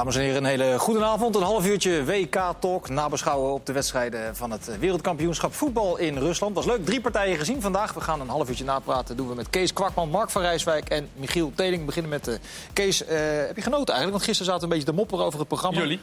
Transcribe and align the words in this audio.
Dames 0.00 0.16
en 0.16 0.22
heren, 0.22 0.36
een 0.36 0.50
hele 0.50 0.78
goede 0.78 1.04
avond. 1.04 1.34
Een 1.34 1.42
half 1.42 1.66
uurtje 1.66 2.04
WK-talk. 2.04 2.88
Nabeschouwen 2.88 3.52
op 3.52 3.66
de 3.66 3.72
wedstrijden 3.72 4.36
van 4.36 4.50
het 4.50 4.78
wereldkampioenschap 4.78 5.54
voetbal 5.54 5.96
in 5.96 6.18
Rusland. 6.18 6.54
Was 6.54 6.64
leuk. 6.64 6.84
Drie 6.84 7.00
partijen 7.00 7.38
gezien 7.38 7.60
vandaag. 7.60 7.92
We 7.92 8.00
gaan 8.00 8.20
een 8.20 8.28
half 8.28 8.48
uurtje 8.48 8.64
napraten. 8.64 9.06
Dat 9.06 9.16
doen 9.16 9.28
we 9.28 9.34
met 9.34 9.50
Kees 9.50 9.72
Kwakman, 9.72 10.10
Mark 10.10 10.30
van 10.30 10.42
Rijswijk 10.42 10.88
en 10.88 11.08
Michiel 11.14 11.52
Teling. 11.54 11.80
We 11.80 11.86
beginnen 11.86 12.10
met 12.10 12.28
uh, 12.28 12.34
Kees. 12.72 13.02
Uh, 13.02 13.08
heb 13.46 13.56
je 13.56 13.62
genoten 13.62 13.94
eigenlijk? 13.94 14.10
Want 14.10 14.22
gisteren 14.22 14.52
zaten 14.52 14.60
we 14.60 14.64
een 14.64 14.78
beetje 14.78 14.92
te 14.92 14.98
mopperen 14.98 15.24
over 15.24 15.38
het 15.38 15.48
programma. 15.48 15.78
Jullie? 15.78 16.00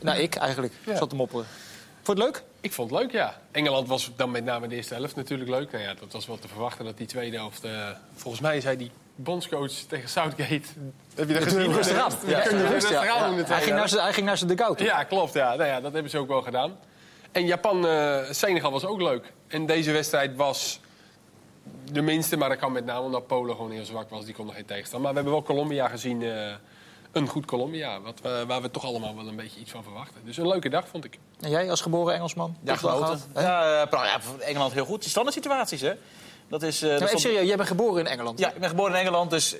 Nou, 0.00 0.18
ik 0.18 0.34
eigenlijk. 0.34 0.72
Ja. 0.86 0.96
Zat 0.96 1.08
te 1.08 1.16
mopperen. 1.16 1.46
Vond 2.02 2.18
je 2.18 2.24
het 2.24 2.34
leuk? 2.34 2.44
Ik 2.60 2.72
vond 2.72 2.90
het 2.90 3.00
leuk, 3.00 3.12
ja. 3.12 3.40
Engeland 3.50 3.88
was 3.88 4.10
dan 4.16 4.30
met 4.30 4.44
name 4.44 4.68
de 4.68 4.74
eerste 4.74 4.94
helft 4.94 5.16
natuurlijk 5.16 5.50
leuk. 5.50 5.70
Nou 5.72 5.84
ja, 5.84 5.94
dat 5.94 6.12
was 6.12 6.26
wel 6.26 6.38
te 6.38 6.48
verwachten 6.48 6.84
dat 6.84 6.96
die 6.96 7.06
tweede 7.06 7.36
helft... 7.36 7.64
Uh, 7.64 7.88
volgens 8.14 8.42
mij 8.42 8.60
zei 8.60 8.76
die 8.76 8.90
bondscoach 9.22 9.72
tegen 9.72 10.08
Southgate. 10.08 10.68
Heb 11.14 11.28
je 11.28 11.34
dat 11.34 11.42
gezien? 11.42 11.72
Rustig 11.72 11.96
aan. 11.96 12.12
Ja. 12.26 12.38
Hij, 12.38 13.62
ging 13.62 13.76
naar 13.76 13.88
zijn, 13.88 14.02
hij 14.02 14.12
ging 14.12 14.26
naar 14.26 14.36
zijn 14.36 14.50
dugout. 14.50 14.80
Ja, 14.80 15.04
klopt. 15.04 15.32
Ja. 15.32 15.54
Nou 15.54 15.68
ja, 15.68 15.80
dat 15.80 15.92
hebben 15.92 16.10
ze 16.10 16.18
ook 16.18 16.28
wel 16.28 16.42
gedaan. 16.42 16.78
En 17.32 17.46
Japan-Senegal 17.46 18.68
uh, 18.68 18.74
was 18.74 18.84
ook 18.84 19.00
leuk. 19.00 19.32
En 19.46 19.66
deze 19.66 19.92
wedstrijd 19.92 20.36
was 20.36 20.80
de 21.92 22.00
minste, 22.00 22.36
maar 22.36 22.48
dat 22.48 22.58
kan 22.58 22.72
met 22.72 22.84
name 22.84 23.04
omdat 23.04 23.26
Polen 23.26 23.56
gewoon 23.56 23.70
heel 23.70 23.84
zwak 23.84 24.10
was. 24.10 24.24
Die 24.24 24.34
kon 24.34 24.46
nog 24.46 24.54
geen 24.54 24.64
tegenstand. 24.64 25.02
Maar 25.02 25.10
we 25.10 25.16
hebben 25.16 25.34
wel 25.34 25.44
Colombia 25.44 25.88
gezien. 25.88 26.20
Uh, 26.20 26.52
een 27.12 27.28
goed 27.28 27.44
Colombia, 27.44 28.00
wat 28.00 28.20
waar 28.46 28.62
we 28.62 28.70
toch 28.70 28.84
allemaal 28.84 29.16
wel 29.16 29.28
een 29.28 29.36
beetje 29.36 29.60
iets 29.60 29.70
van 29.70 29.82
verwachten. 29.82 30.20
Dus 30.24 30.36
een 30.36 30.48
leuke 30.48 30.68
dag, 30.68 30.88
vond 30.88 31.04
ik. 31.04 31.18
En 31.40 31.50
jij 31.50 31.70
als 31.70 31.80
geboren 31.80 32.14
Engelsman? 32.14 32.56
Ja, 32.62 32.76
genoten. 32.76 33.20
Ja, 33.34 33.84
uh, 33.84 33.90
ja, 33.90 34.20
Engeland 34.38 34.72
heel 34.72 34.84
goed. 34.84 35.00
Die 35.00 35.10
standaard 35.10 35.36
situaties, 35.36 35.80
hè? 35.80 35.92
Dat 36.50 36.62
is, 36.62 36.82
uh, 36.82 36.98
dat 36.98 37.20
serieus, 37.20 37.46
jij 37.46 37.56
bent 37.56 37.68
geboren 37.68 38.00
in 38.00 38.06
Engeland? 38.06 38.38
Ja, 38.38 38.48
ik 38.52 38.60
ben 38.60 38.68
geboren 38.68 38.92
in 38.92 38.98
Engeland. 39.00 39.30
Dus 39.30 39.56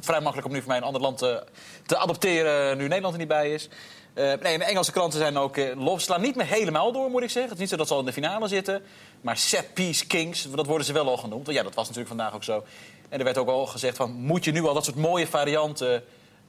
vrij 0.00 0.20
makkelijk 0.20 0.46
om 0.46 0.52
nu 0.52 0.58
voor 0.58 0.68
mij 0.68 0.76
een 0.76 0.82
ander 0.82 1.00
land 1.00 1.18
te, 1.18 1.44
te 1.86 1.96
adopteren 1.96 2.76
nu 2.76 2.82
Nederland 2.82 3.12
er 3.12 3.18
niet 3.18 3.28
bij 3.28 3.52
is. 3.52 3.68
Uh, 4.14 4.32
nee, 4.42 4.58
de 4.58 4.64
Engelse 4.64 4.92
kranten 4.92 5.18
zijn 5.18 5.36
ook 5.36 5.56
uh, 5.56 5.96
slaan 5.96 6.20
niet 6.20 6.36
meer 6.36 6.46
helemaal 6.46 6.92
door, 6.92 7.10
moet 7.10 7.22
ik 7.22 7.30
zeggen. 7.30 7.50
Het 7.50 7.52
is 7.52 7.58
niet 7.58 7.68
zo 7.68 7.76
dat 7.76 7.86
ze 7.86 7.92
al 7.92 8.00
in 8.00 8.06
de 8.06 8.12
finale 8.12 8.48
zitten. 8.48 8.82
Maar 9.20 9.36
set-piece 9.36 10.06
kings, 10.06 10.50
dat 10.50 10.66
worden 10.66 10.86
ze 10.86 10.92
wel 10.92 11.08
al 11.08 11.16
genoemd. 11.16 11.44
Want 11.44 11.56
ja, 11.56 11.62
dat 11.62 11.74
was 11.74 11.88
natuurlijk 11.88 12.14
vandaag 12.14 12.34
ook 12.34 12.44
zo. 12.44 12.64
En 13.08 13.18
er 13.18 13.24
werd 13.24 13.38
ook 13.38 13.48
al 13.48 13.66
gezegd 13.66 13.96
van, 13.96 14.10
moet 14.10 14.44
je 14.44 14.52
nu 14.52 14.64
al 14.64 14.74
dat 14.74 14.84
soort 14.84 14.96
mooie 14.96 15.26
varianten 15.26 16.04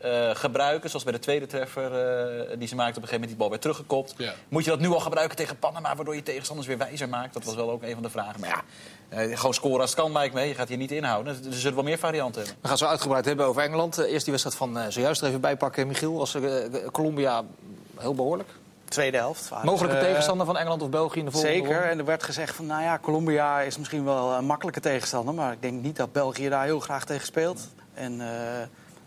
uh, 0.05 0.29
gebruiken. 0.35 0.89
Zoals 0.89 1.03
bij 1.03 1.13
de 1.13 1.19
tweede 1.19 1.45
treffer 1.45 1.91
uh, 2.49 2.57
die 2.57 2.67
ze 2.67 2.75
maakte. 2.75 2.97
Op 2.97 3.03
een 3.03 3.09
gegeven 3.09 3.13
moment 3.13 3.29
die 3.29 3.37
bal 3.37 3.49
werd 3.49 3.61
teruggekopt. 3.61 4.13
Ja. 4.17 4.33
Moet 4.49 4.63
je 4.63 4.69
dat 4.69 4.79
nu 4.79 4.87
al 4.87 4.99
gebruiken 4.99 5.37
tegen 5.37 5.59
Panama, 5.59 5.95
waardoor 5.95 6.15
je 6.15 6.23
tegenstanders 6.23 6.67
weer 6.67 6.77
wijzer 6.77 7.09
maakt? 7.09 7.33
Dat 7.33 7.43
was 7.43 7.55
wel 7.55 7.71
ook 7.71 7.83
een 7.83 7.93
van 7.93 8.03
de 8.03 8.09
vragen. 8.09 8.39
Maar 8.39 8.49
ja, 8.49 8.61
gewoon 9.15 9.53
scoren 9.53 9.81
als 9.81 9.89
het 9.89 9.99
kan, 9.99 10.11
lijkt 10.11 10.33
me. 10.33 10.41
Je 10.41 10.53
gaat 10.53 10.67
hier 10.67 10.77
niet 10.77 10.91
inhouden. 10.91 11.37
Dus 11.41 11.53
er 11.53 11.59
zullen 11.59 11.75
wel 11.75 11.83
meer 11.83 11.97
varianten 11.97 12.41
hebben. 12.41 12.61
We 12.61 12.67
gaan 12.67 12.77
zo 12.77 12.85
uitgebreid 12.85 13.25
hebben 13.25 13.45
over 13.45 13.61
Engeland. 13.61 13.97
Eerst 13.97 14.23
die 14.23 14.33
wedstrijd 14.33 14.55
van 14.55 14.91
zojuist 14.91 15.21
er 15.21 15.27
even 15.27 15.41
bijpakken, 15.41 15.87
Michiel. 15.87 16.19
Als 16.19 16.37
Colombia 16.91 17.43
heel 17.97 18.15
behoorlijk. 18.15 18.49
Tweede 18.85 19.17
helft. 19.17 19.51
Mogelijke 19.63 19.99
tegenstander 19.99 20.45
van 20.45 20.57
Engeland 20.57 20.81
of 20.81 20.89
België 20.89 21.19
in 21.19 21.25
de 21.25 21.31
volgende 21.31 21.55
Zeker. 21.55 21.83
En 21.83 21.99
er 21.99 22.05
werd 22.05 22.23
gezegd 22.23 22.55
van, 22.55 22.65
nou 22.65 22.81
ja, 22.83 22.99
Colombia 23.01 23.61
is 23.61 23.77
misschien 23.77 24.05
wel 24.05 24.31
een 24.31 24.45
makkelijke 24.45 24.79
tegenstander. 24.79 25.33
Maar 25.33 25.51
ik 25.51 25.61
denk 25.61 25.81
niet 25.81 25.95
dat 25.95 26.11
België 26.11 26.49
daar 26.49 26.63
heel 26.63 26.79
graag 26.79 27.05
tegen 27.05 27.25
speelt. 27.25 27.67
En 27.93 28.21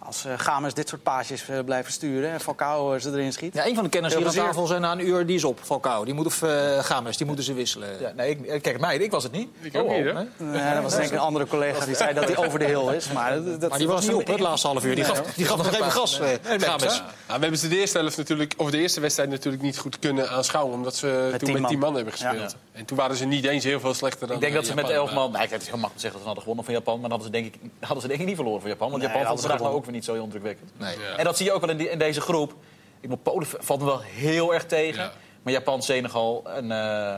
als 0.07 0.27
uh, 0.27 0.33
Gamers 0.37 0.75
dit 0.75 0.89
soort 0.89 1.03
paasjes 1.03 1.49
uh, 1.49 1.59
blijven 1.65 1.93
sturen 1.93 2.31
en 2.31 2.41
Falcao 2.41 2.95
uh, 2.95 3.01
ze 3.01 3.11
erin 3.11 3.33
schiet. 3.33 3.55
Ja, 3.55 3.67
een 3.67 3.75
van 3.75 3.85
de 3.85 3.91
kenners 3.91 4.15
hier 4.15 4.27
aan 4.27 4.33
tafel 4.33 4.67
zijn 4.67 4.81
na 4.81 4.93
een 4.93 5.07
uur, 5.07 5.27
die 5.27 5.37
is 5.37 5.45
op, 5.45 5.59
Falcao. 5.63 6.05
Die 6.05 6.15
moet 6.15 6.27
of 6.27 6.43
uh, 6.43 6.79
Gamers, 6.79 7.17
die 7.17 7.27
moeten 7.27 7.45
ze 7.45 7.55
wisselen. 7.55 8.01
Ja, 8.01 8.13
nee, 8.17 8.39
ik, 8.43 8.63
kijk, 8.63 8.81
mij, 8.81 8.97
ik 8.97 9.11
was 9.11 9.23
het 9.23 9.33
niet. 9.33 9.49
Ik 9.61 9.77
ook 9.77 9.89
oh, 9.89 9.97
niet, 9.97 10.05
hè? 10.05 10.45
Nee, 10.45 10.75
dat 10.75 10.83
was 10.83 10.95
denk 10.95 11.07
ik 11.07 11.13
een 11.13 11.19
andere 11.19 11.47
collega 11.47 11.85
die 11.85 11.95
zei 11.95 12.15
dat 12.15 12.25
hij 12.25 12.37
over 12.37 12.59
de 12.59 12.65
hill 12.65 12.95
is. 12.95 13.13
Maar, 13.13 13.43
dat, 13.45 13.71
maar 13.71 13.79
die 13.79 13.89
was, 13.89 14.07
niet 14.07 14.15
op, 14.15 14.27
het 14.27 14.41
laatste 14.41 14.67
half 14.67 14.85
uur. 14.85 14.95
Die 14.95 15.05
gaf, 15.05 15.21
die 15.21 15.47
gaf 15.47 15.57
nog 15.57 15.73
even 15.73 15.91
gas, 15.93 16.21
Gamers. 16.43 17.03
we 17.27 17.33
hebben 17.33 17.59
ze 17.59 17.69
de 17.69 17.79
eerste 17.79 17.99
helft 17.99 18.17
natuurlijk, 18.17 18.55
of 18.57 18.71
de 18.71 18.79
eerste 18.79 19.01
wedstrijd 19.01 19.31
natuurlijk 19.31 19.63
niet 19.63 19.79
goed 19.79 19.99
kunnen 19.99 20.31
aanschouwen. 20.31 20.75
Omdat 20.75 20.97
ze 20.97 21.35
toen 21.39 21.53
met 21.53 21.69
tien 21.69 21.79
man 21.79 21.95
hebben 21.95 22.13
gespeeld. 22.13 22.57
En 22.73 22.85
toen 22.85 22.97
waren 22.97 23.17
ze 23.17 23.25
niet 23.25 23.45
eens 23.45 23.65
heel 23.65 23.81
veel 23.81 23.95
slechter 23.95 24.27
dan 24.27 24.37
Ik 24.37 24.43
denk 24.43 24.55
dat 24.55 24.67
ze 24.67 24.75
met 24.75 24.91
elf 24.91 25.13
man... 25.13 25.31
Nou, 25.31 25.49
het 25.49 25.63
is 25.63 25.69
heel 25.69 25.79
makkelijk 25.79 25.95
te 25.95 26.01
zeggen 26.01 26.13
dat 26.13 26.21
ze 26.21 26.27
hadden 26.27 26.43
gewonnen 26.43 26.65
van 26.65 26.75
Japan. 26.75 27.01
Maar 27.01 27.11
hadden 27.11 28.01
ze 28.01 28.09
denk 28.09 28.21
ik 28.21 28.27
niet 28.27 28.37
verloren 28.37 28.61
van 28.61 28.71
Japan. 28.71 28.91
Want 28.91 29.03
Japan 29.03 29.27
vond 29.27 29.41
ze 29.41 29.49
vandaag 29.49 29.69
ook 29.69 29.85
weer 29.85 29.95
niet 29.97 30.05
zo 30.05 30.13
heel 30.13 30.25
indrukwekkend. 30.25 30.71
Nee. 30.77 30.97
En 31.17 31.25
dat 31.25 31.37
zie 31.37 31.47
je 31.47 31.53
ook 31.53 31.61
wel 31.61 31.71
in, 31.71 31.77
die, 31.77 31.91
in 31.91 31.99
deze 31.99 32.21
groep. 32.21 32.55
Ik 33.01 33.09
moet 33.09 33.23
Polen 33.23 33.47
valt 33.47 33.81
me 33.81 33.87
wel 33.87 34.01
heel 34.01 34.55
erg 34.55 34.67
tegen. 34.67 35.11
Maar 35.43 35.53
Japan, 35.53 35.83
Senegal 35.83 36.43
en 36.47 36.65
uh, 36.65 37.17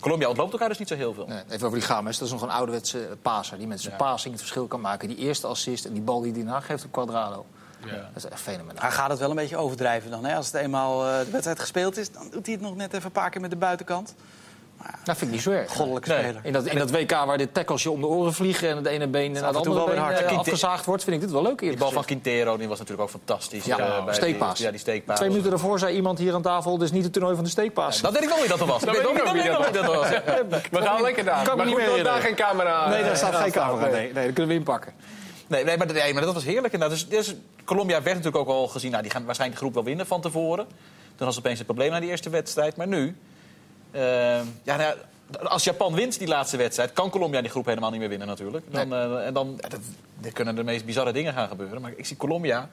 Colombia 0.00 0.28
ontloopt 0.28 0.52
elkaar 0.52 0.68
dus 0.68 0.78
niet 0.78 0.88
zo 0.88 0.94
heel 0.94 1.14
veel. 1.14 1.26
Nee, 1.26 1.42
even 1.50 1.66
over 1.66 1.78
die 1.78 1.88
Games. 1.88 2.18
Dat 2.18 2.26
is 2.26 2.32
nog 2.32 2.42
een 2.42 2.50
ouderwetse 2.50 3.16
paser. 3.22 3.58
Die 3.58 3.66
met 3.66 3.80
zijn 3.80 3.92
ja. 3.98 4.04
passing 4.04 4.32
het 4.32 4.42
verschil 4.42 4.66
kan 4.66 4.80
maken. 4.80 5.08
Die 5.08 5.16
eerste 5.16 5.46
assist 5.46 5.84
en 5.84 5.92
die 5.92 6.02
bal 6.02 6.20
die 6.20 6.32
hij 6.32 6.42
daarna 6.42 6.60
geeft 6.60 6.84
op 6.84 6.92
Quadrado. 6.92 7.46
Ja. 7.84 7.92
Dat 7.92 8.24
is 8.24 8.24
echt 8.24 8.40
fenomenaal. 8.40 8.82
Hij 8.82 8.90
gaat 8.90 9.10
het 9.10 9.18
wel 9.18 9.30
een 9.30 9.36
beetje 9.36 9.56
overdrijven 9.56 10.10
dan. 10.10 10.24
Hè? 10.24 10.36
Als 10.36 10.46
het 10.46 10.54
eenmaal 10.54 11.06
uh, 11.06 11.18
de 11.18 11.30
wedstrijd 11.30 11.60
gespeeld 11.60 11.96
is, 11.96 12.12
dan 12.12 12.28
doet 12.30 12.46
hij 12.46 12.54
het 12.54 12.64
nog 12.64 12.76
net 12.76 12.92
even 12.92 13.06
een 13.06 13.12
paar 13.12 13.30
keer 13.30 13.40
met 13.40 13.50
de 13.50 13.56
buitenkant. 13.56 14.14
Ja, 14.82 14.94
dat 15.04 15.16
vind 15.16 15.20
ik 15.20 15.30
niet 15.30 15.42
zo 15.42 15.50
erg. 15.50 15.72
Goddelijk 15.72 16.04
speler. 16.04 16.40
In 16.42 16.52
dat, 16.52 16.66
in 16.66 16.78
dat 16.78 16.90
WK 16.90 17.10
waar 17.10 17.38
dit 17.38 17.54
tackles 17.54 17.82
je 17.82 17.90
om 17.90 18.00
de 18.00 18.06
oren 18.06 18.32
vliegen... 18.32 18.68
en 18.68 18.76
het 18.76 18.86
ene 18.86 19.08
been 19.08 19.32
naar 19.32 19.46
het 19.46 19.56
andere 19.56 19.84
been 19.84 19.98
hard. 19.98 20.22
Uh, 20.22 20.38
afgezaagd 20.38 20.84
wordt, 20.84 21.04
vind 21.04 21.16
ik 21.16 21.22
dit 21.22 21.30
wel 21.30 21.42
leuk. 21.42 21.58
Die 21.58 21.76
bal 21.76 21.90
van 21.90 22.04
Quintero 22.04 22.56
die 22.56 22.68
was 22.68 22.78
natuurlijk 22.78 23.04
ook 23.04 23.10
fantastisch. 23.10 23.64
Ja, 23.64 23.78
uh, 23.78 24.04
bij 24.04 24.14
steekpaas. 24.14 24.56
Die, 24.56 24.64
ja, 24.64 24.70
die 24.70 24.80
steekpaas. 24.80 25.16
Twee 25.16 25.28
minuten 25.28 25.50
daarvoor 25.50 25.78
zei 25.78 25.94
iemand 25.94 26.18
hier 26.18 26.34
aan 26.34 26.42
tafel... 26.42 26.78
dit 26.78 26.82
is 26.82 26.92
niet 26.92 27.04
het 27.04 27.12
toernooi 27.12 27.34
van 27.34 27.44
de 27.44 27.50
steekpaas. 27.50 27.96
Ja, 27.96 28.02
dat 28.02 28.12
weet 28.12 28.22
ik 28.22 28.28
wel 28.28 28.38
wie 28.38 28.48
dat 28.48 28.60
er 28.60 28.66
was. 28.66 28.82
Dat 28.82 28.96
weet 28.96 29.08
ik 29.08 29.32
wie 29.32 29.72
dat 29.72 29.86
was. 29.86 30.08
We 30.70 30.82
gaan 30.82 31.02
lekker 31.02 31.24
daar. 31.24 31.44
Kan 31.44 31.56
maar 31.56 31.66
niet 31.66 31.76
meer 31.76 32.04
daar 32.04 32.20
geen 32.20 32.34
camera... 32.34 32.88
Nee, 32.88 33.02
daar 33.02 33.16
staat 33.16 33.34
geen 33.34 33.52
camera. 33.52 33.90
Nee, 33.90 34.12
dat 34.12 34.24
kunnen 34.24 34.48
we 34.48 34.54
inpakken. 34.54 34.92
Nee, 35.46 35.64
nee, 35.64 35.76
maar, 35.76 35.92
nee, 35.92 36.12
maar 36.14 36.22
dat 36.22 36.34
was 36.34 36.44
heerlijk. 36.44 36.78
Nou, 36.78 36.90
dus, 36.90 37.08
dus, 37.08 37.34
Colombia 37.64 38.02
werd 38.02 38.16
natuurlijk 38.16 38.48
ook 38.48 38.56
al 38.56 38.68
gezien... 38.68 38.90
Nou, 38.90 39.02
die 39.02 39.12
gaan 39.12 39.24
waarschijnlijk 39.24 39.60
de 39.60 39.66
groep 39.66 39.76
wel 39.76 39.88
winnen 39.88 40.06
van 40.06 40.20
tevoren. 40.20 40.66
Toen 41.16 41.26
was 41.26 41.38
opeens 41.38 41.58
het 41.58 41.66
probleem 41.66 41.90
na 41.90 42.00
die 42.00 42.10
eerste 42.10 42.30
wedstrijd. 42.30 42.76
Maar 42.76 42.88
nu... 42.88 43.16
Uh, 43.92 44.00
ja, 44.62 44.76
nou, 44.76 44.94
als 45.44 45.64
Japan 45.64 45.94
wint 45.94 46.18
die 46.18 46.28
laatste 46.28 46.56
wedstrijd, 46.56 46.92
kan 46.92 47.10
Colombia 47.10 47.40
die 47.40 47.50
groep 47.50 47.66
helemaal 47.66 47.90
niet 47.90 48.00
meer 48.00 48.08
winnen 48.08 48.26
natuurlijk. 48.26 48.72
Dan, 48.72 48.88
nee. 48.88 49.08
uh, 49.08 49.26
en 49.26 49.34
dan 49.34 49.58
ja, 49.60 49.68
dat, 49.68 49.80
er 50.22 50.32
kunnen 50.32 50.54
de 50.54 50.64
meest 50.64 50.84
bizarre 50.84 51.12
dingen 51.12 51.32
gaan 51.32 51.48
gebeuren. 51.48 51.80
Maar 51.80 51.92
ik 51.96 52.06
zie 52.06 52.16
Colombia. 52.16 52.68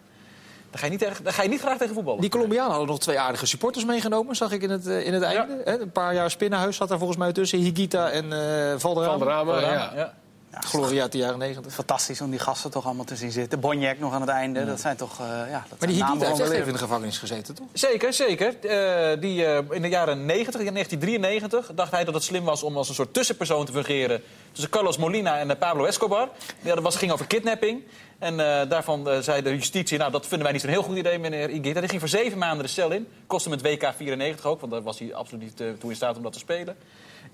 Daar 0.69 0.79
ga, 0.79 0.85
je 0.85 0.91
niet 0.91 0.99
tegen, 0.99 1.23
daar 1.23 1.33
ga 1.33 1.43
je 1.43 1.49
niet 1.49 1.59
graag 1.59 1.77
tegen 1.77 1.93
voetballen. 1.93 2.21
Die 2.21 2.29
Colombianen 2.29 2.69
hadden 2.69 2.87
nog 2.87 2.99
twee 2.99 3.19
aardige 3.19 3.45
supporters 3.45 3.85
meegenomen, 3.85 4.35
zag 4.35 4.51
ik 4.51 4.61
in 4.61 4.69
het, 4.69 4.87
uh, 4.87 5.05
in 5.05 5.13
het 5.13 5.23
einde. 5.23 5.61
Ja. 5.65 5.79
Een 5.79 5.91
paar 5.91 6.13
jaar 6.13 6.31
Spinnenhuis 6.31 6.75
zat 6.75 6.89
daar 6.89 6.97
volgens 6.97 7.19
mij 7.19 7.31
tussen. 7.31 7.59
Higita 7.59 8.09
en 8.09 8.25
uh, 8.25 8.73
Valderrama. 8.77 9.17
Valderrama, 9.17 9.59
ja. 9.59 9.91
ja. 9.95 10.13
Ja, 10.61 10.67
Gloria 10.67 11.01
uit 11.01 11.11
de 11.11 11.17
jaren 11.17 11.39
negentig. 11.39 11.73
Fantastisch 11.73 12.21
om 12.21 12.29
die 12.29 12.39
gasten 12.39 12.71
toch 12.71 12.85
allemaal 12.85 13.05
te 13.05 13.15
zien 13.15 13.31
zitten. 13.31 13.59
Bonjek 13.59 13.99
nog 13.99 14.13
aan 14.13 14.21
het 14.21 14.29
einde. 14.29 14.59
Ja. 14.59 14.65
Dat 14.65 14.79
zijn 14.79 14.95
toch. 14.95 15.19
Uh, 15.19 15.27
ja, 15.27 15.65
dat 15.69 15.79
maar 15.79 15.87
die 15.87 16.03
Higita 16.03 16.27
heeft 16.27 16.39
even 16.39 16.65
in 16.67 16.73
de 16.73 16.77
gevangenis 16.77 17.17
gezeten, 17.17 17.55
toch? 17.55 17.67
Zeker, 17.73 18.13
zeker. 18.13 18.53
Uh, 18.61 19.21
die, 19.21 19.41
uh, 19.41 19.57
in 19.69 19.81
de 19.81 19.87
jaren 19.87 20.25
90, 20.25 20.61
in 20.61 20.73
1993, 20.73 21.75
dacht 21.75 21.91
hij 21.91 22.03
dat 22.03 22.13
het 22.13 22.23
slim 22.23 22.43
was 22.43 22.63
om 22.63 22.77
als 22.77 22.89
een 22.89 22.95
soort 22.95 23.13
tussenpersoon 23.13 23.65
te 23.65 23.71
fungeren 23.71 24.21
tussen 24.51 24.69
Carlos 24.69 24.97
Molina 24.97 25.37
en 25.37 25.57
Pablo 25.57 25.85
Escobar. 25.85 26.29
Ja, 26.61 26.73
dat 26.73 26.83
was, 26.83 26.95
ging 26.95 27.11
over 27.11 27.27
kidnapping. 27.27 27.83
En 28.19 28.37
daarvan 28.69 29.23
zei 29.23 29.41
de 29.41 29.49
justitie, 29.49 29.97
nou 29.97 30.11
dat 30.11 30.21
vinden 30.21 30.43
wij 30.43 30.51
niet 30.51 30.61
zo'n 30.61 30.71
heel 30.71 30.83
goed 30.83 30.97
idee, 30.97 31.19
meneer 31.19 31.49
Higuita. 31.49 31.79
Die 31.79 31.89
ging 31.89 32.01
voor 32.01 32.09
zeven 32.09 32.37
maanden 32.37 32.65
de 32.65 32.71
cel 32.71 32.91
in. 32.91 33.07
Kostte 33.27 33.49
hem 33.49 33.57
het 33.57 33.67
WK 33.67 33.93
94 33.97 34.45
ook, 34.45 34.59
want 34.59 34.71
daar 34.71 34.81
was 34.81 34.99
hij 34.99 35.13
absoluut 35.13 35.43
niet 35.43 35.79
toe 35.79 35.89
in 35.89 35.95
staat 35.95 36.17
om 36.17 36.23
dat 36.23 36.33
te 36.33 36.39
spelen. 36.39 36.77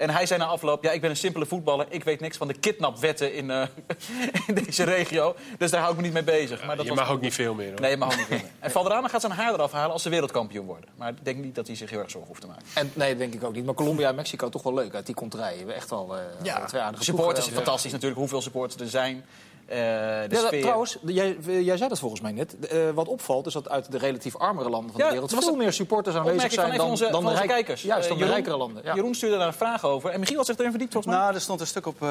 En 0.01 0.09
hij 0.09 0.25
zei 0.25 0.39
na 0.39 0.45
afloop, 0.45 0.83
ja, 0.83 0.91
ik 0.91 1.01
ben 1.01 1.09
een 1.09 1.15
simpele 1.15 1.45
voetballer. 1.45 1.85
Ik 1.89 2.03
weet 2.03 2.19
niks 2.19 2.37
van 2.37 2.47
de 2.47 2.53
kidnapwetten 2.53 3.33
in, 3.33 3.49
uh, 3.49 3.63
in 4.47 4.53
deze 4.53 4.83
regio. 4.83 5.35
Dus 5.57 5.71
daar 5.71 5.79
hou 5.79 5.91
ik 5.91 5.97
me 5.99 6.03
niet 6.05 6.13
mee 6.13 6.23
bezig. 6.23 6.65
Maar 6.65 6.77
dat 6.77 6.85
je 6.85 6.93
mag 6.93 7.11
ook 7.11 7.21
niet 7.21 7.33
veel 7.33 7.53
meer, 7.53 7.69
hoor. 7.69 7.79
Nee, 7.81 7.91
je 7.91 7.97
mag 7.97 8.11
ook 8.11 8.17
niet 8.17 8.27
veel 8.27 8.37
meer. 8.37 8.51
En 8.59 8.71
Valderrama 8.71 9.07
gaat 9.07 9.21
zijn 9.21 9.33
haar 9.33 9.53
eraf 9.53 9.71
halen 9.71 9.91
als 9.91 10.01
ze 10.01 10.09
wereldkampioen 10.09 10.65
worden. 10.65 10.89
Maar 10.95 11.09
ik 11.09 11.25
denk 11.25 11.43
niet 11.43 11.55
dat 11.55 11.67
hij 11.67 11.75
zich 11.75 11.89
heel 11.89 11.99
erg 11.99 12.11
zorgen 12.11 12.29
hoeft 12.29 12.41
te 12.41 12.47
maken. 12.47 12.63
En, 12.73 12.91
nee, 12.93 13.09
dat 13.09 13.17
denk 13.17 13.33
ik 13.33 13.43
ook 13.43 13.53
niet. 13.53 13.65
Maar 13.65 13.75
Colombia 13.75 14.09
en 14.09 14.15
Mexico 14.15 14.49
toch 14.49 14.63
wel 14.63 14.73
leuk 14.73 14.95
uit 14.95 15.05
die 15.05 15.15
contraien. 15.15 15.51
We 15.51 15.57
hebben 15.57 15.75
echt 15.75 15.91
al 15.91 16.15
uh, 16.15 16.21
ja, 16.43 16.65
twee 16.65 16.81
aardige 16.81 17.03
Supporters, 17.03 17.47
fantastisch 17.47 17.91
natuurlijk. 17.91 18.19
Hoeveel 18.19 18.41
supporters 18.41 18.81
er 18.81 18.89
zijn. 18.89 19.25
Uh, 19.69 19.77
de 19.77 20.27
ja, 20.29 20.45
sfeer. 20.45 20.61
trouwens, 20.61 20.97
jij, 21.05 21.37
jij, 21.45 21.77
zei 21.77 21.89
dat 21.89 21.99
volgens 21.99 22.21
mij 22.21 22.31
net. 22.31 22.55
Uh, 22.73 22.89
wat 22.89 23.07
opvalt 23.07 23.45
is 23.45 23.53
dat 23.53 23.69
uit 23.69 23.91
de 23.91 23.97
relatief 23.97 24.35
armere 24.35 24.69
landen 24.69 24.91
van 24.91 24.99
ja, 24.99 25.07
de 25.07 25.13
wereld 25.13 25.33
veel 25.43 25.55
meer 25.55 25.73
supporters 25.73 26.15
aanwezig 26.15 26.51
zijn 26.51 26.77
dan, 26.77 26.89
onze, 26.89 27.09
dan, 27.11 27.25
de 27.25 27.33
rijk, 27.33 27.47
kijkers. 27.47 27.81
Juist, 27.81 28.07
dan 28.07 28.17
uh, 28.17 28.23
Jeroen, 28.23 28.27
de 28.27 28.33
rijkere 28.33 28.57
landen. 28.57 28.83
Ja. 28.83 28.95
Jeroen 28.95 29.15
stuurde 29.15 29.37
daar 29.37 29.47
een 29.47 29.53
vraag 29.53 29.85
over. 29.85 30.09
En 30.09 30.19
Michiel 30.19 30.37
had 30.37 30.45
zich 30.45 30.57
erin 30.57 30.69
verdiept 30.69 30.91
volgens 30.93 31.13
mij. 31.13 31.23
Nou, 31.23 31.35
er 31.35 31.41
stond 31.41 31.59
een 31.59 31.67
stuk 31.67 31.85
op, 31.85 32.01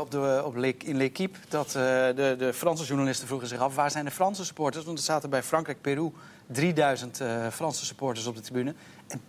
op 0.00 0.10
de, 0.10 0.42
op 0.44 0.56
Le, 0.56 0.74
in 0.76 0.96
L'Equipe 0.96 1.38
dat 1.48 1.70
de, 1.70 2.34
de 2.38 2.52
Franse 2.52 2.84
journalisten 2.84 3.26
vroegen 3.26 3.48
zich 3.48 3.58
af... 3.58 3.74
waar 3.74 3.90
zijn 3.90 4.04
de 4.04 4.10
Franse 4.10 4.44
supporters? 4.44 4.84
Want 4.84 4.98
er 4.98 5.04
zaten 5.04 5.30
bij 5.30 5.42
Frankrijk, 5.42 5.80
Peru 5.80 6.12
3000 6.46 7.20
Franse 7.52 7.84
supporters 7.84 8.26
op 8.26 8.34
de 8.34 8.40
tribune. 8.40 8.74
En 9.08 9.20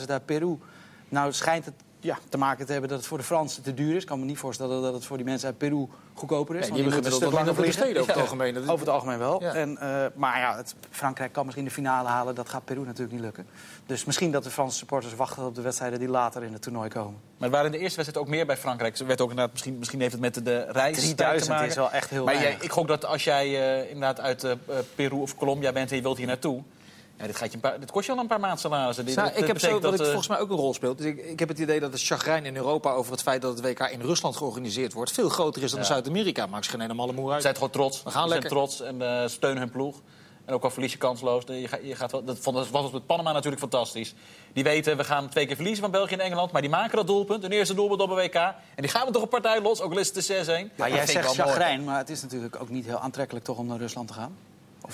20.000 0.00 0.06
uit 0.06 0.24
Peru. 0.24 0.58
Nou 1.08 1.32
schijnt 1.32 1.64
het 1.64 1.74
ja, 2.02 2.18
te 2.28 2.38
maken 2.38 2.66
te 2.66 2.72
hebben 2.72 2.90
dat 2.90 2.98
het 2.98 3.08
voor 3.08 3.18
de 3.18 3.24
Fransen 3.24 3.62
te 3.62 3.74
duur 3.74 3.94
is. 3.94 4.02
Ik 4.02 4.08
kan 4.08 4.18
me 4.18 4.24
niet 4.24 4.38
voorstellen 4.38 4.82
dat 4.82 4.94
het 4.94 5.04
voor 5.04 5.16
die 5.16 5.26
mensen 5.26 5.48
uit 5.48 5.58
Peru 5.58 5.86
goedkoper 6.14 6.54
is. 6.56 6.60
Nee, 6.60 6.70
die 6.70 6.82
hebben 6.82 7.04
gemiddeld 7.04 7.32
langer 7.32 7.72
steden 7.72 8.02
over 8.02 8.12
het 8.12 8.22
algemeen. 8.22 8.56
Over 8.58 8.78
het 8.78 8.88
algemeen 8.88 9.18
wel. 9.18 9.42
Ja. 9.42 9.54
En, 9.54 9.70
uh, 9.70 10.04
maar 10.14 10.38
ja, 10.38 10.56
het, 10.56 10.74
Frankrijk 10.90 11.32
kan 11.32 11.44
misschien 11.44 11.64
de 11.64 11.70
finale 11.70 12.08
halen. 12.08 12.34
Dat 12.34 12.48
gaat 12.48 12.64
Peru 12.64 12.84
natuurlijk 12.84 13.12
niet 13.12 13.20
lukken. 13.20 13.46
Dus 13.86 14.04
misschien 14.04 14.30
dat 14.30 14.44
de 14.44 14.50
Franse 14.50 14.78
supporters 14.78 15.14
wachten 15.14 15.46
op 15.46 15.54
de 15.54 15.60
wedstrijden 15.60 15.98
die 15.98 16.08
later 16.08 16.42
in 16.42 16.52
het 16.52 16.62
toernooi 16.62 16.88
komen. 16.88 17.20
Maar 17.38 17.50
waren 17.50 17.66
in 17.66 17.72
de 17.72 17.78
eerste 17.78 17.96
wedstrijd 17.96 18.26
ook 18.26 18.32
meer 18.34 18.46
bij 18.46 18.56
Frankrijk? 18.56 18.96
Werd 18.96 19.20
ook 19.20 19.30
inderdaad, 19.30 19.52
misschien, 19.52 19.78
misschien 19.78 20.00
heeft 20.00 20.12
het 20.12 20.20
met 20.20 20.34
de 20.34 20.66
reis 20.68 20.96
3000 20.96 21.46
te 21.46 21.52
maken. 21.52 21.68
is 21.68 21.74
wel 21.74 21.90
echt 21.90 22.10
heel 22.10 22.24
Maar 22.24 22.40
jij, 22.40 22.56
ik 22.60 22.70
gok 22.70 22.88
dat 22.88 23.04
als 23.04 23.24
jij 23.24 23.48
uh, 23.48 23.90
inderdaad 23.90 24.20
uit 24.20 24.44
uh, 24.44 24.52
Peru 24.94 25.16
of 25.16 25.36
Colombia 25.36 25.72
bent 25.72 25.90
en 25.90 25.96
je 25.96 26.02
wilt 26.02 26.16
hier 26.16 26.26
naartoe 26.26 26.62
Ja, 27.22 27.28
dit, 27.28 27.36
gaat 27.36 27.48
je 27.48 27.54
een 27.54 27.60
paar, 27.60 27.80
dit 27.80 27.90
kost 27.90 28.06
je 28.06 28.12
al 28.12 28.18
een 28.18 28.26
paar 28.26 28.40
maanden 28.40 28.58
salarissen. 28.58 29.04
Dit, 29.04 29.16
Nou, 29.16 29.28
dit 29.28 29.38
ik 29.40 29.46
heb 29.46 29.58
zo, 29.58 29.66
wat 29.70 29.76
ik 29.76 29.90
dat, 29.90 30.00
eh, 30.00 30.06
volgens 30.06 30.28
mij 30.28 30.38
ook 30.38 30.50
een 30.50 30.56
rol 30.56 30.74
speelt. 30.74 30.98
Dus 30.98 31.06
ik, 31.06 31.18
ik 31.24 31.38
heb 31.38 31.48
het 31.48 31.58
idee 31.58 31.80
dat 31.80 31.92
het 31.92 32.02
chagrijn 32.02 32.44
in 32.44 32.56
Europa 32.56 32.92
over 32.92 33.12
het 33.12 33.22
feit 33.22 33.42
dat 33.42 33.56
het 33.58 33.64
WK 33.66 33.80
in 33.80 34.00
Rusland 34.00 34.36
georganiseerd 34.36 34.92
wordt... 34.92 35.12
veel 35.12 35.28
groter 35.28 35.62
is 35.62 35.70
dan 35.70 35.78
in 35.80 35.86
Ja. 35.86 35.92
Zuid-Amerika. 35.92 36.46
Maakt 36.46 36.64
ze 36.64 36.70
geen 36.70 36.80
helemaal 36.80 37.12
moer 37.12 37.26
Ze 37.28 37.32
uit. 37.32 37.42
zijn 37.42 37.54
gewoon 37.54 37.70
trots. 37.70 38.02
We 38.02 38.10
gaan 38.10 38.22
Ze 38.22 38.28
zijn 38.28 38.40
lekker. 38.40 38.50
trots 38.50 38.80
en 38.80 39.02
eh, 39.22 39.28
steunen 39.28 39.58
hun 39.62 39.70
ploeg. 39.70 40.00
En 40.44 40.54
ook 40.54 40.62
al 40.64 40.70
verlies 40.70 40.92
je 40.92 40.98
kansloos. 40.98 41.42
Je 41.46 41.68
gaat, 41.68 41.80
je 41.82 41.94
gaat 41.94 42.12
wel, 42.12 42.24
dat 42.24 42.38
vond- 42.38 42.56
dat 42.56 42.70
was 42.70 42.90
met 42.90 43.06
Panama 43.06 43.32
natuurlijk 43.32 43.60
fantastisch. 43.60 44.14
Die 44.52 44.64
weten, 44.64 44.96
we 44.96 45.04
gaan 45.04 45.28
twee 45.28 45.46
keer 45.46 45.54
verliezen 45.56 45.82
van 45.82 45.90
België 45.92 46.14
en 46.14 46.20
Engeland. 46.20 46.52
Maar 46.52 46.60
die 46.60 46.70
maken 46.70 46.96
dat 46.96 47.06
doelpunt. 47.06 47.42
Hun 47.42 47.52
eerste 47.52 47.74
doelpunt 47.74 48.00
op 48.00 48.10
een 48.10 48.16
WK. 48.16 48.34
En 48.34 48.54
die 48.76 48.88
gaan 48.88 49.06
we 49.06 49.12
toch 49.12 49.22
een 49.22 49.28
partij 49.28 49.60
los, 49.60 49.80
ook 49.80 49.92
al 49.92 49.98
is 49.98 50.06
het 50.06 50.14
de 50.14 50.22
6-1. 50.44 50.70
Maar 50.76 50.88
Dat 50.88 50.96
jij 50.96 51.06
zegt 51.06 51.34
chagrijn, 51.34 51.84
maar 51.84 51.98
het 51.98 52.10
is 52.10 52.22
natuurlijk 52.22 52.60
ook 52.60 52.68
niet 52.68 52.84
heel 52.86 52.98
aantrekkelijk 52.98 53.44
toch 53.44 53.58
om 53.58 53.66
naar 53.66 53.78
Rusland 53.78 54.08
te 54.08 54.14
gaan. 54.14 54.36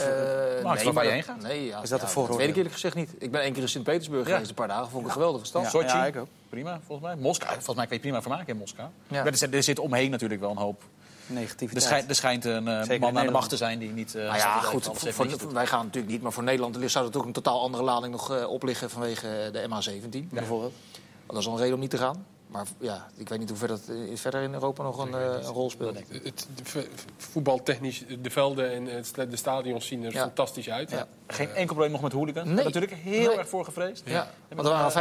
Of, 0.01 0.07
Eh, 0.07 0.75
is 0.77 0.83
wel 0.85 0.93
waar 0.93 1.05
je 1.05 1.11
heen 1.11 1.23
gaat. 1.23 1.43
Nee, 1.43 1.65
ja, 1.67 1.83
Is 1.83 1.89
dat 1.89 1.99
ja, 2.01 2.05
een 2.05 2.11
vooroordeel? 2.11 2.39
weet 2.39 2.49
ik 2.49 2.57
eerlijk 2.57 2.75
gezegd 2.75 2.95
niet. 2.95 3.11
Ik 3.19 3.31
ben 3.31 3.41
één 3.41 3.53
keer 3.53 3.63
in 3.63 3.69
Sint-Petersburg 3.69 4.27
Ja. 4.27 4.33
geweest 4.33 4.49
een 4.49 4.55
paar 4.55 4.69
dagen. 4.69 4.89
Vond 4.89 5.01
ik 5.01 5.07
een 5.07 5.13
geweldige 5.13 5.45
stad. 5.45 5.63
Ja. 5.63 5.69
Sochi, 5.69 6.07
ik 6.07 6.17
ook. 6.17 6.27
prima 6.49 6.81
volgens 6.87 7.09
mij. 7.09 7.17
Moskou, 7.17 7.53
volgens 7.53 7.77
mij 7.77 7.87
kan 7.87 7.97
je 7.97 8.03
prima 8.03 8.21
vermaken 8.23 8.47
in 8.49 8.57
Moskou. 8.57 8.89
Ja. 9.09 9.17
Maar 9.23 9.27
er, 9.33 9.37
zit, 9.37 9.55
er 9.55 9.63
zit 9.63 9.79
omheen 9.79 10.11
natuurlijk 10.11 10.41
wel 10.41 10.51
een 10.51 10.57
hoop. 10.57 10.83
Er 11.29 11.35
negativiteit. 11.35 11.83
schijnt, 11.83 12.09
er 12.09 12.15
schijnt 12.15 12.45
een 12.45 12.69
eh, 12.69 13.01
man 13.01 13.19
aan 13.19 13.27
de 13.27 13.33
macht 13.33 13.49
te 13.49 13.57
zijn 13.57 13.79
die 13.79 13.91
niet... 13.91 14.15
eh, 14.15 14.23
Nou 14.25 14.37
ja, 14.37 14.61
goed, 14.61 14.91
voor- 14.95 15.53
wij 15.53 15.67
gaan 15.67 15.85
natuurlijk 15.85 16.13
niet. 16.13 16.23
Maar 16.23 16.33
voor 16.33 16.43
Nederland 16.43 16.79
zou 16.91 17.05
dat 17.05 17.17
ook 17.17 17.25
een 17.27 17.33
totaal 17.33 17.61
andere 17.61 17.83
lading 17.83 18.13
nog 18.13 18.33
eh, 18.37 18.49
op 18.51 18.63
liggen 18.63 18.91
vanwege 18.91 19.49
de 19.53 19.69
MH17 19.69 20.29
bijvoorbeeld. 20.31 20.75
Dat 21.27 21.37
is 21.37 21.47
al 21.47 21.53
een 21.53 21.59
reden 21.59 21.75
om 21.75 21.81
niet 21.81 21.91
te 21.91 21.99
gaan. 21.99 22.27
Maar 22.49 22.67
ja, 22.81 23.07
ik 23.17 23.29
weet 23.29 23.39
niet 23.39 23.49
hoe 23.49 23.59
ver 23.59 23.69
dat 23.69 23.81
eh, 23.89 24.17
verder 24.17 24.43
in 24.43 24.53
Europa 24.53 24.83
nog 24.83 24.99
een, 24.99 25.15
eh, 25.15 25.21
een 25.25 25.43
rol 25.43 25.71
speelt. 25.71 25.99
Het, 26.09 26.47
de, 26.73 26.87
voetbaltechnisch, 27.17 28.05
de 28.23 28.31
velden 28.31 28.73
en 28.73 28.87
het, 28.87 29.15
de 29.15 29.37
stadions 29.37 29.87
zien 29.87 30.05
er 30.05 30.13
Ja. 30.13 30.21
fantastisch 30.21 30.71
uit. 30.71 30.91
Ja. 30.91 31.07
Geen 31.27 31.49
enkel 31.49 31.65
probleem 31.67 31.91
nog 31.91 32.01
met 32.01 32.13
hooligans. 32.13 32.47
Nee. 32.47 32.55
Daar 32.55 32.65
natuurlijk 32.65 32.93
heel 32.93 33.29
Nee. 33.29 33.39
erg 33.39 33.49
voor 33.49 33.65
gevreesd. 33.65 34.03
Ja, 34.05 34.31
want 34.49 34.69
er 34.69 34.73
waren 34.75 34.93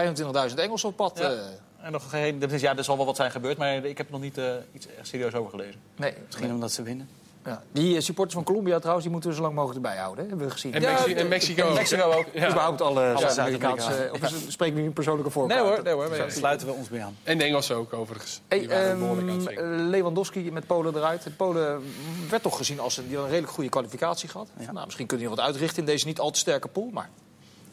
25.000 0.52 0.60
Engelsen 0.60 0.90
op 0.90 0.96
pad. 0.96 1.18
Ja. 1.20 1.32
eh. 1.32 1.40
En 1.82 1.92
nog 1.92 2.10
geen, 2.10 2.40
dus 2.40 2.62
ja, 2.62 2.78
er 2.78 2.84
zal 2.84 2.98
wel 2.98 3.06
wat 3.06 3.16
zijn 3.16 3.32
gebeurd, 3.32 3.58
maar 3.58 3.76
ik 3.86 3.98
heb 3.98 4.06
er 4.06 4.12
nog 4.12 4.22
niet 4.22 4.38
eh, 4.38 4.54
iets 4.74 4.88
echt 4.98 5.08
serieus 5.08 5.34
over 5.34 5.52
gelezen. 5.52 5.80
nee, 5.96 6.14
Misschien 6.26 6.52
omdat 6.54 6.72
ze 6.72 6.84
winnen. 6.84 7.10
Ja. 7.48 7.64
Die 7.72 7.96
eh, 7.96 8.02
supporters 8.02 8.36
van 8.36 8.44
Colombia 8.44 8.76
trouwens, 8.78 9.04
die 9.04 9.12
moeten 9.12 9.30
we 9.30 9.36
zo 9.36 9.42
lang 9.42 9.54
mogelijk 9.56 9.86
erbij 9.86 9.98
houden. 10.02 10.24
Hè? 10.24 10.30
Hebben 10.30 10.48
we 10.48 10.54
gezien. 10.54 10.74
En, 10.74 10.82
Ja, 10.82 10.92
Mexi- 10.92 11.14
de- 11.14 11.20
en 11.20 11.28
Mexico 11.28 11.64
ook. 11.68 11.74
Mexico 11.74 12.12
ook. 12.12 12.26
Ja. 12.34 12.50
Überhaupt 12.50 12.82
alle 12.82 13.14
Alle 13.14 13.20
Zuid-Amerikaanse... 13.20 14.10
Of 14.14 14.34
spreek 14.48 14.74
nu 14.74 14.86
een 14.86 14.94
persoonlijke 14.94 15.32
voorkeur? 15.32 15.58
Nee 15.58 15.66
hoor, 15.66 15.84
nee 15.84 15.94
hoor. 15.94 16.10
Daar 16.18 16.32
sluiten 16.32 16.68
we 16.68 16.74
ons 16.74 16.90
bij 16.90 17.04
aan. 17.04 17.18
En 17.24 17.38
de 17.38 17.44
Engelsen 17.44 17.76
ook, 17.76 17.94
overigens. 17.94 18.42
Hey, 18.48 18.60
Die 18.60 18.70
ehm, 18.74 19.42
zingen. 19.42 19.90
Lewandowski 19.90 20.52
met 20.52 20.68
Polen 20.68 20.96
eruit. 20.96 21.28
Polen 21.38 21.84
werd 22.30 22.44
toch 22.44 22.58
gezien 22.58 22.80
als 22.80 22.98
een, 22.98 23.08
die 23.08 23.16
had 23.16 23.24
een 23.26 23.30
redelijk 23.32 23.54
goede 23.54 23.70
kwalificatie 23.70 24.30
gehad. 24.30 24.50
Ja. 24.60 24.72
Nou, 24.72 24.86
misschien 24.86 25.08
kun 25.08 25.20
je 25.20 25.30
wat 25.30 25.40
uitrichten 25.40 25.80
in 25.80 25.86
deze 25.86 26.06
niet 26.06 26.20
al 26.20 26.32
te 26.32 26.40
sterke 26.40 26.68
pool, 26.68 26.90
maar 26.94 27.10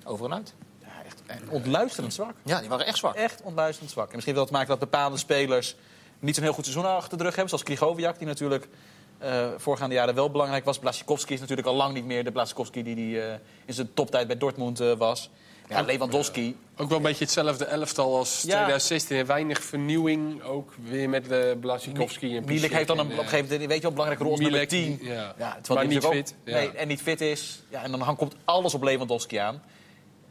over 0.04 0.24
en 0.26 0.34
uit. 0.34 0.54
Ja, 0.80 0.88
echt 1.06 1.22
ontluisterend 1.50 2.14
zwak. 2.14 2.32
Ja, 2.42 2.60
die 2.60 2.68
waren 2.68 2.86
echt 2.86 2.96
zwak. 2.98 3.14
Echt 3.14 3.40
ontluisterend 3.42 3.92
zwak. 3.92 4.06
En 4.08 4.12
misschien 4.14 4.34
wil 4.34 4.44
het 4.44 4.52
maken 4.52 4.68
dat 4.68 4.78
bepaalde 4.78 5.16
spelers 5.16 5.76
niet 6.18 6.34
zo'n 6.34 6.44
heel 6.44 6.52
goed 6.52 6.64
seizoen 6.64 6.86
achter 6.86 7.18
de 7.18 7.24
rug 7.24 7.32
hebben. 7.34 7.48
Zoals 7.48 7.64
Krigoviak, 7.64 8.18
die 8.18 8.26
natuurlijk 8.26 8.68
eh 9.24 9.48
voorgaande 9.56 9.94
jaren 9.94 10.14
wel 10.14 10.30
belangrijk 10.30 10.64
was. 10.64 10.78
Blasikowski 10.78 11.34
is 11.34 11.40
natuurlijk 11.40 11.68
al 11.68 11.74
lang 11.74 11.94
niet 11.94 12.04
meer 12.04 12.24
de 12.24 12.32
Blasikowski 12.32 12.82
die, 12.82 12.94
die 12.94 13.20
eh, 13.22 13.34
in 13.64 13.74
zijn 13.74 13.94
toptijd 13.94 14.26
bij 14.26 14.36
Dortmund 14.38 14.80
eh, 14.80 14.92
was. 14.92 15.30
Ja, 15.68 15.80
Lewandowski. 15.82 16.56
Ook 16.76 16.88
wel 16.88 16.96
een 16.96 17.04
beetje 17.04 17.24
hetzelfde 17.24 17.64
elftal 17.64 18.16
als 18.16 18.36
Ja. 18.42 18.48
2016. 18.48 19.16
En 19.16 19.26
weinig 19.26 19.62
vernieuwing, 19.62 20.42
ook 20.42 20.72
weer 20.82 21.08
met 21.08 21.24
de 21.28 21.56
Blasikowski 21.60 22.36
en 22.36 22.44
Milik 22.44 22.72
heeft 22.72 22.86
dan 22.88 22.98
een, 22.98 23.04
op 23.06 23.10
en, 23.12 23.18
een 23.18 23.24
gegeven 23.24 23.44
moment 23.50 23.66
weet 23.66 23.76
je 23.76 23.82
wel, 23.82 23.90
belangrijke 23.90 24.22
rol 24.24 24.32
als 24.32 24.40
nummer 24.40 24.66
Milik, 24.70 24.98
10. 24.98 24.98
ja. 25.08 25.34
Ja, 25.38 25.58
Maar 25.74 25.86
niet 25.86 26.04
fit, 26.06 26.34
ook- 26.40 26.48
ja. 26.48 26.54
Nee, 26.54 26.70
en 26.70 26.88
niet 26.88 27.02
fit 27.02 27.20
is. 27.20 27.62
Ja, 27.68 27.82
en 27.82 27.90
dan 27.90 28.00
hang- 28.00 28.16
komt 28.18 28.34
alles 28.44 28.74
op 28.74 28.82
Lewandowski 28.82 29.36
aan. 29.36 29.62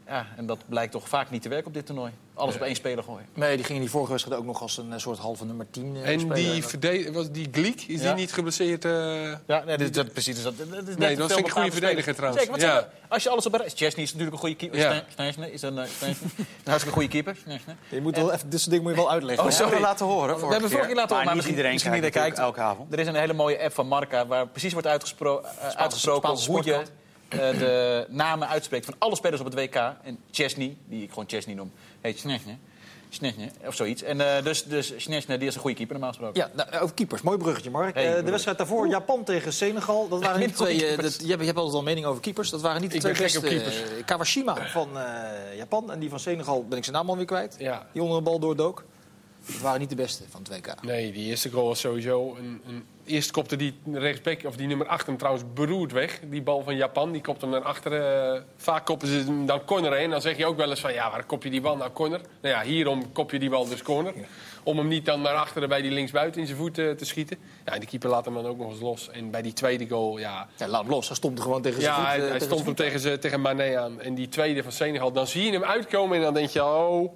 Ja, 0.06 0.26
en 0.36 0.46
dat 0.46 0.58
blijkt 0.68 0.92
toch 0.92 1.08
vaak 1.08 1.30
niet 1.30 1.42
te 1.42 1.48
werken 1.48 1.66
op 1.66 1.74
dit 1.74 1.86
toernooi. 1.86 2.12
Alles 2.34 2.54
op 2.54 2.60
één 2.60 2.74
speler 2.74 3.04
gooien. 3.04 3.26
Nee, 3.34 3.56
die 3.56 3.64
ging 3.64 3.74
in 3.76 3.80
die 3.84 3.90
vorige 3.90 4.10
wedstrijd 4.10 4.38
ook 4.40 4.46
nog 4.46 4.60
als 4.62 4.76
een 4.76 4.92
eh, 4.92 4.98
soort 4.98 5.18
halve 5.18 5.44
nummer 5.44 5.66
10 5.70 5.96
eh, 5.96 6.12
En 6.12 6.20
spelen. 6.20 6.36
die, 6.52 6.64
verde- 6.64 7.12
was 7.12 7.30
die 7.30 7.48
Gliek, 7.52 7.82
is 7.82 8.00
Ja. 8.00 8.06
die 8.06 8.14
niet 8.20 8.32
geblesseerd? 8.32 8.84
eh? 8.84 8.90
Ja, 9.46 9.64
nee, 9.66 9.76
dit, 9.76 9.94
dat, 9.94 10.12
precies. 10.12 10.34
Dus 10.34 10.44
dat, 10.44 10.54
dat 10.58 10.88
is 10.88 10.96
Nee, 10.96 11.16
dat 11.16 11.30
ik 11.38 11.44
een 11.46 11.50
goede 11.50 11.70
verdediger 11.70 12.14
trouwens. 12.14 12.44
Zeker, 12.44 12.58
want 12.60 12.72
Ja. 12.72 12.88
als 13.08 13.22
je 13.22 13.28
alles 13.28 13.46
op 13.46 13.54
rij... 13.54 13.68
Chesney 13.74 14.04
is 14.04 14.10
natuurlijk 14.14 14.32
een 14.32 14.38
goede 14.38 14.54
keeper. 14.56 14.78
Ja. 14.78 15.04
Is 15.50 15.62
een, 15.62 15.74
uh, 15.74 15.84
hartstikke 16.64 16.92
goede 16.92 17.08
keeper. 17.08 17.36
Je 17.88 18.00
moet 18.00 18.16
wel 18.16 18.32
even, 18.32 18.50
dit 18.50 18.58
soort 18.58 18.70
dingen 18.70 18.84
moet 18.86 18.94
je 18.94 19.00
wel 19.00 19.10
uitleggen. 19.10 19.44
Oh, 19.44 19.50
We 19.50 19.54
sorry. 19.56 19.70
hebben 19.70 19.88
laten 19.88 20.06
horen. 20.06 20.36
We 20.40 20.46
hebben 20.46 20.70
vorige 20.70 20.86
keer 20.86 20.96
laten 20.96 21.10
horen, 21.10 21.24
maar 21.26 21.34
misschien, 21.34 21.56
iedereen 21.56 21.72
misschien 21.72 22.10
kijkt 22.10 22.38
elke 22.38 22.60
avond. 22.60 22.92
Er 22.92 22.98
is 22.98 23.06
een 23.06 23.14
hele 23.14 23.32
mooie 23.32 23.62
app 23.62 23.74
van 23.74 23.86
Marca 23.88 24.26
waar 24.26 24.46
precies 24.48 24.72
wordt 24.72 24.86
uitgespro 24.86 25.42
uitgesproken 25.76 26.28
hoe 26.46 26.64
je 26.64 26.82
de 27.36 28.06
namen 28.08 28.48
uitspreekt 28.48 28.84
van 28.84 28.94
alle 28.98 29.16
spelers 29.16 29.40
op 29.40 29.46
het 29.46 29.54
WK. 29.54 29.74
En 30.02 30.18
Chesney, 30.30 30.76
die 30.88 31.02
ik 31.02 31.08
gewoon 31.08 31.24
Chesney 31.28 31.54
noem, 31.54 31.72
heet. 32.00 32.18
Schnesne, 33.08 33.50
of 33.66 33.74
zoiets. 33.74 34.02
En 34.02 34.36
eh, 34.36 34.44
dus, 34.44 34.62
dus 34.64 34.94
die 35.06 35.16
is 35.38 35.54
een 35.54 35.60
goede 35.60 35.76
keeper 35.76 35.92
normaal 35.94 36.08
gesproken. 36.12 36.40
Ja, 36.40 36.50
nou, 36.70 36.82
over 36.82 36.94
keepers. 36.94 37.22
Mooi 37.22 37.38
bruggetje, 37.38 37.70
Mark. 37.70 37.94
Hey, 37.94 38.16
Eh, 38.16 38.24
de 38.24 38.30
wedstrijd 38.30 38.58
daarvoor, 38.58 38.88
Japan 38.88 39.24
tegen 39.24 39.52
Senegal. 39.52 40.08
Dat 40.08 40.20
waren 40.22 40.40
niet 40.40 40.48
de 40.48 40.54
twee... 40.64 40.86
eh, 40.86 40.98
dat- 40.98 41.20
je, 41.20 41.26
hebt, 41.28 41.40
je 41.40 41.46
hebt 41.46 41.58
altijd 41.58 41.70
wel 41.70 41.78
een 41.78 41.84
mening 41.84 42.06
over 42.06 42.20
keepers. 42.20 42.50
Dat 42.50 42.60
waren 42.60 42.80
niet 42.80 42.90
de 42.90 42.96
Ik 42.96 43.02
twee 43.02 43.14
beste. 43.16 43.40
keepers. 43.40 43.76
eh, 43.82 44.04
Kawashima 44.04 44.66
van 44.66 44.98
eh, 44.98 45.56
Japan 45.56 45.90
en 45.92 45.98
die 45.98 46.08
van 46.10 46.20
Senegal 46.20 46.64
ben 46.68 46.78
ik 46.78 46.84
zijn 46.84 46.96
naam 46.96 47.08
alweer 47.08 47.24
kwijt. 47.24 47.56
Ja. 47.58 47.86
Die 47.92 48.02
onder 48.02 48.16
een 48.18 48.24
bal 48.24 48.38
doordook. 48.38 48.84
Dat 49.46 49.58
waren 49.60 49.80
niet 49.80 49.88
de 49.90 49.94
beste 49.96 50.22
van 50.30 50.42
het 50.48 50.52
WK. 50.66 50.82
Nee, 50.82 51.12
die 51.12 51.24
eerste 51.26 51.50
goal 51.50 51.66
was 51.66 51.80
sowieso 51.80 52.36
een... 52.38 52.60
een 52.66 52.84
eerst 53.06 53.30
kopte 53.30 53.56
die 53.56 53.74
rechtsback, 53.92 54.44
of 54.44 54.56
die 54.56 54.66
nummer 54.66 54.86
8 54.86 55.06
hem 55.06 55.16
trouwens 55.16 55.44
beroerd 55.54 55.92
weg. 55.92 56.20
Die 56.24 56.42
bal 56.42 56.62
van 56.62 56.76
Japan, 56.76 57.12
die 57.12 57.20
kopt 57.20 57.40
hem 57.40 57.50
naar 57.50 57.62
achteren. 57.62 58.34
Eh, 58.34 58.40
vaak 58.56 58.84
koppen 58.86 59.08
ze 59.08 59.14
hem 59.14 59.46
dan 59.46 59.64
corner 59.64 59.92
heen. 59.92 60.10
Dan 60.10 60.20
zeg 60.20 60.36
je 60.36 60.46
ook 60.46 60.56
wel 60.56 60.70
eens 60.70 60.80
van, 60.80 60.92
ja, 60.92 61.10
waar 61.10 61.24
kop 61.24 61.42
je 61.42 61.50
die 61.50 61.60
bal 61.60 61.76
naar 61.76 61.92
corner? 61.92 62.20
Nou 62.40 62.54
ja, 62.54 62.62
hierom 62.62 63.12
kop 63.12 63.30
je 63.30 63.38
die 63.38 63.50
bal 63.50 63.68
dus 63.68 63.82
corner. 63.82 64.12
Om 64.62 64.78
hem 64.78 64.88
niet 64.88 65.04
dan 65.06 65.20
naar 65.20 65.34
achteren 65.34 65.68
bij 65.68 65.82
die 65.82 65.90
linksbuiten 65.90 66.40
in 66.40 66.46
zijn 66.46 66.58
voet 66.58 66.78
eh, 66.78 66.90
te 66.90 67.04
schieten. 67.04 67.38
Ja, 67.64 67.72
en 67.72 67.80
die 67.80 67.88
keeper 67.88 68.08
laat 68.10 68.24
hem 68.24 68.34
dan 68.34 68.46
ook 68.46 68.58
nog 68.58 68.70
eens 68.70 68.80
los. 68.80 69.10
En 69.10 69.30
bij 69.30 69.42
die 69.42 69.52
tweede 69.52 69.88
goal, 69.88 70.18
ja... 70.18 70.48
Ja, 70.56 70.68
laat 70.68 70.80
hem 70.82 70.90
los. 70.90 71.06
Hij 71.06 71.16
stond 71.16 71.38
er 71.38 71.44
gewoon 71.44 71.62
tegen 71.62 71.82
zijn 71.82 71.94
Ja, 71.94 71.98
voet. 72.00 72.08
hij, 72.08 72.16
eh, 72.16 72.20
hij 72.28 72.38
tegen 72.38 72.46
stond 72.46 72.60
zijn 72.64 72.76
hem 72.76 72.86
tegen, 72.86 73.00
ze- 73.00 73.18
tegen 73.18 73.40
Mané 73.40 73.78
aan. 73.78 74.00
En 74.00 74.14
die 74.14 74.28
tweede 74.28 74.62
van 74.62 74.72
Senegal, 74.72 75.12
dan 75.12 75.26
zie 75.26 75.44
je 75.44 75.52
hem 75.52 75.64
uitkomen 75.64 76.16
en 76.16 76.22
dan 76.22 76.34
denk 76.34 76.48
je, 76.48 76.64
oh... 76.64 77.12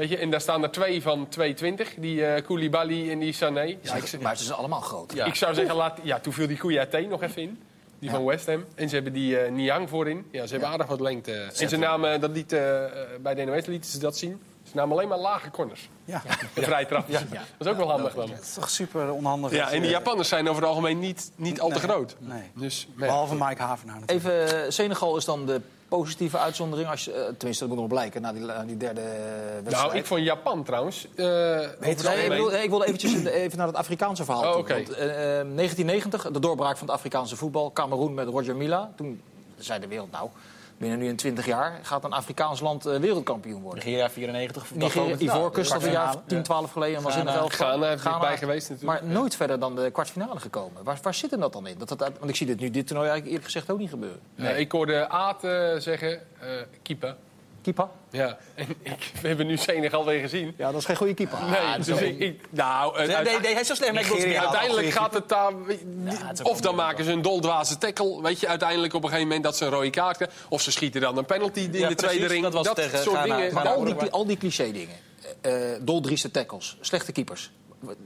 Weet 0.00 0.08
je, 0.08 0.16
en 0.16 0.30
daar 0.30 0.40
staan 0.40 0.62
er 0.62 0.70
twee 0.70 1.02
van 1.02 1.28
220, 1.28 1.94
die 1.94 2.26
eh 2.26 2.44
Koulibaly 2.44 3.10
en 3.10 3.18
die 3.18 3.32
Sané. 3.32 3.60
Ja, 3.60 3.94
ik, 3.94 4.20
Maar 4.20 4.36
ze 4.36 4.44
zijn 4.44 4.58
allemaal 4.58 4.80
groot. 4.80 5.12
Ja. 5.12 5.24
ik 5.24 5.34
zou 5.34 5.54
zeggen, 5.54 5.74
laat, 5.74 5.98
ja, 6.02 6.18
toen 6.18 6.32
viel 6.32 6.46
die 6.46 6.56
Kouyaté 6.56 7.00
nog 7.00 7.22
even 7.22 7.42
in. 7.42 7.58
Die 7.98 8.10
van 8.10 8.24
West 8.24 8.46
Ham. 8.46 8.64
En 8.74 8.88
ze 8.88 8.94
hebben 8.94 9.12
die 9.12 9.38
eh, 9.38 9.52
Niang 9.52 9.88
voorin. 9.88 10.26
Ja, 10.30 10.46
ze 10.46 10.52
hebben 10.52 10.68
aardig 10.68 10.86
wat 10.86 11.00
lengte. 11.00 11.32
En 11.58 11.68
ze 11.68 11.76
namen, 11.76 12.20
dat 12.20 12.30
liet, 12.30 12.52
eh, 12.52 12.60
bij 13.20 13.34
de 13.34 13.44
NOS 13.44 13.66
lieten 13.66 13.90
ze 13.90 13.98
dat 13.98 14.16
zien. 14.16 14.42
Ze 14.62 14.76
namen 14.76 14.96
alleen 14.96 15.08
maar 15.08 15.18
lage 15.18 15.50
corners. 15.50 15.88
Ja. 16.04 16.22
En 16.54 16.62
vrije 16.62 16.86
trappen. 16.86 17.12
Dat 17.12 17.42
is 17.58 17.66
ook 17.66 17.76
wel 17.76 17.90
handig 17.90 18.14
dan. 18.14 18.28
Dat 18.30 18.40
is 18.40 18.54
toch 18.54 18.70
super 18.70 19.12
onhandig. 19.12 19.52
Ja, 19.52 19.70
en 19.70 19.80
die 19.80 19.90
Japanners 19.90 20.28
zijn 20.28 20.48
over 20.48 20.62
het 20.62 20.70
algemeen 20.70 20.98
niet, 20.98 21.30
niet 21.36 21.60
al 21.60 21.68
te 21.68 21.78
groot. 21.78 22.16
nee. 22.18 22.42
Dus, 22.54 22.88
ja. 22.96 23.06
Behalve 23.06 23.34
Mike 23.34 23.62
Havenaar 23.62 24.00
natuurlijk. 24.00 24.26
Even, 24.26 24.72
Senegal 24.72 25.16
is 25.16 25.24
dan 25.24 25.46
de 25.46 25.60
positieve 25.90 26.38
uitzondering. 26.38 26.88
Als 26.88 27.04
je, 27.04 27.12
eh, 27.12 27.22
tenminste, 27.36 27.64
dat 27.64 27.68
moet 27.68 27.78
nog 27.82 27.88
blijken 27.88 28.22
na 28.22 28.32
die, 28.32 28.42
na 28.42 28.64
die 28.64 28.76
derde 28.76 29.00
wedstrijd. 29.62 29.86
Nou, 29.86 29.96
ik 29.96 30.06
vond 30.06 30.20
Japan 30.24 30.64
trouwens. 30.64 31.06
eh, 31.14 31.24
Nee, 31.80 31.90
ik, 31.90 32.28
bedoel, 32.28 32.52
ik 32.54 32.68
wilde 32.70 32.86
eventjes 32.86 33.24
even 33.24 33.58
naar 33.58 33.66
het 33.66 33.76
Afrikaanse 33.76 34.24
verhaal 34.24 34.42
Oh, 34.44 34.50
toe. 34.52 34.60
oké. 34.60 34.72
Want, 34.74 34.90
eh, 34.90 35.38
eh, 35.40 35.46
1990, 35.46 36.30
de 36.30 36.38
doorbraak 36.40 36.76
van 36.76 36.86
het 36.86 36.96
Afrikaanse 36.96 37.36
voetbal. 37.36 37.72
Cameroen 37.72 38.14
met 38.14 38.28
Roger 38.28 38.56
Mila. 38.56 38.92
Toen 38.96 39.20
zei 39.58 39.80
de 39.80 39.86
wereld, 39.86 40.10
nou, 40.10 40.28
binnen 40.80 40.98
nu 40.98 41.08
in 41.08 41.16
20 41.16 41.46
jaar 41.46 41.78
gaat 41.82 42.04
een 42.04 42.12
Afrikaans 42.12 42.60
land 42.60 42.86
eh, 42.86 42.96
wereldkampioen 42.96 43.62
worden. 43.62 43.84
Nigeria 43.84 44.10
94. 44.10 44.74
Nigeria, 44.74 45.16
Ivoorkust 45.18 45.72
dat 45.72 45.82
een 45.82 45.90
jaar 45.90 46.14
10, 46.26 46.42
12 46.42 46.72
geleden 46.72 47.02
was 47.02 47.16
in 47.16 47.20
de 47.20 47.26
Ghana. 47.26 47.42
elftal. 47.42 47.66
Ghana 47.68 47.88
heeft 47.88 48.02
dichtbij 48.04 48.36
geweest 48.38 48.70
natuurlijk. 48.70 49.00
Maar 49.02 49.10
nooit 49.12 49.36
verder 49.36 49.60
dan 49.60 49.76
de 49.76 49.90
kwartfinale 49.90 50.40
gekomen. 50.40 50.84
Waar, 50.84 50.98
waar 51.02 51.14
zit 51.14 51.30
hem 51.30 51.40
dat 51.40 51.52
dan 51.52 51.66
in? 51.66 51.78
Dat 51.78 51.88
dat, 51.88 52.02
uit- 52.02 52.18
want 52.18 52.30
ik 52.30 52.36
zie 52.36 52.46
dit 52.46 52.60
nu 52.60 52.70
dit 52.70 52.86
toernooi 52.86 53.08
eigenlijk 53.10 53.26
eerlijk 53.26 53.44
gezegd 53.44 53.70
ook 53.70 53.78
niet 53.78 53.90
gebeuren. 53.90 54.20
Nee, 54.34 54.54
ik 54.58 54.72
hoorde 54.72 55.08
Aad 55.08 55.44
eh, 55.44 55.74
zeggen, 55.78 56.20
eh 56.40 56.48
keeper. 56.82 57.16
Keeper? 57.62 57.88
Ja, 58.10 58.38
en 58.54 58.66
ik, 58.82 59.12
we 59.22 59.28
hebben 59.28 59.46
nu 59.46 59.56
Senegal 59.56 60.04
weer 60.04 60.20
gezien. 60.20 60.54
Ja, 60.56 60.70
dat 60.70 60.80
is 60.80 60.86
geen 60.86 60.96
goede 60.96 61.14
keeper. 61.14 61.38
Nee, 61.50 61.78
dus 61.78 61.88
ik, 61.88 62.18
ik- 62.18 62.40
nou, 62.50 62.98
eh, 62.98 63.06
Nee, 63.06 63.16
uit- 63.16 63.26
nee, 63.30 63.38
nee, 63.40 63.52
hij 63.52 63.60
is 63.60 63.66
zo 63.66 63.74
slecht. 63.74 63.92
Nigeria. 63.92 64.40
uiteindelijk 64.40 64.90
gaat 64.90 65.14
het 65.14 65.28
daar... 65.28 65.52
het 66.06 66.42
of 66.42 66.60
dan 66.60 66.74
maken 66.74 67.04
ze 67.04 67.12
een 67.12 67.22
doldwaze 67.22 67.78
tackle, 67.78 68.22
weet 68.22 68.40
je, 68.40 68.48
uiteindelijk 68.48 68.94
op 68.94 69.02
een 69.02 69.08
gegeven 69.08 69.28
moment 69.28 69.44
dat 69.46 69.56
ze 69.56 69.64
een 69.64 69.70
rode 69.70 69.90
kaart 69.90 70.16
krijgen. 70.16 70.36
Of 70.48 70.60
ze 70.62 70.70
schieten 70.72 71.00
dan 71.00 71.16
een 71.18 71.24
penalty 71.24 71.60
in 71.60 71.64
Ja, 71.64 71.70
de 71.88 71.94
precies, 71.94 71.96
tweede 72.16 72.26
ring. 72.26 72.42
dat 72.42 72.52
was 72.52 72.72
tegen 72.74 72.98
soort 72.98 73.16
Ghana. 73.16 73.36
dingen. 73.36 73.54
Maar 73.54 73.68
al 73.68 73.84
die, 73.84 74.10
al 74.10 74.26
die 74.26 74.36
cliché 74.36 74.72
dingen. 74.72 74.96
eh 75.40 75.74
eh, 75.74 75.80
doldrieste 75.82 76.30
tackles, 76.30 76.76
slechte 76.80 77.12
keepers. 77.12 77.50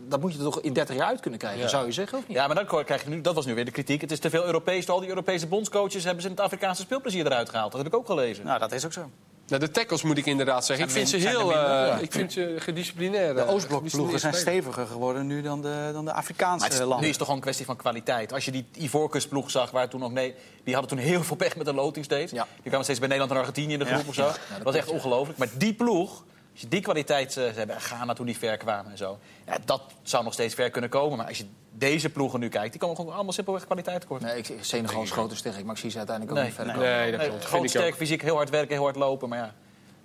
Dat 0.09 0.21
moet 0.21 0.33
je 0.33 0.39
er 0.39 0.45
toch 0.45 0.61
in 0.61 0.73
30 0.73 0.97
jaar 0.97 1.07
uit 1.07 1.21
kunnen 1.21 1.39
krijgen, 1.41 1.61
Ja. 1.61 1.69
zou 1.69 1.87
je 1.87 1.93
zeggen, 1.93 2.19
of 2.19 2.29
niet? 2.29 2.37
Ja, 2.37 2.47
maar 2.47 2.65
dan 2.67 2.85
krijg 2.85 3.03
je 3.05 3.09
nu, 3.09 3.21
dat 3.21 3.35
was 3.35 3.47
nu 3.47 3.55
weer 3.55 3.65
de 3.65 3.71
kritiek. 3.71 4.01
Het 4.01 4.13
is 4.13 4.19
te 4.19 4.31
veel 4.31 4.45
Europees. 4.45 4.89
Al 4.89 5.01
die 5.01 5.09
Europese 5.09 5.47
bondscoaches 5.47 6.05
hebben 6.05 6.23
ze 6.23 6.29
het 6.29 6.41
Afrikaanse 6.41 6.83
speelplezier 6.83 7.27
eruit 7.27 7.49
gehaald. 7.51 7.73
Dat 7.73 7.83
heb 7.83 7.93
ik 7.93 7.99
ook 7.99 8.07
gelezen. 8.07 8.45
Nou, 8.45 8.59
dat 8.59 8.73
is 8.73 8.85
ook 8.85 8.93
zo. 8.93 9.11
Nou, 9.55 9.67
de 9.67 9.73
tackles 9.73 10.03
moet 10.03 10.19
ik 10.19 10.27
inderdaad 10.27 10.65
zeggen. 10.67 10.87
Ik 10.87 10.93
vind 10.93 11.09
ze 11.09 11.17
min- 11.17 11.27
heel 11.27 11.39
minder, 11.39 11.57
eh, 11.65 11.87
ja. 11.87 11.99
ik 11.99 12.13
vind 12.13 12.33
ze 12.33 12.55
gedisciplineerd. 12.59 13.37
De 13.37 13.43
eh, 13.43 13.51
Oostblokploegen 13.51 14.21
zijn 14.21 14.35
steviger 14.35 14.87
geworden 14.87 15.27
nu 15.27 15.43
dan 15.43 15.63
de, 15.63 15.91
dan 15.93 16.05
de 16.05 16.11
Maar 16.11 16.21
Afrikaanse 16.21 16.65
het 16.65 16.73
is, 16.73 16.79
landen. 16.79 16.97
nu 17.01 17.03
is 17.05 17.09
het 17.09 17.17
toch 17.17 17.25
gewoon 17.27 17.37
een 17.37 17.43
kwestie 17.43 17.67
van 17.67 17.77
kwaliteit. 17.77 18.33
Als 18.33 18.45
je 18.45 18.51
die 18.51 18.67
Ivoorkustploeg 18.79 19.51
zag, 19.51 19.71
waar 19.71 19.89
toen 19.89 20.01
nog 20.01 20.13
nee, 20.13 20.35
die 20.65 20.75
hadden 20.75 20.97
toen 20.97 21.07
heel 21.07 21.23
veel 21.25 21.37
pech 21.37 21.57
met 21.57 21.67
de 21.67 21.75
loting 21.75 22.05
steeds. 22.05 22.33
Ja. 22.33 22.47
Die 22.55 22.63
kwamen 22.65 22.83
steeds 22.85 22.99
bij 22.99 23.09
Nederland 23.09 23.35
en 23.35 23.41
Argentinië 23.41 23.73
in 23.73 23.79
de 23.79 23.85
groep 23.85 24.03
Ja. 24.03 24.09
of 24.09 24.15
zo. 24.15 24.23
dat 24.55 24.63
was 24.63 24.75
echt 24.75 24.89
ongelooflijk. 24.89 25.39
Maar 25.39 25.49
die 25.57 25.75
ploeg, 25.75 26.25
als 26.55 26.63
je 26.63 26.69
die 26.69 26.81
kwaliteit 26.81 27.29
eh, 27.29 27.35
ze 27.35 27.41
hebben, 27.55 27.81
Ghana 27.81 28.13
toen 28.13 28.27
die 28.27 28.37
ver 28.39 28.57
kwamen 28.57 28.91
en 28.91 28.99
zo. 28.99 29.19
Ja, 29.47 29.57
dat 29.65 29.83
zou 30.03 30.25
nog 30.25 30.33
steeds 30.33 30.55
ver 30.55 30.71
kunnen 30.71 30.91
komen. 30.91 31.19
Maar 31.19 31.27
als 31.27 31.39
je 31.39 31.47
deze 31.73 32.11
ploegen 32.11 32.41
nu 32.41 32.49
kijkt, 32.49 32.71
die 32.71 32.81
komen 32.81 32.97
gewoon 32.97 33.15
allemaal 33.15 33.33
simpelweg 33.33 33.65
kwaliteit 33.65 34.01
tekort. 34.01 34.23
Nee, 34.23 34.39
ik, 34.39 34.53
Senegal 34.61 35.03
is 35.03 35.11
groter 35.11 35.37
sterk, 35.37 35.65
maar 35.65 35.75
ik 35.75 35.81
zie 35.81 35.91
ze 35.91 35.99
uiteindelijk 35.99 36.37
ook 36.39 36.43
Nee, 36.45 36.53
niet 36.53 36.61
verder 36.65 36.77
nee. 36.77 36.85
komen. 36.85 37.01
Nee, 37.01 37.11
dat 37.11 37.21
Nee, 37.21 37.29
klopt. 37.49 37.65
Ik 37.65 37.69
sterk 37.71 37.93
ook. 37.93 37.95
fysiek, 37.99 38.23
heel 38.23 38.37
hard 38.37 38.51
werken, 38.51 38.75
heel 38.75 38.85
hard 38.85 38.97
lopen. 38.97 39.29
Maar 39.29 39.39
ja, 39.39 39.55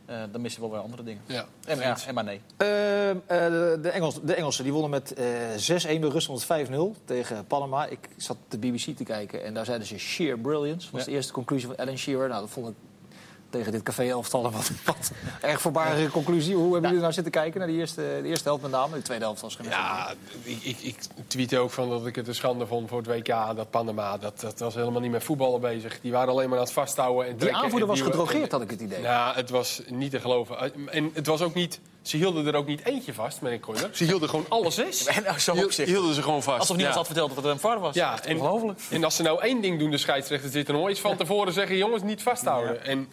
eh, 0.05 0.21
dan 0.31 0.41
missen 0.41 0.61
we 0.61 0.67
wel 0.67 0.75
weer 0.75 0.85
andere 0.85 1.03
dingen. 1.03 1.21
Ja. 1.25 1.45
En, 1.65 1.77
ja, 1.79 1.97
en 2.07 2.13
maar 2.13 2.23
nee. 2.23 2.41
Eh, 2.57 3.09
eh, 3.09 3.17
de, 3.81 3.89
Engels, 3.93 4.21
de 4.21 4.33
Engelsen 4.33 4.63
die 4.63 4.73
wonnen 4.73 4.89
met 4.91 5.13
eh 5.13 5.25
6-1 5.55 5.99
bij 5.99 6.09
Rusland 6.09 6.45
5-0 6.45 6.95
tegen 7.05 7.45
Panama. 7.45 7.85
Ik 7.85 8.09
zat 8.17 8.37
de 8.47 8.57
BBC 8.57 8.97
te 8.97 9.03
kijken 9.03 9.43
en 9.43 9.53
daar 9.53 9.65
zeiden 9.65 9.87
ze 9.87 9.97
sheer 9.97 10.39
brilliance. 10.39 10.91
was 10.91 11.01
Ja. 11.01 11.07
de 11.07 11.13
eerste 11.13 11.33
conclusie 11.33 11.67
van 11.67 11.77
Alan 11.77 11.97
Shearer. 11.97 12.27
Nou, 12.27 12.41
dat 12.41 12.49
vond 12.49 12.67
ik 12.67 12.75
tegen 13.49 13.71
dit 13.71 13.83
café-elftal 13.83 14.51
wat, 14.51 14.71
wat 14.85 15.11
erg 15.41 15.61
voorbarige 15.61 16.09
conclusie. 16.11 16.55
Hoe 16.55 16.71
hebben 16.71 16.81
jullie 16.81 16.99
nou 16.99 17.13
zitten 17.13 17.31
kijken 17.31 17.59
naar 17.59 17.67
die 17.67 17.77
eerste, 17.77 18.19
de 18.21 18.27
eerste 18.27 18.47
helft 18.47 18.61
met 18.61 18.71
name? 18.71 18.95
De 18.95 19.01
tweede 19.01 19.23
helft 19.23 19.41
was 19.41 19.55
geen 19.55 19.69
Ja, 19.69 20.13
ik, 20.43 20.63
ik, 20.63 20.77
ik 20.81 20.97
tweette 21.27 21.57
ook 21.57 21.71
van 21.71 21.89
dat 21.89 22.05
ik 22.05 22.15
het 22.15 22.27
een 22.27 22.35
schande 22.35 22.67
vond 22.67 22.89
voor 22.89 22.97
het 22.97 23.07
WK. 23.07 23.55
Dat 23.55 23.69
Panama, 23.69 24.17
dat, 24.17 24.39
dat 24.39 24.59
was 24.59 24.75
helemaal 24.75 25.01
niet 25.01 25.11
met 25.11 25.23
voetballen 25.23 25.61
bezig. 25.61 25.99
Die 26.01 26.11
waren 26.11 26.29
alleen 26.29 26.49
maar 26.49 26.57
aan 26.57 26.63
het 26.63 26.73
vasthouden. 26.73 27.27
En 27.27 27.37
Die 27.37 27.55
aanvoerder 27.55 27.81
en 27.81 27.87
was 27.87 28.01
gedrogeerd, 28.01 28.51
had 28.51 28.61
ik 28.61 28.69
het 28.69 28.81
idee. 28.81 29.01
Ja, 29.01 29.33
het 29.35 29.49
was 29.49 29.81
niet 29.87 30.11
te 30.11 30.19
geloven. 30.19 30.71
En 30.91 31.11
het 31.13 31.27
was 31.27 31.41
ook 31.41 31.53
niet... 31.53 31.79
Ze 32.01 32.17
hielden 32.17 32.47
er 32.47 32.55
ook 32.55 32.67
niet 32.67 32.85
eentje 32.85 33.13
vast, 33.13 33.41
met 33.41 33.59
corner. 33.59 33.89
Ze 33.93 34.03
hielden 34.03 34.29
gewoon 34.29 34.45
alle 34.49 34.71
zes. 34.71 35.05
En 35.07 35.23
nou, 35.23 35.39
zo 35.39 35.53
Hiel- 35.53 35.65
opzicht. 35.65 35.89
hielden 35.89 36.13
ze 36.13 36.21
gewoon 36.21 36.43
vast. 36.43 36.59
Alsof 36.59 36.75
niemand 36.75 36.95
ja. 36.95 37.01
had 37.01 37.11
verteld 37.11 37.35
dat 37.35 37.43
het 37.43 37.53
een 37.53 37.59
VAR 37.59 37.79
was. 37.79 37.95
Ja, 37.95 38.23
en, 38.23 38.35
ongelooflijk. 38.35 38.79
en 38.89 39.03
als 39.03 39.15
ze 39.15 39.23
nou 39.23 39.41
één 39.41 39.61
ding 39.61 39.79
doen, 39.79 39.91
de 39.91 39.97
scheidsrechter 39.97 40.49
zitten 40.49 40.73
nog 40.73 40.87
eens 40.87 40.99
van 40.99 41.17
tevoren 41.23 41.53
zeggen... 41.53 41.77
jongens, 41.77 42.03
niet 42.03 42.21
vasthouden. 42.21 42.85
En, 42.85 43.09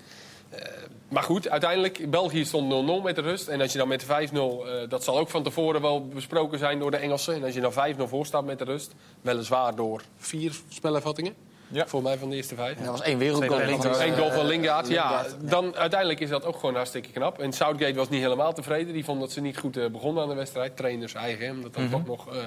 maar 1.08 1.22
goed, 1.22 1.48
uiteindelijk, 1.48 2.10
België 2.10 2.44
stond 2.44 2.86
0-0 3.00 3.02
met 3.02 3.14
de 3.14 3.22
rust. 3.22 3.48
En 3.48 3.60
als 3.60 3.72
je 3.72 3.78
dan 3.78 3.88
met 3.88 4.04
5-0, 4.04 4.06
eh, 4.06 4.88
dat 4.88 5.04
zal 5.04 5.18
ook 5.18 5.28
van 5.28 5.42
tevoren 5.42 5.80
wel 5.80 6.08
besproken 6.08 6.58
zijn 6.58 6.78
door 6.78 6.90
de 6.90 6.96
Engelsen. 6.96 7.34
En 7.34 7.44
als 7.44 7.54
je 7.54 7.60
dan 7.60 7.72
5-0 7.72 8.08
voor 8.08 8.26
staat 8.26 8.44
met 8.44 8.58
de 8.58 8.64
rust, 8.64 8.94
weliswaar 9.20 9.74
door 9.74 10.02
vier 10.16 10.52
spelervattingen. 10.68 11.34
Ja. 11.68 11.86
Volgens 11.86 12.10
mij 12.10 12.20
van 12.20 12.30
de 12.30 12.36
eerste 12.36 12.54
vijf. 12.54 12.78
En 12.78 12.84
er 12.84 12.90
was 12.90 13.02
één 13.02 13.18
wereldgoal. 13.18 13.60
Eén 13.60 13.82
eh, 13.82 14.16
goal 14.16 14.30
van 14.30 14.46
Lingard. 14.46 14.88
Ja, 14.88 15.08
Lingard. 15.08 15.50
dan 15.50 15.76
uiteindelijk 15.76 16.20
is 16.20 16.28
dat 16.28 16.44
ook 16.44 16.56
gewoon 16.58 16.74
hartstikke 16.74 17.10
knap. 17.10 17.38
En 17.38 17.52
Southgate 17.52 17.94
was 17.94 18.08
niet 18.08 18.22
helemaal 18.22 18.52
tevreden. 18.52 18.92
Die 18.92 19.04
vond 19.04 19.20
dat 19.20 19.32
ze 19.32 19.40
niet 19.40 19.58
goed 19.58 19.76
eh, 19.76 19.86
begonnen 19.86 20.22
aan 20.22 20.28
de 20.28 20.34
wedstrijd. 20.34 20.76
Trainers 20.76 21.14
eigen, 21.14 21.50
omdat 21.50 21.74
dat 21.74 21.90
toch 21.90 22.06
nog... 22.06 22.34
eh, 22.34 22.42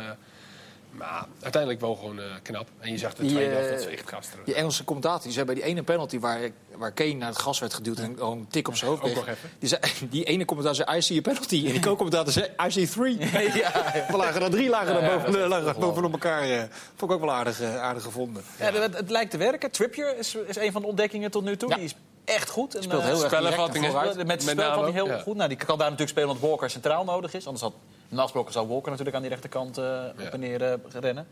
maar 0.91 1.25
uiteindelijk 1.41 1.81
wel 1.81 1.95
gewoon 1.95 2.19
eh, 2.19 2.25
knap. 2.41 2.67
En 2.79 2.91
je 2.91 2.97
zag 2.97 3.13
de 3.13 3.25
tweede 3.25 3.45
eh, 3.45 3.55
helft, 3.55 3.69
dat 3.69 3.81
ze 3.81 3.89
echt 3.89 4.09
gasteren. 4.09 4.45
Die 4.45 4.53
Engelse 4.53 4.83
commentator 4.83 5.23
die 5.23 5.31
zei 5.31 5.45
bij 5.45 5.55
die 5.55 5.63
ene 5.63 5.83
penalty 5.83 6.19
waar, 6.19 6.39
waar 6.75 6.91
Kane 6.91 7.13
naar 7.13 7.27
het 7.29 7.39
gas 7.39 7.59
werd 7.59 7.73
geduwd 7.73 7.97
en 7.99 8.15
gewoon 8.17 8.37
een 8.37 8.47
tik 8.47 8.67
op 8.67 8.75
zijn 8.75 8.91
hoofd 8.91 9.21
kreeg. 9.21 9.37
Die, 9.59 9.69
zei, 9.69 9.81
die 10.09 10.23
ene 10.23 10.45
commentator 10.45 10.85
zei, 10.85 10.97
I 10.97 11.01
see 11.01 11.17
a 11.17 11.21
penalty. 11.21 11.65
En 11.65 11.71
die 11.71 11.81
co-commentator 11.81 12.33
zei, 12.33 12.47
I 12.67 12.71
see 12.71 12.87
three. 12.87 13.17
ja, 13.61 13.71
We 14.11 14.17
lagen 14.17 14.41
er 14.41 14.49
drie 14.49 14.69
lagen 14.69 15.01
er 15.01 15.19
boven, 15.19 15.47
lagen 15.47 15.79
bovenop 15.79 16.11
elkaar. 16.11 16.43
eh. 16.43 16.63
vond 16.95 17.11
ik 17.11 17.17
ook 17.17 17.23
wel 17.25 17.33
aardig, 17.33 17.61
eh, 17.61 17.81
aardig 17.81 18.03
gevonden. 18.03 18.43
Ja, 18.59 18.71
het, 18.71 18.97
het 18.97 19.09
lijkt 19.09 19.31
te 19.31 19.37
werken. 19.37 19.71
Trippier 19.71 20.17
is, 20.17 20.35
is 20.35 20.55
een 20.55 20.71
van 20.71 20.81
de 20.81 20.87
ontdekkingen 20.87 21.31
tot 21.31 21.43
nu 21.43 21.57
toe. 21.57 21.69
Ja. 21.69 21.75
Die 21.75 21.85
is 21.85 21.95
echt 22.25 22.49
goed. 22.49 22.75
En, 22.75 22.83
Speelt 22.83 23.03
heel 23.03 23.23
erg. 23.23 24.15
Met 24.15 24.27
Met 24.27 24.41
spelvatting 24.41 24.55
name, 24.57 24.91
heel 24.91 25.07
ja. 25.07 25.19
goed. 25.19 25.35
Nou, 25.35 25.49
die 25.49 25.57
kan 25.57 25.77
daar 25.77 25.89
natuurlijk 25.89 26.09
spelen 26.09 26.29
omdat 26.29 26.49
Walker 26.49 26.69
centraal 26.69 27.03
nodig 27.03 27.33
is. 27.33 27.45
Anders 27.45 27.63
had 27.63 27.73
Nasbroek 28.09 28.51
zou 28.51 28.67
Walker 28.67 28.89
natuurlijk 28.89 29.15
aan 29.15 29.21
die 29.21 29.31
rechterkant 29.31 29.77
eh, 29.77 30.03
op 30.25 30.33
en 30.33 30.39
neer 30.39 30.63
eh, 30.63 30.73
rennen. 30.99 31.27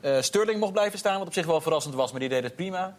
Eh, 0.00 0.20
Sterling 0.20 0.60
mocht 0.60 0.72
blijven 0.72 0.98
staan, 0.98 1.18
wat 1.18 1.26
op 1.26 1.32
zich 1.32 1.46
wel 1.46 1.60
verrassend 1.60 1.94
was, 1.94 2.10
maar 2.10 2.20
die 2.20 2.28
deed 2.28 2.42
het 2.42 2.56
prima. 2.56 2.96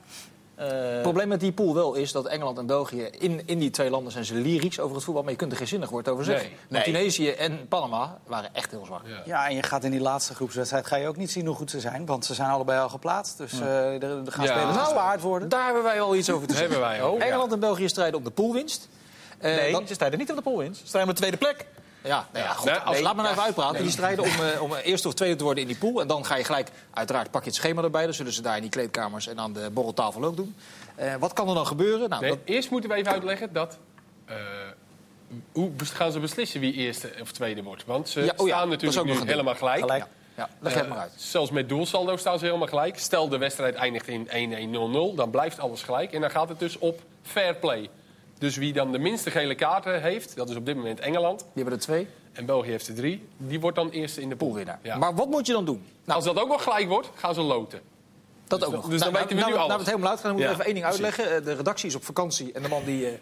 Eh, 0.55 0.67
Het 0.67 1.01
probleem 1.01 1.27
met 1.27 1.39
die 1.39 1.51
pool 1.51 1.73
wel 1.73 1.93
is 1.95 2.11
dat 2.11 2.25
Engeland 2.27 2.57
en 2.57 2.65
België... 2.65 3.01
In, 3.03 3.41
in 3.45 3.59
die 3.59 3.69
twee 3.69 3.89
landen 3.89 4.11
zijn 4.11 4.25
ze 4.25 4.33
lyrisch 4.33 4.79
over 4.79 4.95
het 4.95 5.03
voetbal... 5.05 5.23
maar 5.23 5.31
je 5.31 5.37
kunt 5.37 5.51
er 5.51 5.57
geen 5.57 5.67
zinnig 5.67 5.89
woord 5.89 6.07
over 6.09 6.23
zeggen. 6.23 6.49
Nee. 6.69 6.83
Tunesië 6.83 7.29
en 7.29 7.67
Panama 7.67 8.17
waren 8.27 8.49
echt 8.53 8.71
heel 8.71 8.85
zwak. 8.85 9.01
Ja. 9.07 9.21
Ja, 9.25 9.47
en 9.49 9.55
je 9.55 9.63
gaat 9.63 9.83
in 9.83 9.91
die 9.91 9.99
laatste 9.99 10.35
groepswedstrijd 10.35 10.85
ga 10.87 10.95
je 10.95 11.07
ook 11.07 11.17
niet 11.17 11.31
zien 11.31 11.45
hoe 11.45 11.55
goed 11.55 11.69
ze 11.71 11.79
zijn. 11.79 12.05
Want 12.05 12.25
ze 12.25 12.33
zijn 12.33 12.49
allebei 12.49 12.79
al 12.81 12.89
geplaatst. 12.89 13.37
Dus 13.37 13.59
eh, 13.59 13.85
er, 14.03 14.03
er 14.03 14.31
gaan 14.31 14.45
Ja. 14.45 14.51
spelers 14.51 14.75
Nou, 14.75 14.85
gespaard 14.85 15.21
worden. 15.21 15.49
Daar 15.49 15.65
hebben 15.65 15.83
wij 15.83 15.95
wel 15.95 16.15
iets 16.15 16.29
over 16.29 16.47
te 16.47 16.53
zeggen. 16.55 16.71
hebben 16.71 16.89
wij 16.89 17.03
ook. 17.03 17.19
Engeland 17.19 17.51
en 17.51 17.59
België 17.59 17.89
strijden 17.89 18.19
op 18.19 18.25
de 18.25 18.31
poolwinst. 18.31 18.87
Eh, 19.37 19.55
nee, 19.55 19.71
dan- 19.71 19.87
ze 19.87 19.93
strijden 19.93 20.19
niet 20.19 20.29
op 20.29 20.35
de 20.35 20.41
poolwinst. 20.41 20.79
Ze 20.81 20.87
strijden 20.87 21.09
op 21.11 21.15
de 21.17 21.21
tweede 21.21 21.45
plek. 21.45 21.65
Ja, 22.03 22.27
nou 22.33 22.45
ja, 22.45 22.51
goed. 22.53 22.65
Nee, 22.65 22.75
als- 22.75 22.93
Nee, 22.95 23.03
laat 23.03 23.15
me 23.15 23.21
nou 23.21 23.33
even 23.33 23.43
uitpraten. 23.45 23.81
Die 23.81 23.91
strijden 23.91 24.23
om, 24.23 24.29
eh, 24.31 24.61
om 24.61 24.73
eerste 24.73 25.07
of 25.07 25.13
tweede 25.13 25.35
te 25.35 25.43
worden 25.43 25.61
in 25.63 25.67
die 25.69 25.77
pool. 25.77 26.01
En 26.01 26.07
dan 26.07 26.25
ga 26.25 26.35
je 26.35 26.43
gelijk, 26.43 26.69
uiteraard 26.93 27.31
pak 27.31 27.41
je 27.43 27.47
het 27.47 27.57
schema 27.57 27.83
erbij. 27.83 28.05
Dat 28.05 28.15
zullen 28.15 28.33
ze 28.33 28.41
daar 28.41 28.55
in 28.55 28.61
die 28.61 28.69
kleedkamers 28.71 29.27
en 29.27 29.39
aan 29.39 29.53
de 29.53 29.69
borreltafel 29.73 30.23
ook 30.23 30.35
doen. 30.35 30.55
Eh, 30.95 31.15
wat 31.15 31.33
kan 31.33 31.47
er 31.49 31.53
dan 31.55 31.67
gebeuren? 31.67 32.09
Nou, 32.09 32.21
Nee, 32.21 32.29
dat, 32.29 32.39
Eerst 32.45 32.69
moeten 32.69 32.89
we 32.89 32.95
even 32.95 33.11
uitleggen 33.11 33.53
dat... 33.53 33.77
eh, 34.25 34.35
hoe 35.51 35.71
gaan 35.93 36.11
ze 36.11 36.19
beslissen 36.19 36.59
wie 36.59 36.73
eerste 36.73 37.11
of 37.21 37.31
tweede 37.31 37.63
wordt? 37.63 37.85
Want 37.85 38.09
ze 38.09 38.19
Ja, 38.21 38.33
oh 38.35 38.47
ja, 38.47 38.55
staan 38.55 38.69
natuurlijk 38.69 39.05
nu 39.05 39.13
helemaal 39.25 39.55
gelijk. 39.55 39.79
Gelijk. 39.79 40.05
ja, 40.35 40.49
leg 40.59 40.73
het 40.73 40.83
Eh, 40.83 40.89
maar 40.89 40.97
uit. 40.97 41.11
Zelfs 41.15 41.51
met 41.51 41.69
doelsaldo 41.69 42.17
staan 42.17 42.39
ze 42.39 42.45
helemaal 42.45 42.67
gelijk. 42.67 42.99
Stel 42.99 43.29
de 43.29 43.37
wedstrijd 43.37 43.75
eindigt 43.75 44.07
in 44.07 44.27
1-1-0-0, 44.29 45.15
dan 45.15 45.29
blijft 45.29 45.59
alles 45.59 45.83
gelijk. 45.83 46.13
En 46.13 46.21
dan 46.21 46.31
gaat 46.31 46.49
het 46.49 46.59
dus 46.59 46.77
op 46.77 47.01
fair 47.23 47.55
play. 47.55 47.89
Dus 48.39 48.55
wie 48.57 48.73
dan 48.73 48.91
de 48.91 48.99
minste 48.99 49.31
gele 49.31 49.55
kaarten 49.55 50.01
heeft, 50.01 50.35
dat 50.35 50.49
is 50.49 50.55
op 50.55 50.65
dit 50.65 50.75
moment 50.75 50.99
Engeland. 50.99 51.39
Die 51.39 51.47
hebben 51.53 51.73
er 51.73 51.79
twee. 51.79 52.07
En 52.33 52.45
België 52.45 52.69
heeft 52.69 52.87
er 52.87 52.95
drie. 52.95 53.27
Die 53.37 53.59
wordt 53.59 53.75
dan 53.77 53.89
eerste 53.89 54.21
in 54.21 54.29
de 54.29 54.35
pool. 54.35 54.47
Poolwinnaar. 54.47 54.79
Ja. 54.81 54.97
Maar 54.97 55.15
wat 55.15 55.27
moet 55.29 55.45
je 55.47 55.53
dan 55.53 55.65
doen? 55.65 55.83
Nou, 56.05 56.15
Als 56.17 56.25
dat 56.25 56.39
ook 56.43 56.47
nog 56.49 56.63
gelijk 56.63 56.87
wordt, 56.87 57.09
gaan 57.15 57.33
ze 57.33 57.41
loten. 57.41 57.79
dat 58.47 58.59
dus 58.59 58.67
ook 58.67 58.73
dan- 58.73 58.81
nog. 58.81 58.89
dus 58.91 58.99
dan 58.99 59.11
Nou, 59.11 59.23
weten 59.23 59.35
we 59.37 59.41
nou, 59.41 59.51
nu 59.53 59.57
nou, 59.57 59.69
alles. 59.69 59.73
we 59.73 59.79
het 59.81 59.89
helemaal 59.91 60.09
uitgaan, 60.11 60.27
dan 60.29 60.41
moet 60.41 60.41
ik 60.43 60.47
Ja, 60.49 60.53
even 60.53 60.65
één 60.65 60.73
ding 60.73 60.85
uitleggen. 60.85 61.35
Eh, 61.35 61.43
De 61.45 61.53
redactie 61.53 61.87
is 61.89 61.95
op 61.95 62.03
vakantie 62.03 62.51
en 62.53 62.61
de 62.61 62.67
man 62.69 62.83
die 62.85 63.07
eh, 63.07 63.13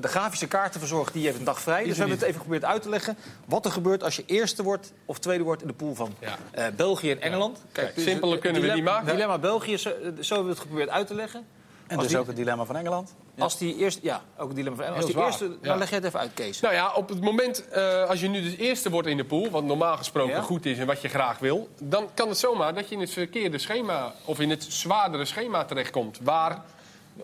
de 0.00 0.08
grafische 0.08 0.46
kaarten 0.46 0.80
verzorgt, 0.80 1.12
die 1.12 1.24
heeft 1.24 1.38
een 1.38 1.44
dag 1.44 1.60
vrij. 1.60 1.82
Dus 1.84 1.92
we 1.92 1.98
hebben 1.98 2.16
het 2.16 2.22
even 2.26 2.36
geprobeerd 2.40 2.64
uit 2.64 2.82
te 2.82 2.88
leggen 2.88 3.16
wat 3.46 3.64
er 3.64 3.70
gebeurt 3.72 4.02
als 4.02 4.16
je 4.16 4.22
eerste 4.26 4.62
wordt 4.62 4.92
of 5.04 5.18
tweede 5.18 5.44
wordt 5.44 5.62
in 5.62 5.68
de 5.68 5.74
pool 5.74 5.94
van 5.94 6.14
Ja. 6.20 6.36
eh, 6.50 6.64
België 6.76 7.10
en 7.10 7.20
Engeland. 7.20 7.58
Kijk, 7.72 7.94
dus 7.94 8.04
simpeler 8.04 8.32
het 8.32 8.40
kunnen 8.40 8.62
we 8.62 8.72
niet 8.72 8.84
maken. 8.84 9.06
Dilemma 9.12 9.38
België, 9.38 9.76
zo, 9.78 9.90
zo 10.20 10.34
hebben 10.34 10.44
we 10.44 10.50
het 10.50 10.58
geprobeerd 10.60 10.88
uit 10.88 11.06
te 11.06 11.14
leggen. 11.14 11.46
En 11.90 11.96
Als 11.96 12.04
dus 12.04 12.10
die- 12.14 12.20
ook 12.20 12.26
het 12.26 12.36
dilemma 12.36 12.64
van 12.64 12.76
Engeland. 12.76 13.14
Als 13.38 13.58
die 13.58 13.76
eerste, 13.76 14.00
ja, 14.02 14.22
ook 14.36 14.46
het 14.46 14.56
dilemma 14.56 14.76
van 14.76 14.84
Engeland. 14.86 14.96
Als 14.96 15.04
die 15.04 15.14
zwaar, 15.14 15.26
eerste, 15.26 15.58
ja. 15.62 15.68
dan 15.68 15.78
leg 15.78 15.88
je 15.88 15.94
het 15.94 16.04
even 16.04 16.20
uit, 16.20 16.34
Kees. 16.34 16.60
Nou 16.60 16.74
ja, 16.74 16.92
op 16.92 17.08
het 17.08 17.20
moment 17.20 17.68
eh, 17.68 18.08
als 18.08 18.20
je 18.20 18.28
nu 18.28 18.42
dus 18.42 18.56
eerste 18.56 18.90
wordt 18.90 19.08
in 19.08 19.16
de 19.16 19.24
pool, 19.24 19.50
wat 19.50 19.64
normaal 19.64 19.96
gesproken 19.96 20.34
Ja. 20.34 20.40
goed 20.42 20.66
is 20.66 20.78
en 20.78 20.86
wat 20.86 21.00
je 21.02 21.08
graag 21.08 21.38
wil, 21.38 21.68
dan 21.78 22.08
kan 22.14 22.28
het 22.28 22.38
zomaar 22.38 22.74
dat 22.74 22.88
je 22.88 22.94
in 22.94 23.00
het 23.00 23.10
verkeerde 23.10 23.58
schema 23.58 24.12
of 24.24 24.40
in 24.40 24.50
het 24.50 24.64
zwaardere 24.68 25.24
schema 25.24 25.64
terechtkomt. 25.64 26.18
Waar 26.22 26.62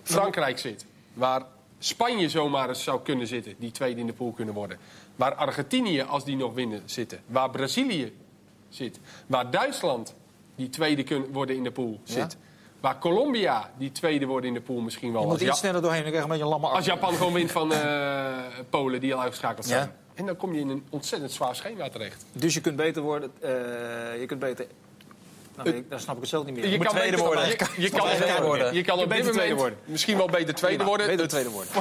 Frankrijk 0.02 0.58
zit, 0.58 0.86
waar 1.14 1.42
Spanje 1.78 2.28
zomaar 2.28 2.68
eens 2.68 2.82
zou 2.82 3.00
kunnen 3.02 3.26
zitten, 3.26 3.54
die 3.58 3.70
tweede 3.70 4.00
in 4.00 4.06
de 4.06 4.12
pool 4.12 4.32
kunnen 4.32 4.54
worden. 4.54 4.78
Waar 5.16 5.34
Argentinië, 5.34 6.02
als 6.02 6.24
die 6.24 6.36
nog 6.36 6.54
winnen, 6.54 6.82
zitten. 6.84 7.20
Waar 7.26 7.50
Brazilië 7.50 8.16
zit. 8.68 8.98
Waar 9.26 9.50
Duitsland, 9.50 10.14
die 10.54 10.70
tweede 10.70 11.02
kunnen 11.02 11.32
worden 11.32 11.56
in 11.56 11.62
de 11.64 11.70
pool, 11.72 12.00
zit. 12.04 12.36
Waar 12.86 12.98
Colombia, 12.98 13.70
die 13.78 13.92
tweede 13.92 14.26
worden 14.26 14.48
in 14.48 14.54
de 14.54 14.60
pool 14.60 14.80
misschien 14.80 15.12
wel. 15.12 15.20
Je 15.20 15.26
Als 15.26 15.36
moet 15.38 15.46
iets 15.48 15.56
Ja- 15.56 15.62
sneller 15.66 15.82
doorheen, 15.82 16.02
dan 16.02 16.10
krijg 16.10 16.24
je 16.26 16.32
een 16.32 16.38
beetje 16.38 16.44
een 16.44 16.60
lamme 16.60 16.66
arm. 16.66 16.76
als 16.76 16.86
Japan 16.86 17.14
gewoon 17.14 17.32
wint 17.32 17.52
van 17.52 17.72
eh, 17.72 18.34
Polen, 18.70 19.00
die 19.00 19.14
al 19.14 19.20
uitgeschakeld 19.20 19.66
zijn. 19.66 19.80
Ja. 19.82 19.92
En 20.14 20.26
dan 20.26 20.36
kom 20.36 20.54
je 20.54 20.60
in 20.60 20.68
een 20.68 20.86
ontzettend 20.90 21.32
zwaar 21.32 21.56
schema 21.56 21.88
terecht. 21.88 22.24
Dus 22.32 22.54
je 22.54 22.60
kunt 22.60 22.76
beter 22.76 23.02
worden. 23.02 23.30
eh, 23.40 23.50
je 24.20 24.24
kunt 24.26 24.40
beter. 24.40 24.66
Nou, 25.56 25.84
dan 25.88 26.00
snap 26.00 26.14
ik 26.14 26.20
het 26.20 26.30
zelf 26.30 26.44
niet 26.44 26.54
meer. 26.56 26.76
moet 26.76 26.88
tweede 26.88 27.10
beter- 27.10 27.24
worden. 27.26 27.44
Je, 27.48 27.50
je 27.82 27.90
kan, 27.90 28.00
tweede 28.10 28.42
worden. 28.42 28.74
je 28.74 28.82
kan 28.82 28.98
op 28.98 29.08
beter 29.08 29.24
dit 29.24 29.32
tweede 29.32 29.54
moment 29.54 29.58
worden. 29.60 29.78
misschien 29.84 30.16
wel 30.16 30.28
beter 30.28 30.54
tweede 30.54 30.84
worden. 30.84 31.06
beter 31.06 31.20
Het, 31.22 31.30
tweede 31.30 31.50
worden. 31.50 31.72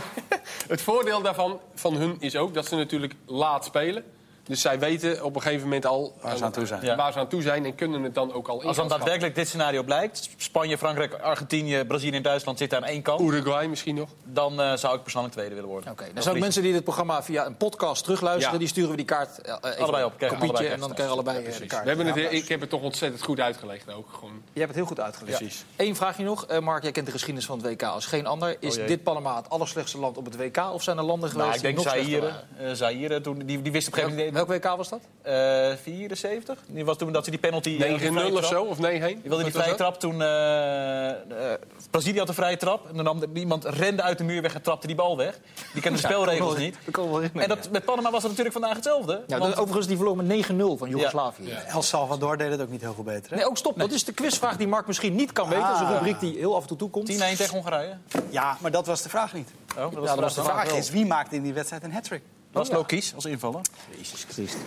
het 0.68 0.82
voordeel 0.82 1.22
daarvan 1.22 1.60
van 1.76 1.96
hun 1.96 2.16
is 2.20 2.36
ook 2.36 2.54
dat 2.54 2.66
ze 2.66 2.76
natuurlijk 2.76 3.14
laat 3.26 3.66
spelen. 3.66 4.04
Dus 4.48 4.62
zij 4.62 4.80
weten 4.80 5.24
op 5.24 5.36
een 5.36 5.42
gegeven 5.42 5.64
moment 5.64 5.86
al 5.86 6.16
Waar 6.22 6.38
ze 6.38 6.44
aan 6.44 6.52
toe 6.52 6.66
zijn. 6.66 6.82
Ja. 6.86 6.96
waar 6.96 7.12
ze 7.14 7.20
aan 7.20 7.28
toe 7.28 7.42
zijn 7.42 7.66
en 7.66 7.76
kunnen 7.76 8.04
het 8.04 8.14
dan 8.16 8.34
ook 8.34 8.48
al 8.48 8.62
in. 8.62 8.68
Als 8.68 8.78
dan 8.78 8.88
daadwerkelijk 8.88 9.36
dit 9.36 9.48
scenario 9.48 9.84
blijkt, 9.84 10.30
Spanje, 10.38 10.78
Frankrijk, 10.78 11.14
Argentinië, 11.14 11.84
Brazilië 11.86 12.16
en 12.16 12.22
Duitsland 12.24 12.58
zitten 12.58 12.78
aan 12.78 12.84
één 12.84 13.02
kant, 13.02 13.22
Uruguay 13.22 13.68
misschien 13.68 13.96
nog. 13.96 14.10
dan 14.24 14.62
eh, 14.62 14.74
zou 14.76 14.96
ik 14.96 15.02
persoonlijk 15.02 15.34
tweede 15.34 15.56
willen 15.56 15.70
worden. 15.70 15.92
Oké, 15.92 16.04
Dan 16.04 16.14
dan 16.14 16.24
zijn 16.24 16.36
ook 16.36 16.42
mensen 16.42 16.62
die 16.64 16.74
dit 16.74 16.84
programma 16.84 17.24
via 17.24 17.46
een 17.46 17.58
podcast 17.58 18.04
terugluisteren. 18.04 18.52
Ja. 18.54 18.60
Die 18.60 18.68
sturen 18.68 18.90
we 18.90 18.96
die 18.96 19.06
kaart 19.06 19.42
eh, 19.42 19.56
even 19.64 19.78
Allebei 19.84 20.04
op, 20.04 20.12
een 20.12 20.18
krijgen 20.18 20.38
kopietje 20.40 20.58
allebei 20.58 20.74
en 20.74 20.80
dan 20.80 20.94
krijgen 20.94 21.14
allebei 21.14 21.38
eh, 21.38 21.44
de 21.44 21.50
Precies. 21.50 21.68
kaart. 21.70 21.82
We 21.84 21.88
hebben 21.88 22.06
het, 22.06 22.16
Ja, 22.16 22.30
ik 22.30 22.48
heb 22.48 22.60
het 22.62 22.70
toch 22.70 22.82
ontzettend 22.82 23.24
goed 23.24 23.40
uitgelegd 23.40 23.94
ook. 23.94 24.08
Gewoon. 24.14 24.42
Je 24.54 24.60
hebt 24.60 24.68
het 24.68 24.76
heel 24.76 24.86
goed 24.86 25.00
uitgelegd. 25.00 25.38
Precies. 25.38 25.66
Eén 25.76 25.96
vraagje 25.96 26.24
nog. 26.24 26.46
Eh, 26.46 26.60
Mark, 26.60 26.84
jij 26.84 26.92
kent 26.92 27.06
de 27.06 27.12
geschiedenis 27.12 27.46
van 27.46 27.58
het 27.58 27.68
WK 27.68 27.84
als 27.84 28.06
geen 28.06 28.26
ander. 28.28 28.58
Is 28.60 28.70
Oh 28.72 28.76
jee. 28.78 28.88
dit 28.88 29.04
Panama 29.04 29.36
het 29.36 29.50
allerslechtste 29.50 30.00
land 30.00 30.18
op 30.18 30.26
het 30.26 30.36
WK? 30.38 30.58
Of 30.74 30.84
zijn 30.84 30.98
er 30.98 31.04
landen 31.04 31.30
geweest 31.30 31.48
Nou, 31.48 31.58
ik 31.58 31.64
denk 31.64 31.76
die 31.76 31.86
nog 31.86 31.94
slechter 31.94 32.44
Zaire. 32.58 32.70
eh 32.70 32.76
Zaire 32.76 33.22
toen, 33.22 33.38
die, 33.46 33.62
die 33.62 33.72
wist 33.72 33.88
op 33.88 33.94
een 33.94 34.00
gegeven 34.00 34.18
moment 34.26 34.35
welk 34.36 34.48
WK 34.48 34.64
was 34.78 34.90
dat? 34.90 35.00
Eh 35.22 35.34
74. 35.82 36.60
Die 36.68 36.86
was 36.86 36.98
toen 36.98 37.12
dat 37.12 37.24
ze 37.24 37.30
die 37.30 37.40
penalty... 37.40 37.78
eh, 37.82 37.98
die 38.00 38.10
9-0 38.10 38.14
vrije 38.14 38.32
of 38.34 38.40
trap- 38.40 38.52
zo, 38.52 38.64
of 38.64 38.78
9-1. 38.78 38.80
Die 38.80 39.20
wilde 39.24 39.44
die 39.44 39.52
vrije 39.52 39.68
dat? 39.68 39.78
trap 39.78 40.00
toen... 40.00 40.22
eh, 40.22 41.10
eh, 41.10 41.60
Brazilië 41.92 42.18
had 42.18 42.28
de 42.28 42.34
vrije 42.34 42.58
trap. 42.58 42.90
En 42.90 42.96
dan 42.96 43.04
nam 43.06 43.20
de- 43.20 43.30
iemand 43.34 43.66
rende 43.66 44.02
uit 44.02 44.18
de 44.18 44.24
muur 44.24 44.42
weg 44.42 44.54
en 44.56 44.62
trapte 44.62 44.88
die 44.88 44.96
bal 44.96 45.18
weg. 45.18 45.40
Die 45.74 45.82
kende 45.82 46.02
de 46.02 46.08
spelregels 46.08 46.58
niet. 46.58 46.78
Dat. 46.92 47.22
En 47.34 47.48
dat, 47.48 47.70
met 47.72 47.86
Panama 47.86 48.10
was 48.12 48.22
het 48.22 48.32
natuurlijk 48.32 48.56
vandaag 48.58 48.76
hetzelfde. 48.76 49.24
ja, 49.28 49.38
want- 49.38 49.58
overigens, 49.58 49.88
die 49.88 49.96
verloor 49.98 50.16
met 50.24 50.46
9-0 50.48 50.56
van 50.78 50.90
Joegoslavië. 50.90 51.48
Ja. 51.48 51.64
El 51.64 51.82
Salvador 51.82 52.38
deed 52.38 52.52
het 52.52 52.62
ook 52.62 52.70
niet 52.70 52.82
heel 52.82 52.94
veel 52.94 53.04
beter. 53.04 53.32
Hè? 53.32 53.36
Nee, 53.38 53.46
ook 53.46 53.58
stop. 53.58 53.80
Dat 53.80 53.92
is 53.92 54.04
de 54.04 54.14
quizvraag 54.14 54.58
die 54.58 54.68
Mark 54.68 54.88
misschien 54.88 55.16
niet 55.16 55.32
kan 55.32 55.50
weten. 55.50 55.64
Dat 55.68 55.74
is 55.76 55.80
een 55.80 55.86
Ah. 55.86 55.92
rubriek 55.94 56.20
die 56.20 56.38
heel 56.38 56.56
af 56.56 56.62
en 56.62 56.68
toe 56.68 56.78
toekomt. 56.78 57.08
10-1 57.08 57.18
tegen 57.18 57.50
Hongarije. 57.56 57.98
Ja, 58.30 58.58
maar 58.60 58.72
dat 58.72 58.86
was 58.86 59.02
de 59.02 59.10
vraag 59.10 59.34
niet. 59.34 59.50
Oh, 59.70 59.76
dat 59.76 59.94
was, 59.94 60.08
dat 60.08 60.18
de 60.18 60.22
De 60.26 60.32
vraag. 60.48 60.66
vraag 60.68 60.78
is, 60.78 60.90
wie 60.90 61.06
maakte 61.06 61.36
in 61.36 61.44
die 61.44 61.54
wedstrijd 61.54 61.84
een 61.84 61.92
hat-trick? 61.94 62.22
Dat 62.56 62.68
was 62.68 62.78
Lokies 62.78 63.12
als 63.16 63.26
invaller. 63.26 63.62
Jezus 63.98 64.26
Christus. 64.30 64.62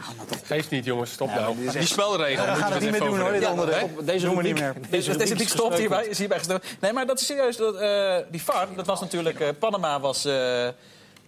Geeft 0.44 0.70
niet, 0.70 0.84
jongens. 0.84 1.12
Stop 1.12 1.28
nou. 1.28 1.70
Die 1.70 1.86
spelregel. 1.86 2.44
We 2.44 2.50
moeten 2.50 2.66
gaan 2.66 2.72
het 2.72 2.84
we 2.84 2.90
niet 2.90 3.00
meer 3.00 3.08
doen 3.10 3.20
hoor, 3.20 3.32
dit 3.32 4.06
deze 4.06 4.26
Doen 4.26 4.36
we 4.36 4.42
niet 4.42 4.54
meer. 4.54 4.74
Deze 4.90 5.16
Deze 5.16 5.34
dik 5.34 5.48
stopt 5.48 5.78
hierbij, 5.78 6.06
is 6.06 6.18
hierbij 6.18 6.38
gestopt. 6.38 6.66
Nee, 6.80 6.92
maar 6.92 7.06
dat 7.06 7.20
is 7.20 7.26
serieus. 7.26 7.56
Dat, 7.56 7.74
eh, 7.76 8.16
die 8.30 8.42
VAR, 8.42 8.66
dat 8.76 8.86
was 8.86 9.00
natuurlijk... 9.00 9.40
eh, 9.40 9.48
Panama 9.58 10.00
was, 10.00 10.24
eh, 10.24 10.66
eh, 10.66 10.72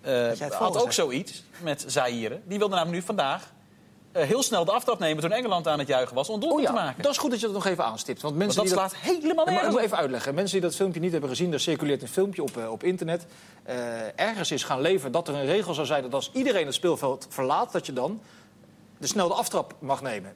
het 0.02 0.54
had 0.54 0.82
ook 0.82 0.92
zoiets 0.92 1.42
met 1.58 1.84
Zaire. 1.86 2.40
Die 2.44 2.58
wilde 2.58 2.74
namelijk 2.74 3.00
nu 3.00 3.06
vandaag 3.06 3.42
eh, 4.12 4.26
heel 4.26 4.42
snel 4.42 4.64
de 4.64 4.72
aftrap 4.72 4.98
nemen... 4.98 5.22
toen 5.22 5.32
Engeland 5.32 5.68
aan 5.68 5.78
het 5.78 5.88
juichen 5.88 6.14
was 6.14 6.28
om 6.28 6.34
Oh 6.34 6.40
doelpunt 6.40 6.62
ja, 6.62 6.68
te 6.68 6.74
maken. 6.74 7.02
dat 7.02 7.12
is 7.12 7.18
goed 7.18 7.30
dat 7.30 7.40
je 7.40 7.46
dat 7.46 7.54
nog 7.54 7.66
even 7.66 7.84
aanstipt. 7.84 8.22
Want 8.22 8.36
mensen 8.36 8.56
Want 8.56 8.70
dat 8.70 8.78
die 8.78 8.88
slaat 8.88 9.02
helemaal 9.02 9.28
Ja, 9.28 9.34
maar 9.34 9.44
ik 9.44 9.50
nergens 9.50 9.74
moet 9.74 9.84
even 9.84 9.96
uitleggen. 9.96 10.34
Mensen 10.34 10.60
die 10.60 10.68
dat 10.68 10.76
filmpje 10.76 11.00
niet 11.00 11.12
hebben 11.12 11.30
gezien, 11.30 11.52
er 11.52 11.60
circuleert 11.60 12.02
een 12.02 12.08
filmpje 12.08 12.42
op, 12.42 12.56
eh, 12.56 12.70
op 12.70 12.82
internet. 12.82 13.26
Eh, 13.62 14.20
ergens 14.20 14.50
is 14.50 14.64
gaan 14.64 14.80
leven 14.80 15.12
dat 15.12 15.28
er 15.28 15.34
een 15.34 15.46
regel 15.46 15.74
zou 15.74 15.86
zijn 15.86 16.02
dat 16.02 16.14
als 16.14 16.30
iedereen 16.32 16.66
het 16.66 16.74
speelveld 16.74 17.26
verlaat, 17.28 17.72
dat 17.72 17.86
je 17.86 17.92
dan 17.92 18.20
de 18.98 19.06
snel 19.06 19.28
de 19.28 19.34
aftrap 19.34 19.74
mag 19.78 20.02
nemen. 20.02 20.34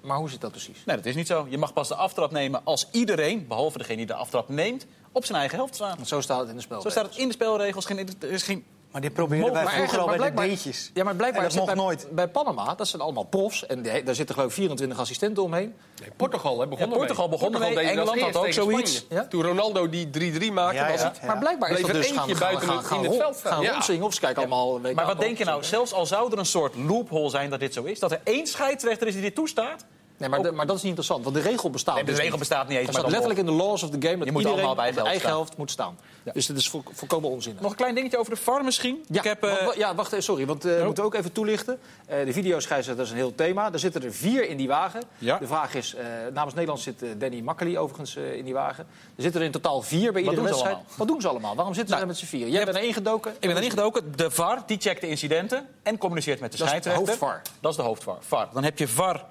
Maar 0.00 0.16
hoe 0.16 0.30
zit 0.30 0.40
dat 0.40 0.50
precies? 0.50 0.84
Nee, 0.84 0.96
dat 0.96 1.04
is 1.04 1.14
niet 1.14 1.26
zo. 1.26 1.46
Je 1.48 1.58
mag 1.58 1.72
pas 1.72 1.88
de 1.88 1.94
aftrap 1.94 2.30
nemen 2.30 2.60
als 2.64 2.88
iedereen, 2.90 3.46
behalve 3.46 3.78
degene 3.78 3.96
die 3.96 4.06
de 4.06 4.14
aftrap 4.14 4.48
neemt... 4.48 4.86
op 5.12 5.24
zijn 5.24 5.38
eigen 5.38 5.56
helft 5.58 5.74
staat. 5.74 5.96
Want 5.96 6.08
zo 6.08 6.20
staat 6.20 6.40
het 6.40 6.48
in 6.48 6.54
de 6.54 6.60
spel. 6.60 6.80
Zo 6.80 6.88
staat 6.88 7.04
het 7.04 7.16
in 7.16 7.26
de 7.26 7.34
spelregels. 7.34 7.84
Geen, 7.84 8.08
er 8.20 8.30
is 8.30 8.42
geen 8.42 8.64
Maar 8.92 9.00
dit 9.00 9.12
probeerden 9.12 9.52
wij 9.52 9.66
vroeger 9.66 9.98
al 9.98 10.04
bij 10.04 10.12
de 10.14 10.20
blijkbaar- 10.20 10.46
beetjes. 10.46 10.90
Ja, 10.94 11.04
maar 11.04 11.14
blijkbaar 11.16 11.42
dat 11.42 11.54
mocht 11.54 11.66
bij, 11.66 11.74
nooit. 11.74 12.06
bij 12.10 12.28
Panama, 12.28 12.74
dat 12.74 12.88
zijn 12.88 13.02
allemaal 13.02 13.22
profs. 13.24 13.66
En 13.66 13.82
daar 13.82 14.14
zitten 14.14 14.34
geloof 14.34 14.48
ik 14.48 14.54
24 14.54 14.98
assistenten 14.98 15.42
omheen. 15.42 15.74
Nee, 16.00 16.10
Portugal 16.16 16.60
hè, 16.60 16.66
begon 16.66 16.88
Ja, 16.88 16.94
Portugal 16.96 17.24
ermee. 17.24 17.38
begon 17.38 17.54
het 17.54 17.76
als 17.76 17.86
Engeland 17.86 18.20
had 18.20 18.36
ook 18.36 18.52
zoiets. 18.52 19.06
Ja? 19.08 19.24
Toen 19.26 19.42
Ronaldo 19.42 19.88
die 19.88 20.10
3-3 20.10 20.52
maakte, 20.52 20.76
Ja, 20.76 20.90
was 20.90 21.00
ja. 21.00 21.08
het... 21.08 21.22
Maar 21.26 21.38
blijkbaar 21.38 21.70
is 21.70 21.74
Bleef 21.80 21.86
dat 21.86 21.96
er 21.96 22.02
dus 22.02 22.10
eentje 22.10 22.20
gaan, 22.20 22.36
gaan, 22.36 22.46
buiten 22.46 22.68
gaan, 22.68 22.76
het- 22.76 22.86
gaan, 22.86 22.98
in 23.04 23.10
het 23.10 23.16
veld 23.20 23.36
staan. 23.36 23.52
gaan 23.52 23.62
Ja. 23.62 23.70
rondzingen 23.72 24.06
of 24.06 24.14
ze 24.14 24.20
kijken 24.20 24.38
allemaal... 24.42 24.78
Maar 24.94 25.06
wat 25.06 25.20
denk 25.20 25.38
je 25.38 25.44
nou? 25.44 25.64
Zelfs 25.64 25.92
al 25.92 26.06
zou 26.06 26.32
er 26.32 26.38
een 26.38 26.46
soort 26.46 26.74
loophole 26.76 27.30
zijn 27.30 27.50
dat 27.50 27.60
dit 27.60 27.72
zo 27.74 27.82
is... 27.82 27.98
dat 27.98 28.12
er 28.12 28.20
één 28.24 28.46
scheidsrechter 28.46 29.06
is 29.06 29.12
die 29.12 29.22
dit 29.22 29.34
toestaat... 29.34 29.84
Nee, 30.20 30.28
maar, 30.28 30.42
de- 30.42 30.52
maar 30.52 30.66
dat 30.66 30.76
is 30.76 30.82
niet 30.82 30.90
interessant, 30.90 31.24
want 31.24 31.36
de 31.36 31.42
regel 31.42 31.70
bestaat 31.70 31.94
Nee, 31.94 32.04
de 32.04 32.10
dus 32.10 32.20
regel 32.20 32.38
bestaat 32.38 32.68
niet 32.68 32.78
eens. 32.78 32.86
Er 32.86 32.92
maar 32.92 33.00
staat 33.02 33.10
letterlijk 33.12 33.40
in 33.40 33.46
de 33.46 33.62
laws 33.64 33.82
of 33.82 33.90
the 33.90 33.96
game 34.00 34.16
dat 34.16 34.26
Je 34.26 34.32
moet 34.32 34.40
iedereen 34.42 34.64
allemaal 34.64 34.74
bij 34.74 34.88
op 34.88 34.94
de 34.94 35.00
eigen 35.00 35.10
eigen 35.12 35.28
helft 35.28 35.56
moet 35.56 35.70
staan. 35.70 35.98
Dus 36.32 36.48
het 36.48 36.56
is 36.56 36.68
vo- 36.68 36.82
volkomen 36.92 37.30
onzinnig. 37.30 37.62
Nog 37.62 37.70
een 37.70 37.76
klein 37.76 37.94
dingetje 37.94 38.18
over 38.18 38.34
de 38.34 38.40
VAR 38.40 38.64
misschien. 38.64 39.04
Ja, 39.08 39.18
Ik 39.18 39.24
heb, 39.24 39.42
eh, 39.44 39.50
wa- 39.58 39.64
wa- 39.64 39.72
ja, 39.76 39.94
wacht 39.94 40.12
even, 40.12 40.24
sorry, 40.24 40.46
want 40.46 40.64
eh, 40.64 40.72
we 40.72 40.78
Oh. 40.78 40.84
moeten 40.84 41.04
ook 41.04 41.14
even 41.14 41.32
toelichten. 41.32 41.78
Eh 42.06 42.24
de 42.24 42.32
videoscheidsrechter, 42.32 42.96
dat 42.96 43.04
is 43.06 43.10
een 43.10 43.16
heel 43.18 43.34
thema. 43.34 43.72
Er 43.72 43.78
zitten 43.78 44.02
er 44.02 44.12
vier 44.12 44.48
in 44.48 44.56
die 44.56 44.68
wagen. 44.68 45.02
Ja. 45.18 45.38
De 45.38 45.46
vraag 45.46 45.74
is, 45.74 45.94
eh, 45.94 46.04
namens 46.32 46.54
Nederland 46.54 46.80
zit 46.80 47.02
eh, 47.02 47.08
Danny 47.18 47.40
Makkely 47.40 47.76
overigens 47.76 48.16
eh, 48.16 48.32
in 48.36 48.44
die 48.44 48.54
wagen. 48.54 48.86
Er 49.16 49.22
zitten 49.22 49.40
er 49.40 49.46
in 49.46 49.52
totaal 49.52 49.82
vier 49.82 50.12
bij 50.12 50.22
Wat 50.24 50.30
iedere 50.32 50.48
wedstrijd. 50.50 50.76
Wat 50.96 51.08
doen 51.08 51.20
ze 51.20 51.28
allemaal? 51.28 51.54
Waarom 51.54 51.74
zitten 51.74 51.94
ze 51.94 52.00
Nou, 52.02 52.06
daar 52.06 52.20
met 52.20 52.30
z'n 52.30 52.36
vier? 52.36 52.48
Jij 52.48 52.64
bent 52.64 52.76
erin 52.76 52.92
gedoken. 52.94 53.32
Ik 53.32 53.48
ben 53.48 53.56
erin 53.56 53.70
gedoken. 53.70 54.12
De 54.16 54.30
VAR 54.30 54.62
die 54.66 54.78
checkt 54.80 55.00
de 55.00 55.08
incidenten 55.08 55.68
en 55.82 55.98
communiceert 55.98 56.40
met 56.40 56.52
de 56.52 56.58
Dat 56.58 56.66
is 56.66 56.72
de 56.72 56.80
scheidsrechter. 56.80 57.24
hoofdVAR. 57.24 57.42
Dat 57.60 57.70
is 57.70 57.76
de 57.76 57.82
hoofdVAR. 57.82 58.16
VAR. 58.20 58.48
Dan 58.52 58.64
heb 58.64 58.78
je 58.78 58.88
VAR 58.88 59.24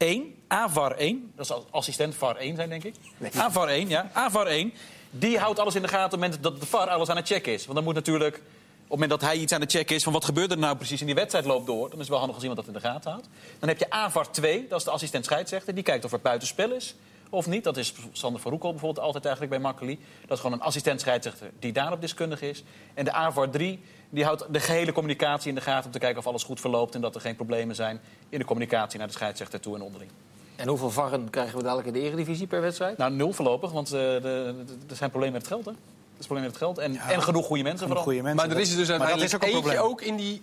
1, 0.00 0.34
AVAR 0.48 0.92
1. 0.92 1.32
Dat 1.36 1.46
zal 1.46 1.66
assistent 1.70 2.14
VAR 2.14 2.36
1 2.36 2.56
zijn, 2.56 2.68
denk 2.68 2.84
ik. 2.84 2.94
AVAR 3.36 3.68
1, 3.68 3.88
ja. 3.88 4.10
AVAR 4.12 4.46
1. 4.46 4.72
Die 5.10 5.38
houdt 5.38 5.58
alles 5.58 5.74
in 5.74 5.82
de 5.82 5.88
gaten 5.88 6.04
op 6.04 6.10
het 6.10 6.20
moment 6.20 6.42
dat 6.42 6.60
de 6.60 6.66
VAR 6.66 6.88
alles 6.88 7.08
aan 7.08 7.16
het 7.16 7.26
checken 7.26 7.52
is. 7.52 7.62
Want 7.62 7.74
dan 7.74 7.84
moet 7.84 7.94
natuurlijk, 7.94 8.34
op 8.34 8.42
het 8.80 8.88
moment 8.88 9.10
dat 9.10 9.20
hij 9.20 9.36
iets 9.36 9.52
aan 9.52 9.60
het 9.60 9.70
checken 9.70 9.96
is... 9.96 10.02
van 10.02 10.12
wat 10.12 10.24
gebeurt 10.24 10.50
er 10.50 10.58
nou 10.58 10.76
precies 10.76 11.00
in 11.00 11.06
die 11.06 11.14
wedstrijd 11.14 11.44
loopt 11.44 11.66
door... 11.66 11.90
dan 11.90 11.92
is 11.92 11.98
het 11.98 12.08
wel 12.08 12.18
handig 12.18 12.34
als 12.34 12.44
iemand 12.44 12.66
dat 12.66 12.74
in 12.74 12.80
de 12.80 12.88
gaten 12.88 13.10
houdt. 13.10 13.28
Dan 13.58 13.68
heb 13.68 13.78
je 13.78 13.90
AVAR 13.90 14.30
2, 14.30 14.66
dat 14.68 14.78
is 14.78 14.84
de 14.84 14.90
assistent 14.90 15.24
scheidsrechter. 15.24 15.74
Die 15.74 15.84
kijkt 15.84 16.04
of 16.04 16.12
er 16.12 16.20
buitenspel 16.20 16.70
is 16.70 16.94
of 17.30 17.46
niet. 17.46 17.64
Dat 17.64 17.76
is 17.76 17.94
Sander 18.12 18.40
van 18.40 18.50
Roekel 18.50 18.70
bijvoorbeeld 18.70 19.04
altijd 19.04 19.24
eigenlijk 19.24 19.54
bij 19.54 19.62
Makkeli. 19.70 19.98
Dat 20.20 20.36
is 20.36 20.42
gewoon 20.42 20.58
een 20.58 20.64
assistent 20.64 21.00
scheidsrechter 21.00 21.50
die 21.58 21.72
daarop 21.72 22.00
deskundig 22.00 22.42
is. 22.42 22.64
En 22.94 23.04
de 23.04 23.12
AVAR 23.12 23.50
3 23.50 23.80
die 24.10 24.24
houdt 24.24 24.44
de 24.50 24.60
gehele 24.60 24.92
communicatie 24.92 25.48
in 25.48 25.54
de 25.54 25.60
gaten... 25.60 25.86
om 25.86 25.92
te 25.92 25.98
kijken 25.98 26.18
of 26.18 26.26
alles 26.26 26.42
goed 26.42 26.60
verloopt 26.60 26.94
en 26.94 27.00
dat 27.00 27.14
er 27.14 27.20
geen 27.20 27.36
problemen 27.36 27.74
zijn... 27.74 28.00
in 28.28 28.38
de 28.38 28.44
communicatie 28.44 28.98
naar 28.98 29.08
de 29.08 29.14
scheidsrechter 29.14 29.60
toe 29.60 29.74
en 29.74 29.82
onderling. 29.82 30.10
En 30.56 30.68
hoeveel 30.68 30.90
varren 30.90 31.30
krijgen 31.30 31.56
we 31.56 31.62
dadelijk 31.62 31.86
in 31.86 31.92
de 31.92 32.00
eredivisie 32.00 32.46
per 32.46 32.60
wedstrijd? 32.60 32.98
Nou, 32.98 33.12
nul 33.12 33.32
voorlopig, 33.32 33.70
want 33.70 33.92
eh, 33.92 34.24
er 34.24 34.54
zijn 34.88 35.10
problemen 35.10 35.32
met 35.32 35.48
het 35.48 35.52
geld, 35.52 35.64
hè? 35.64 35.70
Er 36.20 36.26
is 36.26 36.26
probleem 36.26 36.50
met 36.50 36.60
het 36.60 36.62
geld. 36.62 36.78
En, 36.78 36.96
en 36.96 37.22
genoeg 37.22 37.46
goede 37.46 37.62
mensen 37.62 37.86
vooral. 37.86 38.04
goede 38.04 38.22
mensen. 38.22 38.48
Maar 38.48 38.56
er 38.56 38.62
is 38.62 38.76
dus 38.76 38.88
Maar 38.88 38.98
dat 38.98 39.06
uiteindelijk 39.06 39.32
is 39.32 39.34
ook 39.34 39.42
een 39.42 39.48
eentje 39.48 39.62
probleem. 39.62 39.90
ook 39.90 40.02
in 40.02 40.16
die... 40.16 40.42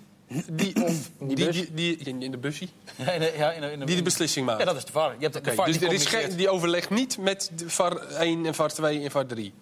Die, 0.51 0.83
of, 0.83 1.09
die 1.19 1.35
die, 1.35 1.45
bus? 1.45 1.55
die, 1.55 1.71
die- 1.73 1.97
in, 1.97 2.21
in 2.21 2.31
de 2.31 2.37
busje, 2.37 2.67
Ja, 2.95 3.11
in 3.11 3.19
de- 3.19 3.33
ja, 3.37 3.51
in 3.51 3.61
de- 3.61 3.71
in 3.71 3.79
de- 3.79 3.85
die 3.85 3.95
de 3.95 4.01
beslissing 4.01 4.45
maakt. 4.45 4.59
Ja, 4.59 4.65
dat 4.65 4.75
is 4.75 4.85
de 4.85 4.91
VAR. 4.91 5.15
Je 5.19 5.27
hebt 5.29 5.45
de 5.45 5.53
VAR 5.53 5.65
dus 5.65 5.77
die 5.77 5.87
er 5.87 5.93
is 5.93 6.01
geen, 6.01 6.09
communiceert. 6.09 6.37
die 6.39 6.49
overlegt 6.49 6.89
niet 6.89 7.17
met 7.17 7.51
de 7.55 7.69
VAR 7.69 7.97
1 7.97 8.45
en 8.45 8.55
VAR 8.55 8.69
2 8.73 9.03
en 9.03 9.11
VAR 9.11 9.25
3. 9.25 9.53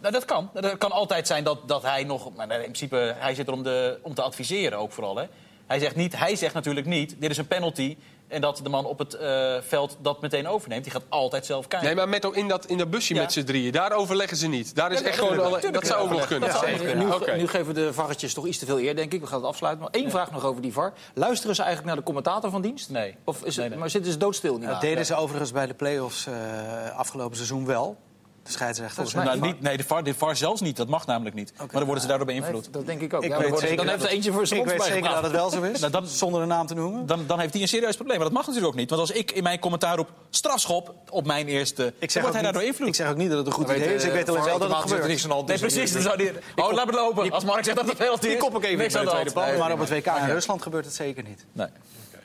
Nou, 0.00 0.12
dat 0.12 0.24
kan. 0.24 0.50
Dat 0.54 0.78
kan 0.78 0.90
altijd 0.92 1.26
zijn 1.26 1.44
dat, 1.44 1.68
dat 1.68 1.82
hij 1.82 2.04
nog... 2.04 2.34
Maar 2.34 2.50
in 2.54 2.60
principe, 2.60 3.14
hij 3.18 3.34
zit 3.34 3.46
er 3.46 3.52
om, 3.52 3.62
de, 3.62 3.98
om 4.02 4.14
te 4.14 4.22
adviseren 4.22 4.78
ook 4.78 4.92
vooral. 4.92 5.16
Hè. 5.16 5.24
Hij, 5.66 5.78
zegt 5.78 5.96
niet, 5.96 6.18
hij 6.18 6.36
zegt 6.36 6.54
natuurlijk 6.54 6.86
niet, 6.86 7.16
dit 7.18 7.30
is 7.30 7.36
een 7.38 7.46
penalty... 7.46 7.96
en 8.28 8.40
dat 8.40 8.60
de 8.62 8.68
man 8.68 8.84
op 8.84 8.98
het 8.98 9.14
eh, 9.14 9.56
veld 9.60 9.96
dat 10.00 10.20
meteen 10.20 10.48
overneemt. 10.48 10.82
Die 10.82 10.92
gaat 10.92 11.02
altijd 11.08 11.46
zelf 11.46 11.66
kijken. 11.66 11.86
Nee, 11.88 11.96
maar 11.96 12.08
met, 12.08 12.24
in, 12.24 12.48
dat, 12.48 12.66
in 12.66 12.78
dat 12.78 12.90
busje 12.90 13.14
Ja. 13.14 13.20
met 13.20 13.32
z'n 13.32 13.44
drieën, 13.44 13.72
daar 13.72 13.92
overleggen 13.92 14.36
ze 14.36 14.46
niet. 14.48 14.74
Daar 14.74 14.92
is 14.92 15.00
Ja, 15.00 15.06
echt 15.06 15.18
gewoon... 15.18 15.44
alle- 15.44 15.70
dat 15.70 15.86
zou 15.86 16.02
ook 16.02 16.10
nog 16.10 16.26
kunnen. 16.26 16.48
Dat 16.48 16.58
zou 16.58 16.70
Ja, 16.70 16.78
ook 16.78 16.94
nog 16.94 17.04
Nu, 17.04 17.12
Oké. 17.12 17.36
nu 17.36 17.48
geven 17.48 17.74
de 17.74 17.92
varretjes 17.92 18.34
toch 18.34 18.46
iets 18.46 18.58
te 18.58 18.66
veel 18.66 18.78
eer, 18.80 18.96
denk 18.96 19.12
ik. 19.12 19.20
We 19.20 19.26
gaan 19.26 19.38
het 19.38 19.48
afsluiten. 19.48 19.84
Maar 19.84 19.92
één 20.00 20.10
vraag 20.10 20.30
nog 20.30 20.44
over 20.44 20.62
die 20.62 20.72
VAR. 20.72 20.92
Luisteren 21.14 21.54
ze 21.54 21.62
eigenlijk 21.62 21.88
naar 21.94 22.04
de 22.04 22.06
commentator 22.12 22.50
van 22.50 22.62
dienst? 22.62 22.90
Nee. 22.90 23.16
Of 23.24 23.36
is 23.36 23.44
het, 23.46 23.56
Nee, 23.56 23.68
nee. 23.68 23.78
Maar 23.78 23.90
zitten 23.90 24.12
ze 24.12 24.18
doodstil 24.18 24.58
die 24.58 24.68
Dat 24.68 24.80
deden 24.80 25.06
ze 25.06 25.14
overigens 25.14 25.52
bij 25.52 25.66
de 25.66 25.74
play-offs 25.74 26.26
eh, 26.26 26.34
afgelopen 26.98 27.36
seizoen 27.36 27.66
wel. 27.66 27.96
De 28.46 29.10
mij 29.14 29.24
Nou, 29.24 29.40
niet, 29.40 29.60
nee, 29.60 29.76
de 29.76 29.84
VAR, 29.84 30.04
de 30.04 30.14
VAR 30.14 30.36
zelfs 30.36 30.60
niet. 30.60 30.76
Dat 30.76 30.88
mag 30.88 31.06
namelijk 31.06 31.34
niet. 31.34 31.52
maar 31.58 31.66
dan 31.70 31.84
worden 31.84 32.02
ze 32.02 32.08
daardoor 32.08 32.26
Nee, 32.26 32.40
beïnvloed. 32.40 32.72
dat 32.72 32.86
denk 32.86 33.00
ik 33.00 33.14
ook. 33.14 33.22
Ik 33.22 33.30
Ja, 33.30 33.38
weet 33.38 33.48
dan 33.48 33.58
zeker 33.58 33.88
heeft 33.88 34.02
er 34.02 34.08
eentje 34.08 34.32
voor 34.32 34.46
zijn 34.46 34.60
Ik 34.60 34.66
weet 34.66 34.76
bij 34.76 34.86
zeker 34.86 35.10
dat 35.10 35.22
het 35.22 35.32
wel 35.32 35.50
zo 35.50 35.62
is, 35.62 35.80
Nou, 35.80 35.92
dan- 35.92 36.06
zonder 36.06 36.42
een 36.42 36.48
naam 36.48 36.66
te 36.66 36.74
noemen. 36.74 37.06
Dan, 37.06 37.26
dan 37.26 37.38
heeft 37.40 37.52
hij 37.52 37.62
een 37.62 37.68
serieus 37.68 37.94
probleem. 37.96 38.16
Maar 38.16 38.26
dat 38.26 38.34
mag 38.34 38.46
natuurlijk 38.46 38.72
ook 38.72 38.78
niet. 38.78 38.90
Want 38.90 39.00
als 39.00 39.10
ik 39.10 39.30
in 39.30 39.42
mijn 39.42 39.58
commentaar 39.58 39.98
op 39.98 40.10
strafschop 40.30 40.94
op 41.10 41.26
mijn 41.26 41.46
eerste... 41.46 41.86
Ik 41.86 41.92
dan 42.00 42.10
zeg, 42.10 42.22
wordt 42.22 42.34
hij 42.34 42.44
daardoor 42.44 42.62
niet, 42.62 42.70
invloed. 42.70 42.88
ik 42.88 42.94
zeg 42.94 43.10
ook 43.10 43.16
niet 43.16 43.28
dat 43.28 43.38
het 43.38 43.46
een 43.46 43.52
goed 43.52 43.70
idee 43.70 43.94
is. 43.94 44.02
Ik 44.02 44.08
eh, 44.08 44.14
weet 44.14 44.28
alleen 44.28 44.44
wel 44.44 44.58
dat 44.58 44.68
het 44.68 44.90
gebeurt. 44.90 45.46
Nee, 45.46 45.58
precies. 45.58 45.92
Dan 45.92 46.02
zou 46.02 46.16
die... 46.16 46.30
Oh, 46.56 46.72
laat 46.72 46.86
het 46.86 46.94
lopen. 46.94 47.30
Als 47.30 47.44
Mark 47.44 47.64
zegt 47.64 47.76
dat 47.76 47.86
het 47.86 47.96
penalty 47.96 48.26
is. 48.26 48.32
die 48.32 48.38
kop 48.40 48.56
ik 48.56 48.64
even 48.64 48.98
aan 48.98 49.04
de 49.04 49.10
tweede 49.10 49.58
Maar 49.58 49.72
op 49.72 49.78
het 49.78 49.88
WK 49.88 50.06
in 50.06 50.26
Rusland 50.26 50.62
gebeurt 50.62 50.84
het 50.84 50.94
zeker 50.94 51.22
niet. 51.22 51.44
Nee. 51.52 51.66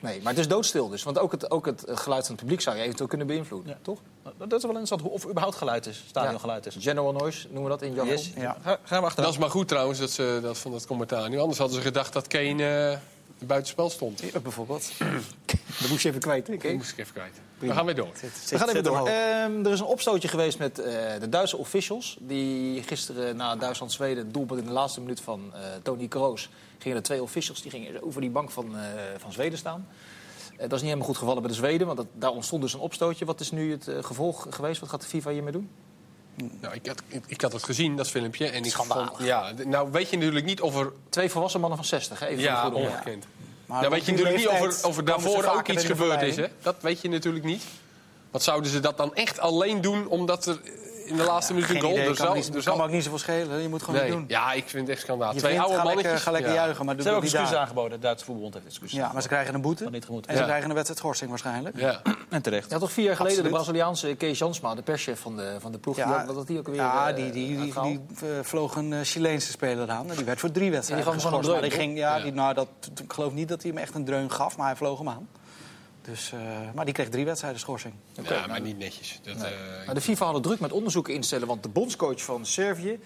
Nee, 0.02 0.22
maar 0.22 0.32
het 0.32 0.40
is 0.40 0.48
doodstil 0.48 0.88
dus. 0.88 1.02
Want 1.02 1.18
ook 1.18 1.32
het, 1.32 1.50
ook 1.50 1.66
het 1.66 1.84
geluid 1.86 2.26
van 2.26 2.34
het 2.34 2.44
publiek 2.44 2.60
zou 2.60 2.76
je 2.76 2.82
eventueel 2.82 3.08
kunnen 3.08 3.26
beïnvloeden. 3.26 3.78
Toch? 3.82 3.98
Dat 4.38 4.52
is 4.52 4.62
wel 4.62 4.70
interessant 4.70 5.02
of 5.02 5.22
er 5.22 5.30
überhaupt 5.30 5.56
geluid 5.56 5.86
is. 5.86 6.04
Stadiongeluid 6.08 6.66
is. 6.66 6.76
General 6.78 7.12
noise 7.12 7.46
noemen 7.50 7.62
we 7.62 7.68
dat 7.68 7.82
in 7.82 7.94
jargon. 7.94 8.12
Yes. 8.12 8.32
Ja. 8.36 8.56
Ga, 8.62 8.78
gaan 8.82 9.00
we 9.00 9.06
achteraan. 9.06 9.24
Dat 9.24 9.32
is 9.32 9.38
maar 9.38 9.50
goed 9.50 9.68
trouwens, 9.68 9.98
dat 9.98 10.10
ze, 10.10 10.38
dat, 10.42 10.58
van 10.58 10.72
dat 10.72 10.86
commentaar 10.86 11.28
nu. 11.28 11.38
Anders 11.38 11.58
hadden 11.58 11.76
ze 11.76 11.82
gedacht 11.82 12.12
dat 12.12 12.26
Kane 12.26 12.90
eh 12.90 12.98
buitenspel 13.46 13.90
stond. 13.90 14.20
Ja, 14.32 14.40
bijvoorbeeld. 14.40 14.92
Dat 15.80 15.90
moest 15.90 16.02
je 16.02 16.08
even 16.08 16.20
kwijt. 16.20 16.46
hè, 16.46 16.52
Dat 16.52 16.62
Kees? 16.62 16.76
moest 16.76 16.92
ik 16.92 16.98
even 16.98 17.12
kwijt. 17.12 17.40
We 17.58 17.72
gaan 17.72 17.84
weer 17.84 17.94
door. 17.94 18.08
We 18.48 18.58
gaan 18.58 18.68
even 18.68 18.82
door. 18.82 19.06
Ehm, 19.08 19.64
er 19.66 19.72
is 19.72 19.80
een 19.80 19.86
opstootje 19.86 20.28
geweest 20.28 20.58
met 20.58 20.78
eh, 20.78 20.94
de 21.20 21.28
Duitse 21.28 21.56
officials. 21.56 22.16
Die 22.20 22.82
gisteren 22.82 23.36
na 23.36 23.56
Duitsland-Zweden, 23.56 24.24
het 24.24 24.34
doelpunt 24.34 24.60
in 24.60 24.66
de 24.66 24.72
laatste 24.72 25.00
minuut 25.00 25.20
van 25.20 25.50
eh, 25.54 25.60
Tony 25.82 26.08
Kroos... 26.08 26.48
gingen 26.78 26.96
er 26.96 27.02
twee 27.02 27.22
officials 27.22 27.62
die 27.62 27.70
gingen 27.70 28.02
over 28.02 28.20
die 28.20 28.30
bank 28.30 28.50
van, 28.50 28.76
eh, 28.76 28.82
van 29.18 29.32
Zweden 29.32 29.58
staan. 29.58 29.86
Eh, 30.52 30.58
dat 30.58 30.72
is 30.72 30.72
niet 30.72 30.82
helemaal 30.82 31.06
goed 31.06 31.16
gevallen 31.16 31.42
bij 31.42 31.50
de 31.50 31.56
Zweden, 31.56 31.86
want 31.86 31.98
dat, 31.98 32.06
daar 32.14 32.30
ontstond 32.30 32.62
dus 32.62 32.72
een 32.74 32.80
opstootje. 32.80 33.24
Wat 33.24 33.40
is 33.40 33.50
nu 33.50 33.70
het 33.70 33.88
gevolg 34.00 34.46
geweest? 34.50 34.80
Wat 34.80 34.88
gaat 34.88 35.00
de 35.02 35.06
FIFA 35.06 35.30
hiermee 35.30 35.52
doen? 35.52 35.70
Nou, 36.60 36.74
ik, 36.74 36.86
had, 36.86 37.02
ik, 37.08 37.22
ik 37.26 37.40
had 37.40 37.52
het 37.52 37.62
gezien, 37.62 37.96
dat 37.96 38.08
filmpje. 38.08 38.46
En 38.46 38.64
ik 38.64 38.72
vond, 38.72 39.10
ja, 39.18 39.52
nou 39.64 39.90
weet 39.90 40.10
je 40.10 40.16
natuurlijk 40.16 40.44
niet 40.44 40.60
of 40.60 40.76
er... 40.76 40.92
Twee 41.08 41.30
volwassen 41.30 41.60
mannen 41.60 41.78
van 41.78 41.86
60, 41.86 42.18
hè? 42.18 42.26
even 42.26 42.42
Ja, 42.42 42.68
ongekend. 42.68 43.26
Maar 43.66 43.80
nou 43.80 43.92
weet 43.92 44.04
je 44.04 44.10
natuurlijk 44.10 44.38
niet 44.38 44.48
of 44.48 44.60
er, 44.60 44.88
of 44.88 44.96
er 44.96 45.04
daarvoor 45.04 45.44
ook 45.44 45.68
iets 45.68 45.84
gebeurd 45.84 46.22
is. 46.22 46.36
Hè? 46.36 46.46
Dat 46.62 46.76
weet 46.80 47.00
je 47.00 47.08
natuurlijk 47.08 47.44
niet. 47.44 47.62
Wat 48.30 48.42
zouden 48.42 48.70
ze 48.70 48.80
dat 48.80 48.96
dan 48.96 49.14
echt 49.14 49.38
alleen 49.38 49.80
doen 49.80 50.06
omdat 50.06 50.46
er 50.46 50.60
in 51.12 51.18
de 51.18 51.24
laatste 51.24 51.52
minuut 51.52 51.68
een 51.68 51.74
Geen 51.74 51.84
goal. 51.84 51.94
idee, 51.94 52.08
Er 52.08 52.16
kan, 52.16 52.26
zal- 52.26 52.34
niet, 52.34 52.46
er 52.46 52.52
kan 52.52 52.62
zal- 52.62 52.76
me 52.76 52.82
ook 52.82 52.90
niet 52.90 53.02
zoveel 53.02 53.18
schelen. 53.18 53.62
Je 53.62 53.68
moet 53.68 53.82
gewoon 53.82 54.00
Nee. 54.00 54.08
niet 54.10 54.18
doen. 54.18 54.24
Ja, 54.28 54.52
ik 54.52 54.64
vind 54.68 54.86
het 54.86 54.96
echt 54.96 55.04
schandaal. 55.06 55.32
Je 55.32 55.38
Twee 55.38 55.52
wint, 55.52 55.64
oude 55.64 55.78
ga 55.78 55.84
lekker, 55.84 56.02
mannetjes. 56.02 56.26
ga 56.26 56.30
lekker 56.32 56.50
Ja. 56.52 56.56
juichen, 56.56 56.84
maar 56.86 56.94
Ze 56.94 57.00
hebben 57.02 57.18
ook 57.20 57.24
excuses 57.28 57.56
aangeboden. 57.56 57.92
Het 57.92 58.02
Duitse 58.02 58.24
voetbalbond 58.24 58.54
heeft 58.54 58.66
excuses. 58.66 58.98
Ja, 58.98 59.10
maar 59.12 59.22
ze 59.22 59.28
krijgen 59.28 59.54
een 59.54 59.60
boete. 59.60 59.82
Dat 59.82 59.92
niet. 59.92 60.06
En 60.10 60.22
ze 60.26 60.32
Ja. 60.40 60.44
krijgen 60.44 60.68
een 60.68 60.74
wedstrijdschorsing 60.74 61.30
waarschijnlijk. 61.30 61.78
Ja. 61.80 62.00
En 62.28 62.42
terecht. 62.42 62.70
Ja, 62.70 62.78
toch 62.78 62.92
vier 62.92 63.04
jaar 63.04 63.16
geleden 63.16 63.38
Absoluut. 63.38 63.58
de 63.58 63.64
Braziliaanse 63.64 64.14
Kees 64.14 64.38
Jansma, 64.38 64.74
de 64.74 64.82
perschef 64.82 65.20
van 65.20 65.36
de, 65.36 65.56
van 65.58 65.72
de 65.72 65.78
ploeg. 65.78 65.96
Ja, 65.96 66.24
had 66.26 66.46
die 66.46 66.58
ook 66.58 66.66
weer 66.66 66.74
ja, 66.74 67.08
eh, 67.08 67.16
die, 67.16 67.30
die, 67.30 67.58
die, 67.72 68.00
eh, 68.20 68.28
vloog 68.42 68.76
een 68.76 68.92
eh, 68.92 68.98
Chileense 69.02 69.50
speler 69.50 69.90
aan. 69.90 70.06
Die 70.16 70.24
werd 70.24 70.40
voor 70.40 70.50
drie 70.50 70.70
wedstrijden 70.70 71.12
geschorst. 71.12 71.60
die 71.62 71.70
ging, 71.70 71.98
ja, 71.98 72.16
Ja. 72.16 72.22
Die, 72.22 72.32
nou, 72.32 72.54
dat, 72.54 72.68
ik 73.02 73.12
geloof 73.12 73.32
niet 73.32 73.48
dat 73.48 73.62
hij 73.62 73.70
hem 73.70 73.80
echt 73.80 73.94
een 73.94 74.04
dreun 74.04 74.30
gaf, 74.30 74.56
maar 74.56 74.66
hij 74.66 74.76
vloog 74.76 74.98
hem 74.98 75.08
aan. 75.08 75.28
Dus, 76.02 76.32
eh, 76.32 76.40
maar 76.74 76.84
die 76.84 76.94
kreeg 76.94 77.08
drie 77.08 77.24
wedstrijden 77.24 77.60
schorsing. 77.60 77.94
Ja, 78.22 78.46
maar 78.46 78.60
niet 78.60 78.78
netjes. 78.78 79.20
Dat, 79.22 79.34
eh, 79.36 79.50
Nou, 79.82 79.94
de 79.94 80.00
FIFA 80.00 80.24
hadden 80.24 80.42
druk 80.42 80.60
met 80.60 80.72
onderzoeken 80.72 81.14
instellen, 81.14 81.46
want 81.46 81.62
de 81.62 81.68
bondscoach 81.68 82.22
van 82.22 82.46
Servië, 82.46 83.00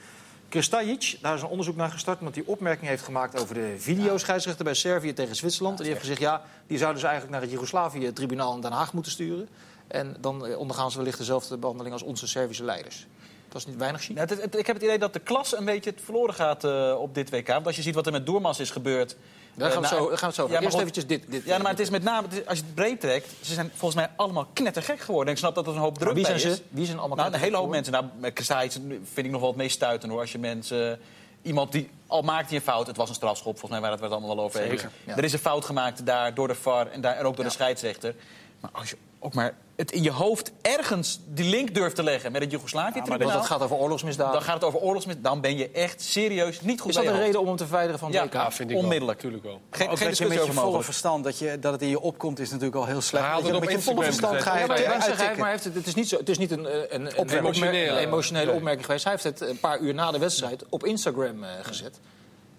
Kristajic, 0.49 1.19
daar 1.21 1.35
is 1.35 1.43
een 1.43 1.49
onderzoek 1.49 1.77
naar 1.77 1.91
gestart, 1.91 2.19
omdat 2.19 2.35
hij 2.35 2.45
opmerking 2.47 2.89
heeft 2.89 3.03
gemaakt 3.03 3.41
over 3.41 3.55
de 3.55 3.75
videoscheidsrechter 3.79 4.65
bij 4.65 4.75
Servië 4.75 5.13
tegen 5.13 5.37
Zwitserland. 5.37 5.77
en 5.79 5.85
die 5.85 5.93
heeft 5.93 6.05
gezegd, 6.05 6.21
ja, 6.21 6.43
die 6.67 6.79
zouden 6.79 7.01
ze 7.01 7.07
eigenlijk 7.07 7.35
naar 7.35 7.45
het 7.45 7.55
Joegoslavië-tribunaal 7.55 8.55
in 8.55 8.61
Den 8.61 8.73
Haag 8.73 8.93
moeten 8.93 9.13
sturen. 9.13 9.49
En 9.89 10.17
dan 10.21 10.47
eh, 10.47 10.59
ondergaan 10.59 10.91
ze 10.91 10.97
wellicht 10.97 11.19
dezelfde 11.19 11.57
behandeling 11.57 11.93
als 11.93 12.03
onze 12.03 12.29
Servische 12.29 12.65
leiders. 12.65 13.07
Dat 13.49 13.61
is 13.61 13.67
niet 13.67 13.77
weinig 13.77 14.03
chic. 14.03 14.19
Ik 14.55 14.67
heb 14.67 14.77
het 14.77 14.85
idee 14.85 14.99
dat 14.99 15.13
de 15.13 15.19
klas 15.19 15.57
een 15.57 15.65
beetje 15.65 15.91
het 15.91 16.01
verloren 16.05 16.35
gaat 16.35 16.65
eh, 16.65 16.97
op 16.99 17.15
dit 17.15 17.31
WK. 17.31 17.47
Want 17.47 17.67
als 17.67 17.77
je 17.77 17.83
ziet 17.83 17.95
wat 17.95 18.07
er 18.07 18.13
met 18.13 18.27
Doormas 18.27 18.61
is 18.61 18.71
gebeurd... 18.71 19.17
Daar 19.57 19.71
gaan 19.71 19.81
we, 19.83 19.87
eh, 19.87 19.93
zo, 19.93 19.99
nou, 19.99 20.09
daar 20.09 20.19
gaan 20.19 20.29
we 20.29 20.35
zo 20.35 20.43
over. 20.43 20.55
Ja, 20.55 20.63
Eerst 20.63 20.79
eventjes 20.79 21.07
dit. 21.07 21.25
dit 21.29 21.45
Ja, 21.45 21.59
maar 21.59 21.71
het 21.71 21.81
is 21.81 21.91
met 21.91 22.03
name, 22.03 22.27
als 22.47 22.59
je 22.59 22.65
het 22.65 22.75
breed 22.75 23.01
trekt... 23.01 23.27
ze 23.41 23.55
zijn 23.55 23.71
volgens 23.75 23.95
mij 23.95 24.11
allemaal 24.17 24.47
knettergek 24.53 25.01
geworden. 25.01 25.27
En 25.27 25.33
ik 25.33 25.39
snap 25.39 25.55
dat 25.55 25.67
er 25.67 25.73
een 25.73 25.79
hoop 25.79 25.99
druk 25.99 26.15
wie 26.15 26.25
zijn 26.25 26.41
ze? 26.41 26.59
Wie 26.69 26.87
zijn 26.87 26.99
allemaal 26.99 27.17
Nou, 27.17 27.33
een 27.33 27.41
hele 27.41 27.57
hoop 27.57 27.71
mensen. 27.71 27.93
Nou, 27.93 28.05
vind 29.05 29.27
ik 29.27 29.31
nog 29.31 29.41
wel 29.41 29.49
het 29.49 29.59
meest 29.59 29.75
stuitend 29.75 30.13
hoor. 30.13 30.21
Als 30.21 30.33
je 30.33 30.39
mensen... 30.39 31.01
Iemand 31.43 31.73
die, 31.73 31.91
al 32.07 32.23
maakt 32.23 32.47
hij 32.49 32.57
een 32.57 32.63
fout, 32.65 32.87
het 32.87 32.97
was 32.97 33.09
een 33.09 33.15
strafschop, 33.15 33.59
volgens 33.59 33.71
mij 33.71 33.81
waar 33.81 33.91
het 33.91 33.99
we 34.01 34.07
het 34.07 34.15
allemaal 34.15 34.37
wel 34.37 34.45
over. 34.45 34.61
Zeker, 34.61 34.91
ja. 35.05 35.17
Er 35.17 35.25
is 35.25 35.33
een 35.33 35.39
fout 35.39 35.65
gemaakt 35.65 36.07
daar 36.07 36.35
door 36.35 36.49
de 36.49 36.55
VAR 36.55 36.87
en, 36.91 37.01
daar, 37.01 37.17
en 37.17 37.25
ook 37.25 37.35
door 37.37 37.45
Ja. 37.45 37.51
de 37.51 37.57
scheidsrechter. 37.57 38.15
Maar 38.61 38.71
als 38.73 38.91
je 38.91 38.97
ook 39.19 39.35
maar 39.35 39.55
het 39.77 39.93
in 39.93 40.03
je 40.03 40.11
hoofd 40.11 40.53
ergens 40.63 41.21
die 41.27 41.49
link 41.51 41.75
durft 41.75 41.97
te 41.97 42.03
leggen 42.03 42.33
met 42.33 42.43
het 42.43 42.51
Want 42.53 42.63
Joegoslavië-tribunaal... 42.71 43.37
dat 43.37 43.47
gaat 43.47 43.63
over 43.63 43.77
oorlogsmisdaden. 43.77 44.33
dan 44.33 44.43
gaat 44.43 44.55
het 44.55 44.65
over 44.65 44.79
oorlogsmis. 44.81 45.15
Dan 45.19 45.41
ben 45.41 45.57
je 45.57 45.71
echt 45.71 46.01
serieus 46.03 46.61
niet 46.61 46.81
goed 46.81 46.91
is 46.91 46.97
dat 46.97 47.05
een 47.07 47.19
reden 47.19 47.41
om 47.41 47.47
hem 47.47 47.57
te 47.57 47.63
verwijderen 47.65 47.99
van 47.99 48.09
het 48.09 48.17
Ja. 48.17 48.25
WK? 48.25 48.33
ja, 48.33 48.51
vind 48.53 48.71
ik 48.71 48.77
onmiddellijk. 48.77 49.23
Wel, 49.23 49.31
natuurlijk 49.31 49.45
wel. 49.45 49.79
Geen, 49.79 49.89
met 49.89 49.99
discussie 49.99 50.27
je 50.27 50.33
over 50.41 50.47
volle 50.47 50.61
mogelijk. 50.65 50.85
verstand, 50.85 51.25
dat, 51.25 51.39
je, 51.39 51.59
dat 51.59 51.73
het 51.73 51.83
in 51.83 51.89
je 51.89 52.01
opkomt, 52.01 52.39
is 52.39 52.49
natuurlijk 52.51 52.77
al 52.77 52.87
heel 52.87 53.01
slecht. 53.01 53.25
Hij 53.25 53.33
had 53.35 53.43
Dat 53.43 53.51
het 53.53 53.61
op 53.61 53.67
met 53.69 53.77
je 53.77 53.83
volle 53.83 54.05
Instagram 54.07 54.35
verstand 54.35 54.57
ga 54.57 54.63
je. 54.63 54.67
Ja, 54.67 54.75
het 54.75 54.99
maar, 55.09 55.19
Ja, 55.19 55.25
ja, 55.31 55.37
maar 55.37 55.39
hij 55.39 55.51
heeft 55.51 55.65
het, 55.65 55.75
het 55.75 55.87
is 55.87 55.95
niet, 55.95 56.09
zo, 56.09 56.17
het 56.17 56.29
is 56.29 56.39
niet 56.39 56.51
een, 56.51 56.65
een, 56.65 56.95
een, 56.95 57.07
een 57.19 57.29
Emotionele, 57.29 57.89
opmer- 57.89 57.99
emotionele 57.99 58.47
nee. 58.47 58.55
opmerking 58.55 58.85
geweest. 58.87 59.05
Hij 59.05 59.13
heeft 59.13 59.25
het 59.25 59.41
een 59.41 59.61
paar 59.61 59.79
uur 59.79 59.95
na 59.95 60.11
de 60.11 60.19
wedstrijd 60.19 60.65
op 60.69 60.85
Instagram 60.85 61.45
eh, 61.45 61.51
gezet. 61.63 62.01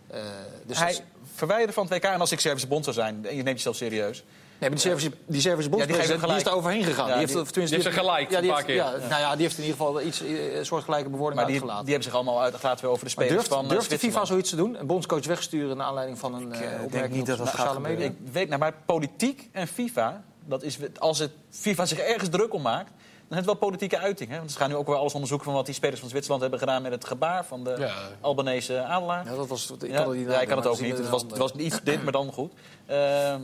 Eh, 0.08 0.19
dus 0.65 0.80
Hij 0.80 0.89
is- 0.91 1.01
verwijderde 1.36 1.73
van 1.73 1.84
het 1.89 1.93
WK. 1.93 2.03
En 2.03 2.19
als 2.19 2.32
ik 2.32 2.39
Servische 2.39 2.67
bond 2.67 2.84
zou 2.84 2.95
zijn, 2.95 3.25
en 3.25 3.36
je 3.36 3.43
neemt 3.43 3.56
jezelf 3.58 3.75
serieus... 3.75 4.23
nee, 4.59 4.69
maar 4.69 4.69
die 4.69 4.79
Servische, 4.79 5.09
die 5.09 5.87
die 5.87 6.35
is 6.35 6.43
daar 6.43 6.53
overheen 6.53 6.83
gegaan. 6.83 7.07
Ja, 7.07 7.17
die 7.17 7.27
heeft, 7.33 7.53
die- 7.53 7.63
die 7.63 7.69
heeft 7.73 7.83
ze 7.83 7.91
gelijk, 7.91 8.29
ja, 8.31 8.41
die 8.41 8.49
een 8.49 8.55
heeft, 8.55 8.65
paar 8.67 8.75
Ja, 8.75 8.91
nou 9.09 9.21
ja, 9.21 9.31
die 9.33 9.41
heeft 9.41 9.57
in 9.57 9.63
ieder 9.63 9.77
geval 9.77 10.01
iets, 10.01 10.21
eh, 10.21 10.55
een 10.57 10.65
soortgelijke 10.65 11.09
bewoording 11.09 11.35
Maar 11.35 11.45
die, 11.45 11.53
uitgelaten. 11.55 11.85
die 11.85 11.93
hebben 11.93 12.11
zich 12.11 12.21
allemaal 12.21 12.41
uitgelaten 12.41 12.81
weer 12.83 12.91
over 12.93 13.03
de 13.03 13.09
spelers 13.11 13.33
durft, 13.33 13.47
van 13.47 13.63
eh, 13.63 13.69
durft 13.69 13.89
de 13.89 13.99
FIFA 13.99 14.25
zoiets 14.25 14.49
te 14.49 14.55
doen? 14.55 14.79
Een 14.79 14.87
bondscoach 14.87 15.25
wegsturen 15.25 15.77
naar 15.77 15.85
aanleiding 15.87 16.19
van 16.19 16.33
een 16.33 16.51
eh, 16.53 16.59
denk 16.59 16.81
opmerking 16.83 17.11
niet 17.11 17.21
op 17.21 17.27
dat 17.27 17.37
dat 17.37 17.47
sociale 17.47 17.69
gaat 17.69 17.79
media? 17.81 18.05
Ik 18.05 18.15
weet, 18.31 18.47
nou, 18.47 18.59
maar 18.59 18.73
politiek 18.85 19.49
en 19.51 19.67
FIFA, 19.67 20.23
dat 20.45 20.63
is, 20.63 20.77
als 20.99 21.19
het 21.19 21.31
FIFA 21.49 21.85
zich 21.85 21.99
ergens 21.99 22.29
druk 22.29 22.53
om 22.53 22.61
maakt, 22.61 22.91
dan 23.29 23.37
is 23.37 23.45
het 23.45 23.53
wel 23.59 23.69
politieke 23.69 23.97
uiting. 23.97 24.29
Hè? 24.29 24.37
Want 24.37 24.51
ze 24.51 24.57
gaan 24.57 24.69
nu 24.69 24.75
ook 24.75 24.87
weer 24.87 24.95
alles 24.95 25.13
onderzoeken 25.13 25.45
van 25.45 25.55
wat 25.55 25.65
die 25.65 25.75
spelers 25.75 25.99
van 25.99 26.09
Zwitserland 26.09 26.41
hebben 26.41 26.59
gedaan 26.59 26.81
met 26.81 26.91
het 26.91 27.05
gebaar 27.05 27.45
van 27.45 27.63
de 27.63 27.75
Ja. 27.79 27.93
Albanese 28.21 28.81
adelaar. 28.83 29.25
Ja, 29.25 29.35
dat 29.35 29.47
was, 29.47 29.71
ik 29.79 29.89
Ja, 29.91 29.97
kan 29.97 30.09
het 30.09 30.17
niet 30.17 30.27
ja, 30.27 30.41
ik 30.41 30.47
kan 30.47 30.57
het 30.57 30.65
nadenken, 30.65 30.71
ook 30.71 30.81
niet. 30.81 30.97
Het 30.97 31.09
was, 31.09 31.21
het 31.21 31.37
was 31.37 31.51
iets 31.51 31.81
dit, 31.83 32.03
maar 32.03 32.11
dan 32.11 32.31
goed. 32.33 32.53
Ehm, 32.85 33.41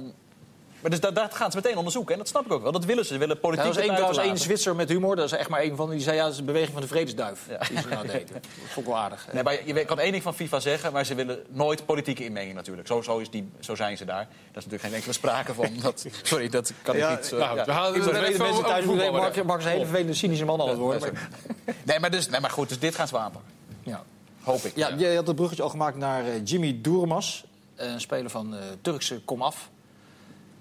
maar 0.83 0.91
dus 0.91 0.99
dat, 0.99 1.15
dat 1.15 1.33
gaan 1.33 1.51
ze 1.51 1.57
meteen 1.57 1.77
onderzoeken. 1.77 2.13
En 2.13 2.19
dat 2.19 2.27
snap 2.27 2.45
ik 2.45 2.51
ook 2.51 2.61
wel. 2.61 2.71
Dat 2.71 2.85
willen 2.85 3.05
ze. 3.05 3.13
Ze 3.13 3.19
willen 3.19 3.35
Ja, 3.35 3.41
politiek 3.41 3.89
er 3.89 4.01
was 4.01 4.17
één. 4.17 4.37
Zwitser 4.37 4.75
met 4.75 4.89
humor, 4.89 5.15
dat 5.15 5.25
is 5.25 5.31
echt 5.31 5.49
maar 5.49 5.59
één 5.59 5.75
van. 5.75 5.89
Die 5.89 5.99
zei 5.99 6.15
ja, 6.15 6.23
dat 6.23 6.33
is 6.33 6.39
een 6.39 6.45
beweging 6.45 6.71
van 6.71 6.81
de 6.81 6.87
vredesduif. 6.87 7.39
Ja. 7.49 7.57
Die 7.57 7.81
ze 7.81 7.87
nou 7.87 8.07
deden. 8.07 8.27
Dat 8.33 8.71
vond 8.71 8.87
ik 8.87 8.93
wel 8.93 9.01
aardig. 9.01 9.27
Nee, 9.31 9.43
maar 9.43 9.65
je 9.65 9.85
kan 9.85 9.99
één 9.99 10.11
ding 10.11 10.23
van 10.23 10.33
FIFA 10.33 10.59
zeggen, 10.59 10.93
maar 10.93 11.05
ze 11.05 11.15
willen 11.15 11.43
nooit 11.49 11.85
politieke 11.85 12.25
inmenging 12.25 12.55
natuurlijk. 12.55 12.87
Zo, 12.87 13.01
zo, 13.01 13.17
is 13.17 13.29
die, 13.29 13.49
zo 13.59 13.75
zijn 13.75 13.97
ze 13.97 14.05
daar. 14.05 14.15
Daar 14.15 14.27
is 14.27 14.53
natuurlijk 14.53 14.83
geen 14.83 14.93
enkele 14.93 15.13
sprake 15.13 15.53
van. 15.53 15.69
Dat, 15.81 16.05
sorry, 16.23 16.49
dat 16.49 16.73
kan 16.81 16.95
ik 16.95 17.09
niet. 17.09 17.31
eh, 17.31 17.39
nou, 17.39 17.57
ja. 17.57 17.65
we 17.65 17.71
halen 17.71 17.99
Ik 17.99 18.37
mensen 18.37 18.63
thuis, 18.63 18.85
Mark, 18.85 19.43
Mark 19.43 19.59
is 19.59 19.65
een 19.65 19.71
hele 19.71 19.85
vervelende, 19.85 20.13
cynische 20.13 20.45
man 20.45 20.61
aan 20.61 20.69
het 20.69 21.01
dat 21.01 21.11
Nee, 21.83 21.99
maar, 21.99 22.11
dus, 22.11 22.29
nee, 22.29 22.39
maar 22.39 22.49
goed, 22.49 22.69
dus 22.69 22.79
dit 22.79 22.95
gaan 22.95 23.07
ze 23.07 23.17
aanpakken. 23.17 23.51
Ja. 23.83 24.03
Hoop 24.43 24.61
ik. 24.63 24.75
Ja, 24.75 24.87
je 24.87 25.15
had 25.15 25.27
het 25.27 25.35
bruggetje 25.35 25.63
al 25.63 25.69
gemaakt 25.69 25.97
naar 25.97 26.25
eh, 26.25 26.31
Jimmy 26.43 26.79
Durmaz, 26.81 27.43
een 27.75 28.01
speler 28.01 28.29
van 28.29 28.55
eh, 28.55 28.59
Turkse 28.81 29.21
Komaf. 29.25 29.69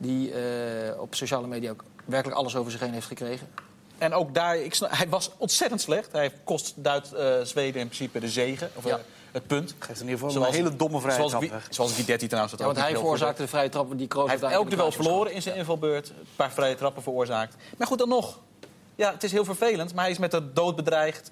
Die 0.02 0.32
eh, 0.32 1.00
op 1.00 1.14
sociale 1.14 1.46
media 1.46 1.70
ook 1.70 1.84
werkelijk 2.04 2.38
alles 2.38 2.56
over 2.56 2.70
zich 2.72 2.80
heen 2.80 2.92
heeft 2.92 3.06
gekregen. 3.06 3.48
En 3.98 4.14
ook 4.14 4.34
daar, 4.34 4.56
ik 4.56 4.74
snap, 4.74 4.90
hij 4.96 5.08
was 5.08 5.30
ontzettend 5.36 5.80
slecht. 5.80 6.12
Hij 6.12 6.32
kost 6.44 6.72
Duit, 6.76 7.12
eh, 7.12 7.40
Zweden 7.42 7.80
in 7.80 7.86
principe 7.86 8.20
de 8.20 8.28
zegen, 8.28 8.70
of 8.74 8.84
Ja. 8.84 8.96
eh, 8.96 9.02
het 9.32 9.46
punt. 9.46 9.74
Geeft 9.78 10.00
in 10.00 10.04
ieder 10.08 10.18
geval 10.18 10.30
Zoals- 10.30 10.48
een 10.48 10.54
hele 10.54 10.76
domme 10.76 11.00
vrije 11.00 11.14
zoals, 11.16 11.30
trap 11.30 11.50
weg. 11.50 11.66
zoals 11.70 11.92
Guidetti 11.92 12.26
trouwens. 12.26 12.52
Ja, 12.52 12.58
Dat 12.64 12.74
want 12.74 12.86
hij 12.86 12.96
veroorzaakte 12.96 13.42
de 13.42 13.48
vrije 13.48 13.68
trappen 13.68 13.96
die 13.96 14.06
Kroos 14.06 14.30
Hij 14.30 14.38
heeft 14.40 14.52
elk 14.52 14.70
duel 14.70 14.92
verloren 14.92 15.32
in 15.32 15.42
zijn 15.42 15.56
invalbeurt. 15.56 16.08
Een 16.08 16.14
paar 16.36 16.52
vrije 16.52 16.74
trappen 16.74 17.02
veroorzaakt. 17.02 17.56
Maar 17.78 17.86
goed, 17.86 17.98
dan 17.98 18.08
nog. 18.08 18.38
Ja, 18.94 19.12
het 19.12 19.22
is 19.22 19.32
heel 19.32 19.44
vervelend, 19.44 19.94
maar 19.94 20.02
hij 20.04 20.12
is 20.12 20.18
met 20.18 20.30
de 20.30 20.52
dood 20.52 20.76
bedreigd. 20.76 21.30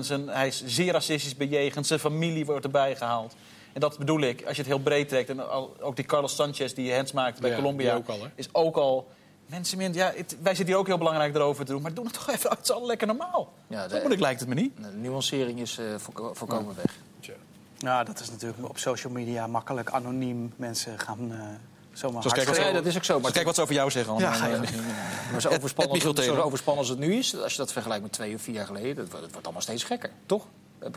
Zijn, 0.00 0.28
hij 0.28 0.46
is 0.46 0.62
zeer 0.66 0.92
racistisch 0.92 1.36
bejegend. 1.36 1.86
Zijn 1.86 2.00
familie 2.00 2.44
wordt 2.46 2.64
erbij 2.64 2.96
gehaald. 2.96 3.34
En 3.74 3.80
dat 3.80 3.98
bedoel 3.98 4.20
ik, 4.20 4.40
als 4.46 4.56
je 4.56 4.62
het 4.62 4.70
heel 4.70 4.78
breed 4.80 5.08
trekt. 5.08 5.28
En 5.28 5.50
al- 5.50 5.76
ook 5.80 5.96
die 5.96 6.04
Carlos 6.04 6.34
Sanchez 6.34 6.72
die 6.72 6.94
hands 6.94 7.12
maakt 7.12 7.40
bij 7.40 7.50
Ja, 7.50 7.56
Colombia. 7.56 7.94
ook 7.94 8.08
al, 8.08 8.22
hè? 8.22 8.28
is 8.34 8.48
ook 8.52 8.76
al... 8.76 9.08
Mensen, 9.46 9.78
min- 9.78 9.92
ja, 9.94 10.12
het- 10.16 10.36
wij 10.42 10.54
zitten 10.54 10.66
hier 10.66 10.76
ook 10.76 10.86
heel 10.86 10.98
belangrijk 10.98 11.34
erover 11.34 11.64
te 11.64 11.72
doen. 11.72 11.82
Maar 11.82 11.94
doe 11.94 12.04
het 12.04 12.14
toch 12.14 12.30
even 12.30 12.50
uit 12.50 12.66
z'n 12.66 12.72
allen 12.72 12.86
lekker 12.86 13.06
normaal. 13.06 13.52
Ja, 13.66 13.82
Zo 13.82 13.88
de- 13.88 13.94
moeilijk 13.94 14.20
lijkt 14.20 14.40
het 14.40 14.48
me 14.48 14.54
niet. 14.54 14.76
De 14.76 14.96
nuancering 14.96 15.60
is 15.60 15.78
eh, 15.78 15.84
voorko- 15.96 16.34
voorkomen 16.34 16.74
weg. 16.76 16.94
Ja, 17.78 18.04
dat 18.04 18.20
is 18.20 18.30
natuurlijk 18.30 18.68
op 18.68 18.78
social 18.78 19.12
media 19.12 19.46
makkelijk 19.46 19.90
anoniem 19.90 20.52
mensen 20.56 20.98
gaan 20.98 21.18
eh 21.32 21.38
zomaar 21.92 22.22
Zoals 22.22 22.36
kijk, 22.36 22.46
wat 22.48 22.56
Ja, 22.66 22.72
dat 22.72 22.86
is 22.86 22.96
ook 22.96 23.04
zo. 23.04 23.20
Maar 23.20 23.32
Kijk 23.32 23.44
wat 23.46 23.54
ze 23.54 23.62
over 23.62 23.74
jou 23.74 23.90
zeggen. 23.90 24.18
Ja, 24.18 24.30
allemaal. 24.30 24.50
ja. 24.50 24.58
Maar 25.32 25.40
zo 25.40 25.48
Het- 25.48 25.56
overspannen, 25.56 25.94
het 25.96 26.04
Michiel 26.16 26.34
zo 26.34 26.40
overspannen 26.40 26.82
als 26.82 26.90
het 26.90 26.98
nu 26.98 27.14
is, 27.14 27.36
als 27.40 27.52
je 27.52 27.58
dat 27.58 27.72
vergelijkt 27.72 28.02
met 28.02 28.12
twee 28.12 28.34
of 28.34 28.42
vier 28.42 28.54
jaar 28.54 28.66
geleden, 28.66 28.94
dat, 28.96 29.04
wordt- 29.08 29.20
het 29.22 29.30
wordt 29.30 29.44
allemaal 29.44 29.62
steeds 29.62 29.84
gekker, 29.84 30.10
toch? 30.26 30.46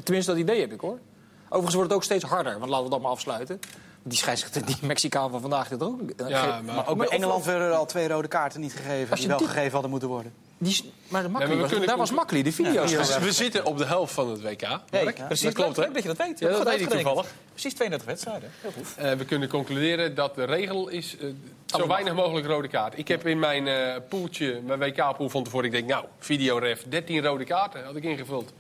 Tenminste, 0.03 0.31
dat 0.31 0.39
idee 0.41 0.59
heb 0.59 0.71
ik 0.73 0.79
hoor. 0.79 0.99
Overigens 1.47 1.73
wordt 1.75 1.89
het 1.89 1.97
ook 1.99 2.03
steeds 2.05 2.23
harder, 2.23 2.59
want 2.59 2.69
laten 2.69 2.85
we 2.85 2.91
dat 2.91 3.01
maar 3.01 3.11
afsluiten. 3.11 3.59
Die 4.03 4.17
scheidsrechter, 4.17 4.65
die 4.65 4.75
Mexicaan 4.81 5.31
van 5.31 5.41
vandaag, 5.41 5.67
dit 5.67 5.83
ook. 5.83 5.99
eh, 6.09 6.29
Ja, 6.29 6.45
maar- 6.45 6.75
Maar 6.75 6.87
ook 6.87 6.97
bij 6.97 7.07
of- 7.07 7.13
Engeland 7.13 7.45
werden 7.45 7.67
er 7.67 7.73
al 7.73 7.85
twee 7.85 8.07
rode 8.07 8.27
kaarten 8.27 8.61
niet 8.61 8.71
gegeven. 8.73 9.09
Als 9.09 9.19
Die 9.19 9.21
je 9.21 9.27
wel 9.27 9.37
dit- 9.37 9.47
gegeven 9.47 9.71
hadden 9.71 9.89
moeten 9.89 10.09
worden. 10.09 10.33
Die, 10.57 10.91
maar 11.07 11.21
de 11.23 11.29
was- 11.31 11.85
daar 11.85 11.97
was 11.97 12.11
Makkely, 12.11 12.43
de 12.43 12.51
video's. 12.51 12.91
Ja, 12.91 12.97
gezet. 12.97 13.19
We 13.23 13.31
zitten 13.31 13.65
op 13.65 13.77
de 13.77 13.85
helft 13.85 14.13
van 14.13 14.29
het 14.29 14.41
WK. 14.41 14.61
Hey, 14.89 15.03
Mark. 15.03 15.15
precies, 15.25 15.41
dat 15.43 15.53
klopt, 15.53 15.75
hè? 15.75 15.81
leuk 15.81 15.93
dat 15.93 16.01
je 16.03 16.07
dat 16.07 16.17
weet. 16.17 16.39
Ja, 16.39 16.47
dat 16.47 16.57
Goed 16.57 16.65
weet 16.69 16.81
ik 16.81 16.89
toevallig. 16.89 17.25
Precies 17.51 17.73
32 17.73 18.07
wedstrijden. 18.07 18.49
Heel 18.61 18.71
goed. 18.71 18.87
Eh, 18.95 19.11
we 19.11 19.25
kunnen 19.25 19.49
concluderen 19.49 20.15
dat 20.15 20.35
de 20.35 20.43
regel 20.43 20.87
is 20.87 21.17
eh, 21.17 21.27
zo 21.65 21.87
weinig 21.87 22.13
mogelijk 22.13 22.47
rode 22.47 22.67
kaart. 22.67 22.97
Ik 22.97 23.07
heb 23.07 23.27
in 23.27 23.39
mijn 23.39 23.67
eh 23.67 23.95
poeltje, 24.09 24.61
mijn 24.65 24.79
WK-pool 24.79 25.29
van 25.29 25.43
tevoren, 25.43 25.65
ik 25.65 25.71
denk, 25.71 25.87
nou, 25.87 26.05
videoref, 26.19 26.83
13 26.89 27.23
rode 27.23 27.43
kaarten 27.43 27.83
had 27.85 27.95
ik 27.95 28.03
ingevuld. 28.03 28.51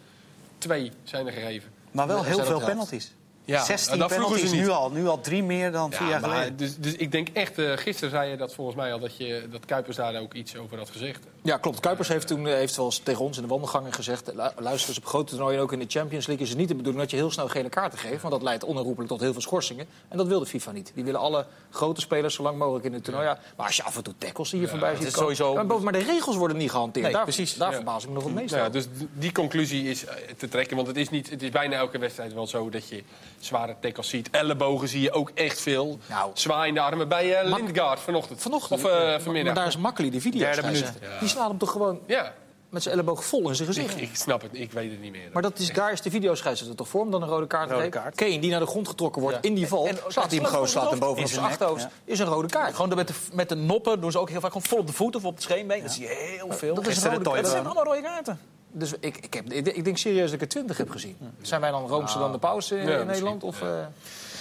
Twee 0.57 0.91
zijn 1.03 1.27
er 1.27 1.33
gegeven. 1.33 1.69
Maar 1.91 2.07
wel 2.07 2.23
heel 2.23 2.45
veel 2.45 2.59
penalties. 2.59 3.13
Ja, 3.45 3.63
16 3.63 3.99
dat 3.99 4.13
vroegen 4.13 4.29
ze 4.29 4.41
penalties 4.41 4.59
niet. 4.59 4.67
nu 4.67 4.75
al. 4.75 4.91
Nu 4.91 5.07
al 5.07 5.19
drie 5.19 5.43
meer 5.43 5.71
dan 5.71 5.91
vier 5.91 6.05
Ja, 6.05 6.09
jaar 6.11 6.21
maar 6.21 6.29
geleden. 6.29 6.57
dus, 6.57 6.77
dus 6.77 6.93
ik 6.93 7.11
denk 7.11 7.27
echt, 7.33 7.57
eh, 7.57 7.71
gisteren 7.75 8.09
zei 8.09 8.29
je 8.29 8.37
dat 8.37 8.53
volgens 8.53 8.75
mij 8.77 8.93
al, 8.93 8.99
dat, 8.99 9.17
je, 9.17 9.47
dat 9.51 9.65
Kuipers 9.65 9.95
daar 9.97 10.19
ook 10.21 10.33
iets 10.33 10.55
over 10.57 10.77
had 10.77 10.89
gezegd. 10.89 11.23
Ja, 11.47 11.57
klopt. 11.57 11.79
Kuipers 11.79 12.07
heeft 12.07 12.27
toen 12.27 12.47
eh, 12.47 12.53
heeft 12.53 12.75
wel 12.75 12.85
eens 12.85 12.97
tegen 12.97 13.23
ons 13.23 13.35
in 13.37 13.43
de 13.43 13.49
wandelgangen 13.49 13.93
gezegd... 13.93 14.27
lu- 14.33 14.49
luister 14.57 14.89
eens, 14.89 14.97
op 14.97 15.05
grote 15.05 15.29
toernooien, 15.29 15.61
ook 15.61 15.71
in 15.71 15.79
de 15.79 15.85
Champions 15.87 16.25
League... 16.27 16.43
is 16.45 16.49
het 16.51 16.59
niet 16.59 16.67
de 16.67 16.75
bedoeling 16.75 17.01
dat 17.03 17.11
je 17.11 17.17
heel 17.17 17.31
snel 17.31 17.47
gele 17.47 17.69
kaarten 17.69 17.99
geeft... 17.99 18.21
want 18.21 18.33
dat 18.33 18.43
leidt 18.43 18.63
onherroepelijk 18.63 19.09
tot 19.09 19.19
heel 19.21 19.31
veel 19.31 19.41
schorsingen. 19.41 19.85
En 20.07 20.17
dat 20.17 20.27
wil 20.27 20.39
de 20.39 20.45
FIFA 20.45 20.71
niet. 20.71 20.91
Die 20.95 21.03
willen 21.03 21.19
alle 21.19 21.45
grote 21.69 22.01
spelers 22.01 22.35
zo 22.35 22.43
lang 22.43 22.57
mogelijk 22.57 22.85
in 22.85 22.93
het 22.93 23.03
toernooi... 23.03 23.25
Ja. 23.25 23.39
Maar 23.57 23.65
als 23.65 23.75
je 23.75 23.83
af 23.83 23.97
en 23.97 24.03
toe 24.03 24.13
tackles 24.17 24.51
hier 24.51 24.67
voorbij 24.69 24.95
ziet 24.95 25.07
is 25.07 25.13
komen- 25.13 25.35
sowieso- 25.35 25.63
Maar, 25.65 25.81
maar 25.81 25.93
de 25.93 25.99
regels 26.03 26.35
worden 26.35 26.57
niet 26.57 26.71
gehanteerd. 26.71 27.05
Nee, 27.05 27.13
daar, 27.13 27.23
precies. 27.23 27.55
Daar 27.55 27.69
Ja. 27.69 27.75
verbaas 27.75 28.03
ik 28.03 28.07
me 28.09 28.15
nog 28.15 28.23
het 28.23 28.33
meest 28.33 28.53
ja, 28.55 28.69
dus 28.69 28.85
die 29.13 29.31
conclusie 29.31 29.89
is 29.89 30.05
eh, 30.05 30.15
te 30.37 30.47
trekken. 30.49 30.75
Want 30.75 30.87
het 30.87 30.97
is, 30.97 31.09
niet, 31.09 31.29
het 31.29 31.41
is 31.41 31.49
bijna 31.49 31.75
elke 31.75 31.97
wedstrijd 31.97 32.33
wel 32.33 32.47
zo 32.47 32.69
dat 32.69 32.87
je 32.89 33.03
zware 33.39 33.75
tackles 33.79 34.09
ziet. 34.09 34.29
Ellebogen 34.31 34.87
zie 34.87 35.01
je 35.01 35.11
ook 35.11 35.31
echt 35.33 35.59
veel. 35.61 35.99
Nou. 36.09 36.31
Zwaaiende 36.33 36.79
armen 36.81 37.07
bij 37.07 37.35
eh 37.39 37.55
Lindgaard 37.57 37.99
vanochtend. 37.99 38.41
Vanochtend, 38.41 38.83
Of 38.83 38.91
maar- 38.91 39.21
vanmiddag. 39.21 39.53
Maar 39.53 39.63
daar 39.63 39.73
is 39.73 39.77
Makkely, 39.77 40.09
die 40.09 40.21
video. 40.21 40.39
Derde 40.39 40.61
minuut. 40.61 40.91
Slaat 41.37 41.49
hem 41.49 41.57
toch 41.57 41.71
gewoon 41.71 41.99
Ja, 42.07 42.33
met 42.69 42.83
zijn 42.83 42.95
elleboog 42.95 43.25
vol 43.25 43.49
in 43.49 43.55
zijn 43.55 43.69
ik, 43.69 43.75
gezicht. 43.75 44.01
ik 44.01 44.15
snap 44.15 44.41
het. 44.41 44.51
Ik 44.53 44.71
weet 44.71 44.91
het 44.91 45.01
niet 45.01 45.11
meer. 45.11 45.29
Maar 45.33 45.41
dat 45.41 45.59
is, 45.59 45.73
daar 45.73 45.91
is 45.91 46.01
de 46.01 46.09
videoscheidsrechter 46.09 46.77
toch 46.77 46.87
voor 46.87 47.01
om 47.01 47.11
dan 47.11 47.21
een 47.21 47.27
rode 47.27 47.47
kaart 47.47 47.67
te 47.67 47.73
Rode 47.73 47.85
geven? 47.85 48.01
kaart. 48.01 48.15
Kane 48.15 48.39
die 48.39 48.49
naar 48.51 48.59
de 48.59 48.65
grond 48.65 48.87
getrokken 48.87 49.21
wordt 49.21 49.37
Ja. 49.41 49.41
in 49.49 49.55
die 49.55 49.67
val, 49.67 49.87
En- 49.87 49.89
en- 50.05 50.11
slaat 50.11 50.31
hij 50.31 50.39
hem 50.39 50.47
gewoon 50.49 50.67
slaat 50.67 50.89
hem 50.89 50.99
boven 50.99 51.17
in 51.17 51.23
op 51.23 51.29
zijn 51.29 51.39
zijn 51.41 51.51
nek, 51.59 51.61
achterhoofd. 51.61 51.87
Is 52.05 52.19
een 52.19 52.25
rode 52.25 52.47
kaart. 52.47 52.75
Gewoon 52.75 52.95
met 52.95 53.07
de, 53.07 53.13
met 53.33 53.49
de 53.49 53.55
noppen 53.55 54.01
doen 54.01 54.11
ze 54.11 54.19
ook 54.19 54.29
heel 54.29 54.39
vaak 54.39 54.51
gewoon 54.51 54.67
vol 54.67 54.77
op 54.79 54.87
de 54.87 54.93
voet 54.93 55.15
of 55.15 55.25
op 55.25 55.33
het 55.33 55.43
scheenbeen. 55.43 55.81
Dat 55.81 55.91
zie 55.91 56.03
je 56.03 56.09
heel 56.37 56.51
veel. 56.51 56.75
Dat 56.75 56.87
is 56.87 56.95
Dat 57.01 57.11
een 57.11 57.23
rode 57.23 57.29
zijn 57.47 57.53
kaart. 57.63 57.65
allemaal 57.65 57.83
rode 57.93 58.01
kaarten. 58.01 58.39
Dus 58.71 58.93
ik, 58.99 59.17
ik, 59.17 59.33
heb, 59.33 59.51
ik, 59.51 59.67
ik 59.67 59.83
denk 59.83 59.97
serieus 59.97 60.25
dat 60.25 60.33
ik 60.33 60.41
er 60.41 60.47
20 60.47 60.77
heb 60.77 60.89
gezien. 60.89 61.17
Zijn 61.41 61.61
wij 61.61 61.71
dan 61.71 61.87
Roomse 61.87 62.17
dan 62.19 62.31
de 62.31 62.37
pauze 62.37 62.79
in, 62.79 62.87
Ja, 62.89 62.99
in 62.99 63.07
Nederland? 63.07 63.43
Of 63.43 63.61
eh 63.61 63.67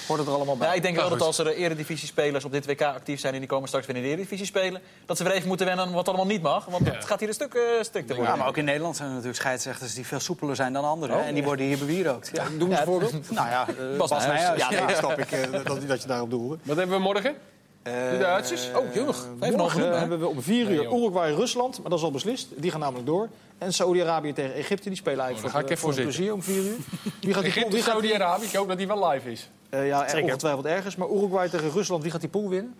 hoort 0.07 0.19
het 0.19 0.29
er 0.29 0.35
allemaal 0.35 0.57
bij? 0.57 0.69
Ja, 0.69 0.75
ik 0.75 0.83
denk 0.83 0.97
wel 0.97 1.09
dat 1.09 1.21
als 1.21 1.39
er 1.39 1.47
eredivisie-spelers 1.55 2.45
op 2.45 2.53
dit 2.53 2.67
WK 2.67 2.83
actief 2.83 3.21
zijn... 3.21 3.33
en 3.35 3.39
die 3.39 3.49
komen 3.49 3.69
straks 3.69 3.87
weer 3.87 3.97
in 3.97 4.03
de 4.03 4.09
eredivisie 4.09 4.47
spelen... 4.47 4.81
dat 5.07 5.17
ze 5.17 5.25
weer 5.25 5.33
even 5.33 5.49
moeten 5.49 5.67
wennen 5.67 5.85
aan 5.87 5.93
wat 5.93 6.09
allemaal 6.09 6.27
niet 6.27 6.43
mag. 6.43 6.65
Want 6.65 6.87
Ja. 6.87 6.93
het 6.93 7.05
gaat 7.05 7.19
hier 7.19 7.29
een 7.29 7.35
stuk 7.35 7.55
uh, 7.55 7.63
strikter 7.81 8.17
worden. 8.17 8.33
Ja, 8.35 8.39
maar 8.39 8.49
ook 8.49 8.57
in 8.57 8.65
Nederland 8.65 8.97
zijn 8.97 9.09
er 9.09 9.15
natuurlijk 9.15 9.41
scheidsrechters 9.43 9.95
die 9.95 10.07
veel 10.07 10.21
soepeler 10.21 10.57
zijn 10.57 10.73
dan 10.73 10.85
anderen. 10.85 11.25
en 11.25 11.35
die 11.35 11.43
worden 11.45 11.67
hier 11.67 11.79
bewierookt. 11.79 12.31
Ja. 12.35 12.45
Doe 12.59 12.69
eens 12.71 12.79
een 12.79 12.85
voorbeeld. 12.85 13.31
Nou 13.31 13.49
ja, 13.49 13.67
eh, 13.69 13.99
Bas 13.99 14.11
Bas, 14.11 14.27
Nijhuis. 14.27 14.59
Nijhuis. 14.59 14.79
Ja, 14.79 14.87
nee, 14.87 14.97
snap 14.97 15.19
ik 15.19 15.33
eh, 15.33 15.53
dat, 15.65 15.89
dat 15.89 16.03
je 16.03 16.09
daarop 16.09 16.31
doelde. 16.31 16.59
Wat 16.63 16.77
hebben 16.77 16.97
we 16.97 17.03
morgen? 17.03 17.35
De 17.83 18.17
Duitsers? 18.21 18.69
Oh, 18.75 18.95
jong. 18.95 19.15
Vijf 19.39 19.53
en 19.53 19.59
Morgen 19.59 19.99
hebben 19.99 20.19
we 20.21 20.27
om 20.27 20.43
4 20.43 20.65
Nee, 20.65 20.75
uur. 20.75 20.83
Uruguay-Rusland, 20.85 21.81
maar 21.81 21.91
dat 21.91 21.99
is 21.99 22.05
al 22.05 22.11
beslist. 22.11 22.49
Die 22.57 22.71
gaan 22.71 22.81
namelijk 22.81 23.07
door. 23.07 23.29
En 23.59 23.73
Saudi-Arabië 23.73 24.33
tegen 24.33 24.55
Egypte, 24.55 24.89
die 24.89 24.99
spelen 24.99 25.19
eigenlijk 25.25 25.55
Oh, 25.55 25.61
voor, 25.61 25.69
ga 25.69 25.73
ik 25.73 25.79
voor 25.79 25.91
even 25.91 26.03
plezier 26.03 26.33
om 26.33 26.43
4 26.43 26.55
uur. 26.57 26.63
Wie 26.63 26.75
gaat 26.75 26.83
die 27.21 27.33
pool, 27.33 27.35
Egypte, 27.43 27.53
wie 27.53 27.61
gaat 27.61 27.71
die, 27.71 27.83
Saudi-Arabië. 27.83 28.45
Ik 28.45 28.53
hoop 28.55 28.69
dat 28.69 28.79
die 28.79 28.87
wel 28.87 29.09
live 29.09 29.31
is. 29.33 29.51
Eh, 29.71 29.87
ja, 29.87 30.09
Zeker. 30.09 30.23
ongetwijfeld 30.23 30.65
ergens. 30.67 30.97
Maar 30.97 31.09
Uruguay 31.09 31.49
tegen 31.49 31.71
Rusland, 31.71 32.03
wie 32.03 32.11
gaat 32.13 32.21
die 32.21 32.31
pool 32.31 32.49
winnen? 32.49 32.75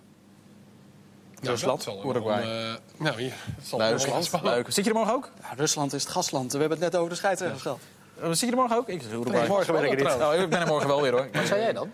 Rusland, 1.41 1.61
Nou, 1.61 1.77
dat 1.77 1.83
zal 1.83 2.13
wel, 2.13 2.15
Uruguay. 2.15 2.69
eh, 2.71 2.75
nou, 2.97 3.21
hier. 3.21 3.33
Dat 3.57 3.65
zal 3.65 3.79
Leuk, 3.79 3.89
wel 3.89 4.23
spannend. 4.23 4.55
leuk. 4.55 4.71
Zit 4.71 4.83
je 4.83 4.89
er 4.91 4.95
morgen 4.97 5.13
ook? 5.13 5.31
Ja, 5.41 5.53
Rusland 5.55 5.93
is 5.93 6.03
het 6.03 6.11
gastland. 6.11 6.51
We 6.51 6.59
hebben 6.59 6.77
het 6.81 6.91
net 6.91 6.95
over 6.95 7.09
de 7.11 7.15
scheidsrechters 7.17 7.61
gehad. 7.61 7.79
Uh, 8.21 8.27
Zit 8.27 8.39
je 8.39 8.47
er 8.47 8.55
morgen 8.55 8.77
ook? 8.77 8.89
Ik 8.89 9.01
zeg 9.01 9.11
Uruguay. 9.11 9.47
morgen 9.47 9.73
ben 9.73 9.83
ik 9.83 9.89
er 9.89 9.95
niet. 10.17 10.23
Oh, 10.23 10.33
ik 10.43 10.49
ben 10.49 10.59
er 10.61 10.67
morgen 10.67 10.87
wel 10.87 11.01
weer 11.01 11.11
hoor. 11.11 11.27
Wat 11.33 11.45
zei 11.47 11.61
jij 11.61 11.73
dan? 11.73 11.91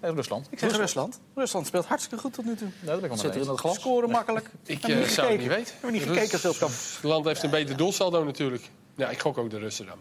Eh, 0.00 0.10
Rusland. 0.10 0.46
Ik 0.50 0.58
zeg 0.58 0.76
Rusland. 0.76 1.20
Rusland 1.34 1.66
speelt 1.66 1.86
hartstikke 1.86 2.18
goed 2.22 2.32
tot 2.32 2.44
nu 2.44 2.54
toe. 2.56 2.68
Ja, 2.80 2.86
dat 2.86 2.94
ben 2.94 3.04
ik 3.04 3.08
wel 3.08 3.18
Zit 3.18 3.34
er 3.34 3.40
in 3.40 3.46
dat 3.46 3.58
glas? 3.60 3.74
Scoren 3.74 4.10
makkelijk. 4.10 4.46
Ik 4.64 4.80
Hebben 4.82 4.88
we 4.88 4.94
eh, 4.94 5.00
niet 5.02 5.10
zou 5.14 5.28
het 5.30 5.38
niet 5.38 5.48
weten. 5.48 5.72
Hebben 5.80 5.90
we 5.90 5.96
niet 6.06 6.16
gekeken 6.16 6.38
veel 6.38 6.54
kamp. 6.54 6.72
Het 6.72 7.02
land 7.02 7.24
heeft 7.24 7.42
een 7.42 7.50
beter 7.50 7.76
doelsaldo 7.76 8.24
natuurlijk. 8.24 8.70
Ja, 8.96 9.08
ik 9.08 9.20
gok 9.20 9.38
ook 9.38 9.50
de 9.50 9.58
Russen 9.58 9.86
dan. 9.86 9.96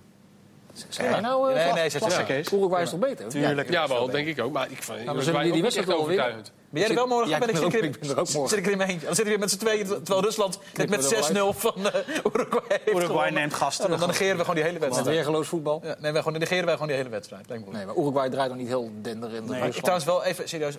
Zei 0.89 1.09
jij 1.09 1.19
nou? 1.19 1.53
eh, 1.53 1.63
Nee, 1.65 1.73
nee, 1.73 1.89
zet 1.89 2.03
je- 2.17 2.23
Kees. 2.23 2.51
Uruguay 2.51 2.81
is 2.83 2.89
toch 2.89 2.99
beter? 2.99 3.27
Tuurlijk. 3.29 3.69
Ja, 3.69 3.87
wel, 3.87 4.09
denk 4.09 4.27
ik 4.27 4.41
ook. 4.41 4.51
Maar 4.51 4.67
ik 4.71 4.83
vond 4.83 5.05
dan 5.05 5.15
Uruguay 5.15 5.23
die 5.23 5.35
ook 5.37 5.43
die 5.43 5.51
niet 5.53 5.61
wedstrijd 5.61 5.99
overtuigend. 5.99 6.51
Ben 6.69 6.81
jij 6.81 6.89
er 6.89 6.95
wel 6.95 7.07
morgen? 7.07 7.29
Ja, 7.29 7.37
ben 7.39 7.47
ik 7.47 7.53
ben 7.53 7.63
zit 7.71 7.75
ook- 7.79 7.83
ik 7.83 7.99
ben 7.99 8.09
er 8.09 8.19
ook 8.19 8.29
morgen. 8.33 8.49
Zit 8.49 8.57
ik 8.59 8.65
er 8.65 8.71
in 8.71 8.77
mijn 8.77 8.89
eentje? 8.89 9.05
Dan 9.05 9.15
zitten 9.15 9.33
we 9.33 9.39
weer 9.39 9.49
met 9.49 9.51
z'n 9.51 9.57
tweeën, 9.57 9.85
terwijl 10.03 10.21
Rusland 10.21 10.59
net 10.73 10.89
met 10.89 11.03
er 11.11 11.33
wel 11.33 11.53
6-0 11.53 11.59
van 11.59 11.73
uh, 11.77 11.85
Uruguay 12.33 12.61
heeft 12.67 12.87
Uruguay 12.87 13.05
gewonnen. 13.05 13.33
neemt 13.33 13.53
gasten. 13.53 13.91
Ja, 13.91 13.97
dan, 13.97 14.07
negeren 14.07 14.33
we 14.35 14.39
gewoon 14.39 14.55
die 14.55 14.63
hele 14.63 14.79
Met 14.79 14.83
wedstrijd. 14.89 15.15
weergeloos 15.15 15.47
voetbal. 15.47 15.81
Ja, 15.83 15.95
nee, 15.99 16.11
wij 16.11 16.21
gewoon, 16.21 16.39
negeren 16.39 16.65
wij 16.65 16.73
gewoon 16.73 16.87
die 16.87 16.97
hele 16.97 17.09
wedstrijd. 17.09 17.47
Nee, 17.47 17.59
maar 17.85 17.95
Uruguay 17.97 18.29
draait 18.29 18.49
nog 18.49 18.57
niet 18.57 18.67
heel 18.67 18.89
dender 19.01 19.33
in 19.33 19.45
de 19.45 19.53
Rusland. 19.53 19.73
trouwens 19.75 20.05
wel 20.05 20.23
even 20.23 20.49
serieus. 20.49 20.77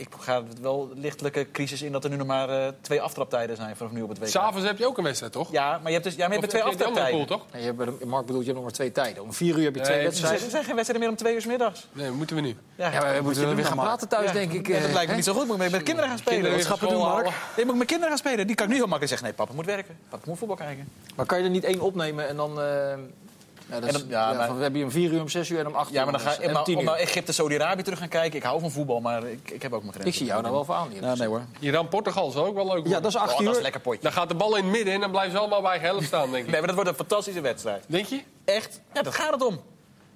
Ik 0.00 0.08
ga 0.18 0.44
het 0.44 0.60
wel 0.60 0.90
lichtelijke 0.94 1.46
crisis 1.52 1.82
in 1.82 1.92
dat 1.92 2.04
er 2.04 2.10
nu 2.10 2.16
nog 2.16 2.26
maar 2.26 2.48
eh, 2.48 2.68
twee 2.80 3.00
aftraptijden 3.00 3.56
zijn 3.56 3.76
vanaf 3.76 3.92
nu 3.92 4.02
op 4.02 4.08
het 4.08 4.18
WK. 4.18 4.26
S'avonds 4.28 4.66
heb 4.66 4.78
je 4.78 4.86
ook 4.86 4.98
een 4.98 5.04
wedstrijd, 5.04 5.32
toch? 5.32 5.52
Ja, 5.52 5.70
maar 5.78 5.86
je 5.86 5.92
hebt, 5.92 6.04
dus, 6.04 6.14
ja, 6.14 6.20
maar 6.26 6.32
je 6.34 6.38
hebt 6.40 6.50
twee 6.50 6.62
aftraptijden. 6.62 7.12
pool, 7.16 7.24
toch? 7.38 7.46
Nee, 7.52 7.62
je 7.62 7.72
hebt, 7.76 8.04
Mark 8.04 8.26
bedoelt, 8.26 8.44
je 8.44 8.50
hebt 8.50 8.54
nog 8.54 8.62
maar 8.62 8.72
twee 8.72 8.92
tijden. 8.92 9.22
Om 9.22 9.32
vier 9.32 9.58
uur 9.58 9.64
heb 9.64 9.74
je 9.74 9.80
twee 9.80 9.96
Nee, 9.96 10.04
Er 10.04 10.10
wedstrijden. 10.10 10.38
zijn, 10.40 10.50
er 10.50 10.56
zijn 10.56 10.64
geen 10.64 10.74
wedstrijden 10.74 11.00
meer 11.08 11.16
om 11.16 11.22
twee 11.22 11.34
uur 11.34 11.40
's 11.40 11.46
middags. 11.46 11.86
Nee, 11.92 12.10
moeten 12.10 12.36
we 12.36 12.42
nu. 12.42 12.56
Ja, 12.74 12.90
Ja, 12.92 13.00
maar 13.00 13.14
we 13.16 13.22
moeten 13.22 13.42
doen 13.44 13.54
weer 13.54 13.64
gaan 13.64 13.76
maar. 13.76 13.84
praten 13.86 14.08
thuis, 14.08 14.32
denk 14.32 14.52
ik. 14.52 14.66
Ja, 14.66 14.78
dat 14.80 14.88
eh, 14.88 14.92
lijkt 14.94 15.10
me 15.10 15.16
niet 15.16 15.24
zo 15.24 15.32
goed. 15.34 15.46
Moet 15.46 15.60
ik 15.60 15.70
met 15.70 15.82
kinderen 15.82 16.08
gaan 16.10 16.18
spelen. 16.18 16.42
Kinderen 16.42 16.68
Wat 16.80 16.90
doen, 16.90 16.98
Mark? 16.98 17.24
Nee, 17.56 17.64
moet 17.64 17.72
ik 17.74 17.78
met 17.78 17.86
kinderen 17.86 18.08
gaan 18.08 18.18
spelen. 18.18 18.46
Die 18.46 18.56
kan 18.56 18.64
ik 18.66 18.70
nu 18.72 18.78
heel 18.78 18.86
makkelijk 18.88 19.08
zeggen. 19.18 19.26
Nee, 19.28 19.36
papa 19.36 19.52
moet 19.54 19.66
werken. 19.66 19.98
Papa 20.08 20.24
moet 20.26 20.38
voetbal 20.38 20.56
kijken. 20.56 20.88
Maar 21.16 21.26
kan 21.26 21.38
je 21.38 21.44
er 21.44 21.50
niet 21.50 21.64
één 21.64 21.80
opnemen 21.80 22.28
en 22.28 22.36
dan... 22.36 22.60
eh, 22.60 22.94
ja, 23.70 23.80
dat 23.80 23.88
is- 23.88 23.94
En 23.94 24.00
dan- 24.00 24.08
ja, 24.08 24.30
ja, 24.30 24.36
maar- 24.36 24.46
van, 24.46 24.56
we 24.56 24.62
hebben 24.62 24.78
hier 24.80 24.88
om 24.88 24.94
vier 24.94 25.12
uur, 25.12 25.20
om 25.20 25.28
zes 25.28 25.48
uur 25.48 25.58
en 25.58 25.66
om 25.66 25.74
acht 25.74 25.88
uur. 25.88 25.94
Ja, 25.94 26.02
maar 26.04 26.12
dan 26.12 26.20
ga 26.20 26.36
en 26.36 26.50
ik 26.50 26.56
om 26.58 26.64
tien 26.64 26.74
om 26.76 26.80
uur. 26.82 26.86
naar 26.88 26.96
Egypte, 26.98 27.32
Saudi-Arabië 27.32 27.82
terug 27.82 27.98
gaan 27.98 28.08
kijken. 28.08 28.36
Ik 28.38 28.42
hou 28.42 28.60
van 28.60 28.70
voetbal, 28.70 29.00
maar 29.00 29.24
ik, 29.26 29.50
ik 29.50 29.62
heb 29.62 29.72
ook 29.72 29.80
mijn 29.80 29.92
grenzen. 29.92 30.12
Ik 30.12 30.18
zie 30.18 30.26
jou 30.26 30.40
nou 30.42 30.54
wel 30.54 30.64
voor 30.64 30.74
aan. 30.74 30.88
Ja, 31.00 31.14
nee 31.14 31.28
hoor. 31.28 31.42
Iran-Portugal 31.60 32.30
zal 32.30 32.44
ook 32.46 32.54
wel 32.54 32.64
leuk 32.64 32.72
worden. 32.74 32.92
Ja, 32.92 33.00
dat 33.00 33.10
is 33.10 33.16
acht 33.16 33.30
Oh, 33.32 33.38
dat 33.38 33.40
is 33.40 33.46
uur. 33.50 33.56
een 33.56 33.62
lekker 33.62 33.80
potje. 33.80 34.02
Dan 34.02 34.12
gaat 34.12 34.28
de 34.28 34.34
bal 34.34 34.56
in 34.56 34.62
het 34.64 34.72
midden 34.72 34.94
en 34.94 35.00
dan 35.00 35.10
blijven 35.10 35.32
ze 35.32 35.38
allemaal 35.38 35.62
bij 35.62 35.78
helft 35.78 36.06
staan, 36.06 36.30
denk 36.30 36.44
ik. 36.44 36.50
Nee, 36.50 36.58
maar 36.58 36.66
dat 36.66 36.74
wordt 36.74 36.90
een 36.90 36.96
fantastische 36.96 37.40
wedstrijd. 37.40 37.84
Denk 37.88 38.06
je? 38.06 38.20
Echt? 38.44 38.80
Ja, 38.94 39.02
dat 39.02 39.14
gaat 39.14 39.32
het 39.32 39.44
om. 39.46 39.60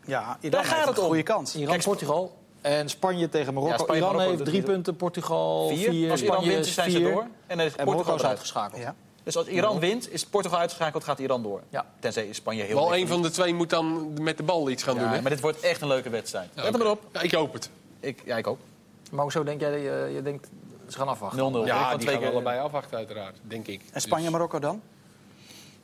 Ja, 0.07 0.37
Iran 0.41 0.51
Daar 0.63 0.65
gaat 0.71 0.87
het 0.89 0.97
een 0.97 1.03
om. 1.03 1.09
goede 1.09 1.23
kans. 1.23 1.55
Iran, 1.57 1.79
Portugal. 1.79 2.37
En 2.61 2.89
Spanje 2.89 3.29
tegen 3.29 3.55
Marokko. 3.55 3.77
Ja, 3.77 3.83
Spanje, 3.83 4.01
Iran 4.01 4.13
Marokko, 4.15 4.37
heeft 4.37 4.49
drie 4.51 4.61
is- 4.63 4.65
punten, 4.69 4.97
Portugal 4.97 5.69
vier. 5.69 5.91
Vier. 5.91 6.11
Als 6.11 6.23
Iran 6.23 6.35
Spanje 6.35 6.53
wint, 6.55 6.67
zijn 6.67 6.91
ze 6.91 7.01
door. 7.01 7.27
En 7.47 7.61
is 7.61 7.73
Portugal 7.85 8.15
is 8.15 8.25
uitgeschakeld. 8.25 8.81
Ja. 8.83 8.95
Dus 9.25 9.37
als 9.37 9.47
Iran 9.47 9.79
wint, 9.79 10.13
is 10.13 10.25
Portugal 10.27 10.59
uitgeschakeld, 10.59 11.05
gaat 11.05 11.19
Iran 11.19 11.43
door. 11.43 11.61
Ja. 11.69 11.87
Tenzij 11.99 12.33
Spanje 12.33 12.63
heel 12.63 12.75
Wel 12.75 12.97
een 12.97 13.09
van 13.09 13.23
de 13.23 13.31
twee 13.31 13.55
moet 13.55 13.71
dan 13.71 14.13
met 14.23 14.37
de 14.37 14.43
bal 14.43 14.71
iets 14.71 14.83
gaan 14.83 14.99
doen, 14.99 15.09
hè? 15.09 15.21
maar 15.21 15.31
dit 15.31 15.41
wordt 15.41 15.61
echt 15.61 15.81
een 15.81 15.89
leuke 15.89 16.11
wedstrijd. 16.11 16.49
Ja, 16.55 16.63
Let 16.63 16.73
er 16.73 16.79
maar 16.79 16.91
op. 16.91 17.03
Ja, 17.13 17.21
ik 17.21 17.33
hoop 17.33 17.53
het. 17.53 17.71
Ik, 18.01 18.23
ja, 18.25 18.37
ik 18.37 18.47
ook. 18.47 18.59
0-0. 18.59 19.11
Maar 19.11 19.23
hoezo 19.23 19.45
denk 19.45 19.61
jij, 19.61 19.71
dat 19.71 19.81
je, 19.81 20.11
je 20.15 20.23
denkt, 20.23 20.49
ze 20.89 20.97
gaan 20.99 21.09
afwachten? 21.09 21.47
Ik 21.47 21.53
denk 21.53 21.67
Ja, 21.67 21.81
van 21.89 21.91
die 21.91 21.99
twee 21.99 22.15
gaan 22.15 22.25
keer- 22.25 22.33
allebei 22.33 22.61
afwachten, 22.61 22.97
uiteraard. 22.97 23.37
Denk 23.43 23.67
ik. 23.67 23.81
En 23.93 24.01
Spanje 24.01 24.17
en 24.27 24.31
Dus- 24.31 24.39
Marokko 24.41 24.59
dan? 24.59 24.81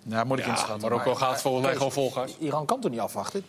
Ja, 0.03 0.24
moet 0.24 0.38
ik 0.38 0.44
Ja, 0.44 0.50
inschatten. 0.50 0.81
Marokko 0.81 1.11
Maar- 1.11 1.18
gaat 1.18 1.40
volgens 1.40 1.64
mij 1.64 1.72
gewoon 1.74 1.92
vol 1.92 2.11
gas. 2.11 2.37
Iran 2.38 2.66
kan 2.66 2.81
toch 2.81 2.90
niet 2.90 3.00
afwachten? 3.00 3.44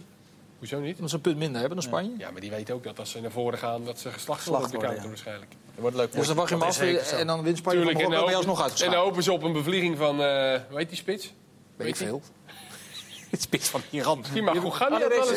Hoezo 0.62 0.80
niet? 0.80 0.96
Omdat 0.96 1.10
ze 1.10 1.16
een 1.16 1.22
punt 1.22 1.38
minder 1.38 1.60
hebben 1.60 1.78
dan 1.80 1.88
Spanje. 1.88 2.12
Ja, 2.18 2.32
maar 2.32 2.42
die 2.42 2.50
weten 2.50 2.76
ook 2.76 2.84
dat 2.84 3.00
als 3.00 3.12
ze 3.12 3.22
naar 3.22 3.32
voren 3.32 3.60
gaan, 3.60 3.86
dat 3.86 4.00
ze 4.00 4.12
geslacht 4.12 4.46
worden 4.46 4.66
op 4.66 4.72
de 4.72 4.78
counter 4.78 5.08
waarschijnlijk. 5.08 5.52
Het 5.72 5.80
wordt 5.80 5.96
leuk. 5.96 6.14
Dus 6.14 6.28
dan 6.28 6.36
wacht 6.36 6.50
je 6.50 6.56
hem 6.56 6.64
Dat 6.64 6.76
af 6.76 6.82
is 6.82 7.12
en 7.12 7.28
dan 7.28 7.44
wint 7.44 7.58
Spanje 7.58 7.80
Tuurlijk, 7.80 8.00
en 8.06 8.12
dan 8.12 8.30
je 8.30 8.36
alsnog 8.36 8.82
en 8.82 8.92
dan 8.92 9.00
hopen 9.00 9.24
ze 9.24 9.32
op 9.32 9.44
een 9.44 9.54
bevlieging 9.54 9.98
van, 9.98 10.22
eh 10.22 10.60
hoe 10.70 10.78
heet 10.78 10.90
die 10.90 10.98
spits? 10.98 11.34
Weet 11.76 11.88
ik 11.88 11.96
veel. 11.96 12.22
Het 13.30 13.42
spits 13.42 13.70
van 13.70 13.82
Iran. 13.90 14.24
Die 14.34 14.42
mag 14.42 14.58
goed 14.58 14.74
gaan, 14.74 14.92
mee. 14.92 15.00
dat 15.00 15.28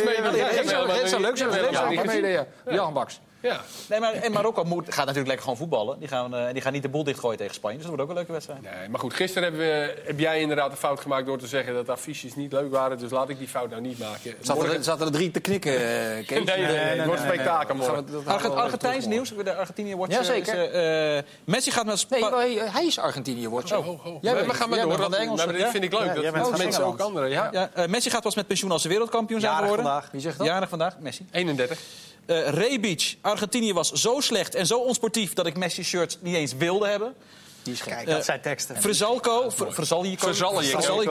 zou 1.08 1.20
leuk 1.20 1.37
zijn. 1.37 1.50
Dat 1.50 1.74
zou 1.74 1.94
leuk 1.94 2.10
zijn. 2.10 2.46
Jan 2.74 2.92
Baks. 2.92 3.20
Ja, 3.44 3.61
Nee, 3.88 4.00
maar, 4.00 4.12
en 4.12 4.33
Marokko 4.33 4.64
moet, 4.64 4.85
gaat 4.87 4.96
natuurlijk 4.96 5.26
lekker 5.26 5.42
gewoon 5.42 5.57
voetballen. 5.59 5.98
Die 5.98 6.09
gaan, 6.09 6.35
eh, 6.37 6.52
die 6.52 6.62
gaan 6.62 6.72
niet 6.72 6.83
de 6.83 6.88
boel 6.88 7.04
dichtgooien 7.04 7.38
tegen 7.38 7.54
Spanje. 7.54 7.76
Dus 7.76 7.87
dat 7.87 7.94
wordt 7.96 8.11
ook 8.11 8.16
een 8.16 8.22
leuke 8.22 8.33
wedstrijd. 8.33 8.62
nee, 8.62 8.88
maar 8.88 9.00
goed, 9.00 9.14
gisteren 9.14 9.42
hebben 9.48 9.61
we, 9.61 10.02
heb 10.04 10.18
jij 10.18 10.40
inderdaad 10.40 10.70
een 10.70 10.76
fout 10.76 11.00
gemaakt 11.00 11.26
door 11.26 11.38
te 11.38 11.46
zeggen 11.46 11.74
dat 11.74 11.87
de 11.87 11.92
affiches 11.92 12.35
niet 12.35 12.52
leuk 12.52 12.70
waren. 12.70 12.98
Dus 12.98 13.11
laat 13.11 13.28
ik 13.28 13.38
die 13.38 13.48
fout 13.48 13.70
nou 13.70 13.83
niet 13.83 13.98
maken. 13.98 14.35
Zaten 14.40 14.54
Morgen- 14.54 14.76
er, 14.78 14.85
zaten 14.85 15.07
er 15.07 15.12
drie 15.12 15.30
te 15.30 15.40
knikken, 15.40 15.72
Kees? 15.72 16.28
Nee, 16.28 16.44
nee, 16.44 16.57
nee, 16.66 16.76
het 16.76 17.07
wordt 17.07 17.20
spektakel 17.22 17.74
morgen. 17.74 17.94
Gaan 17.94 18.04
we- 18.07 18.22
gaan 18.24 18.35
Argent, 18.35 18.54
Argentijns 18.54 19.07
nieuws. 19.07 19.33
De 19.44 19.54
Argentinië 19.54 19.94
wordt... 19.96 20.12
Ja, 20.12 20.18
eh, 20.18 20.24
zeker. 20.24 20.72
is, 21.16 21.22
Messi 21.44 21.70
gaat 21.70 21.85
met... 21.87 22.07
Nee, 22.11 22.20
Spa- 22.20 22.30
maar 22.30 22.40
hij, 22.72 22.87
is 22.87 22.98
Argentinië, 22.98 23.48
wordt 23.48 23.72
Oh, 23.72 23.88
oh, 23.88 24.07
oh. 24.07 24.22
Jij 24.22 24.35
bent- 24.35 24.46
maar 24.46 24.57
ga 24.57 24.66
maar 24.66 24.78
door. 24.80 24.96
de 24.96 25.59
dat- 25.59 25.70
vind 25.70 25.85
ik 25.85 25.92
leuk. 25.92 26.00
Ja, 26.07 26.14
dat 26.14 26.22
jij 26.22 26.33
bent 26.33 26.42
van 26.48 26.50
mensen 26.59 26.70
Engeland. 26.70 27.00
ook 27.00 27.07
anderen. 27.07 27.30
Ja. 27.30 27.48
ja, 27.52 27.70
eh, 27.74 27.87
Messi 27.88 28.11
gaat 28.11 28.22
pas 28.22 28.35
met 28.35 28.46
pensioen 28.46 28.70
als 28.70 28.83
ze 28.83 28.88
wereldkampioen 28.88 29.40
zijn 29.40 29.52
Jarig 29.52 29.68
geworden. 29.68 29.92
vandaag. 29.92 30.11
Wie 30.12 30.20
zegt 30.20 30.38
dat? 30.38 30.46
Jarig 30.46 30.68
vandaag, 30.68 30.98
Messi. 30.98 31.26
31. 31.30 31.78
Eh 32.26 32.48
Rebic, 32.48 33.16
Argentinië 33.20 33.72
was 33.72 33.92
zo 33.92 34.20
slecht 34.20 34.54
en 34.54 34.66
zo 34.66 34.78
onsportief... 34.78 35.32
dat 35.32 35.46
ik 35.46 35.56
Messi-shirts 35.56 36.18
niet 36.20 36.34
eens 36.34 36.54
wilde 36.54 36.87
hebben. 36.87 37.14
Die 37.62 37.72
is 37.72 37.80
gek. 37.80 37.92
Kijk, 37.92 38.06
dat 38.06 38.24
zijn 38.24 38.40
teksten. 38.40 38.80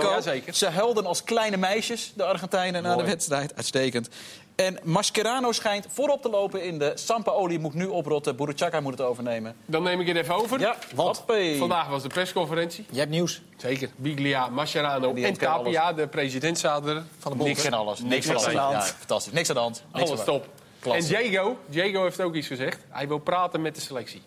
Ja, 0.02 0.22
zeker. 0.22 0.54
Ze 0.54 0.70
huilden 0.70 1.06
als 1.06 1.24
kleine 1.24 1.58
meisjes, 1.58 2.12
de 2.16 2.24
Argentijnen, 2.24 2.84
na 2.84 2.96
de 2.96 3.04
wedstrijd. 3.04 3.56
Uitstekend. 3.56 4.10
En 4.56 4.80
Mascherano 4.84 5.52
schijnt 5.52 5.88
voorop 5.90 6.22
te 6.22 6.30
lopen 6.30 6.64
in 6.64 6.80
de 6.80 6.92
Sampaoli 6.96 7.60
moet 7.60 7.74
nu 7.74 7.86
oprotten. 7.86 8.36
Buruchaga 8.36 8.80
moet 8.80 8.92
het 8.92 9.02
overnemen. 9.02 9.56
Dan 9.66 9.84
neem 9.84 10.00
ik 10.00 10.08
het 10.08 10.18
even 10.18 10.36
over. 10.36 10.60
Ja, 10.60 10.76
want. 10.96 11.24
Vandaag 11.58 11.88
was 11.88 12.02
de 12.02 12.08
persconferentie. 12.08 12.86
Jij 12.90 13.00
hebt 13.00 13.12
nieuws. 13.12 13.42
Zeker. 13.58 13.90
Biglia, 13.96 14.48
Mascherano 14.48 15.14
en 15.14 15.38
Tapia, 15.38 15.94
de 15.94 16.08
president, 16.08 16.60
zaten 16.60 16.96
er. 16.96 17.04
Van 17.20 17.38
de. 17.38 17.44
Niks 17.44 17.66
aan 17.66 17.74
alles. 17.74 18.00
Niks, 18.00 18.26
Niks 18.26 18.46
aan 18.46 18.52
de 18.52 18.58
hand. 18.58 18.74
Ja, 18.74 18.82
fantastisch. 18.82 19.34
Niks 19.34 19.50
aan 19.50 19.56
de 19.56 19.62
hand. 19.62 19.84
Niks 19.94 20.10
Alles 20.10 20.24
top. 20.24 20.48
Klasse. 20.84 21.16
En 21.18 21.22
Diego, 21.24 21.58
Diego 21.68 22.04
heeft 22.04 22.22
ook 22.22 22.36
iets 22.36 22.48
gezegd. 22.48 22.80
Hij 22.90 23.08
wil 23.08 23.18
praten 23.20 23.62
met 23.62 23.76
de 23.76 23.82
selectie. 23.82 24.22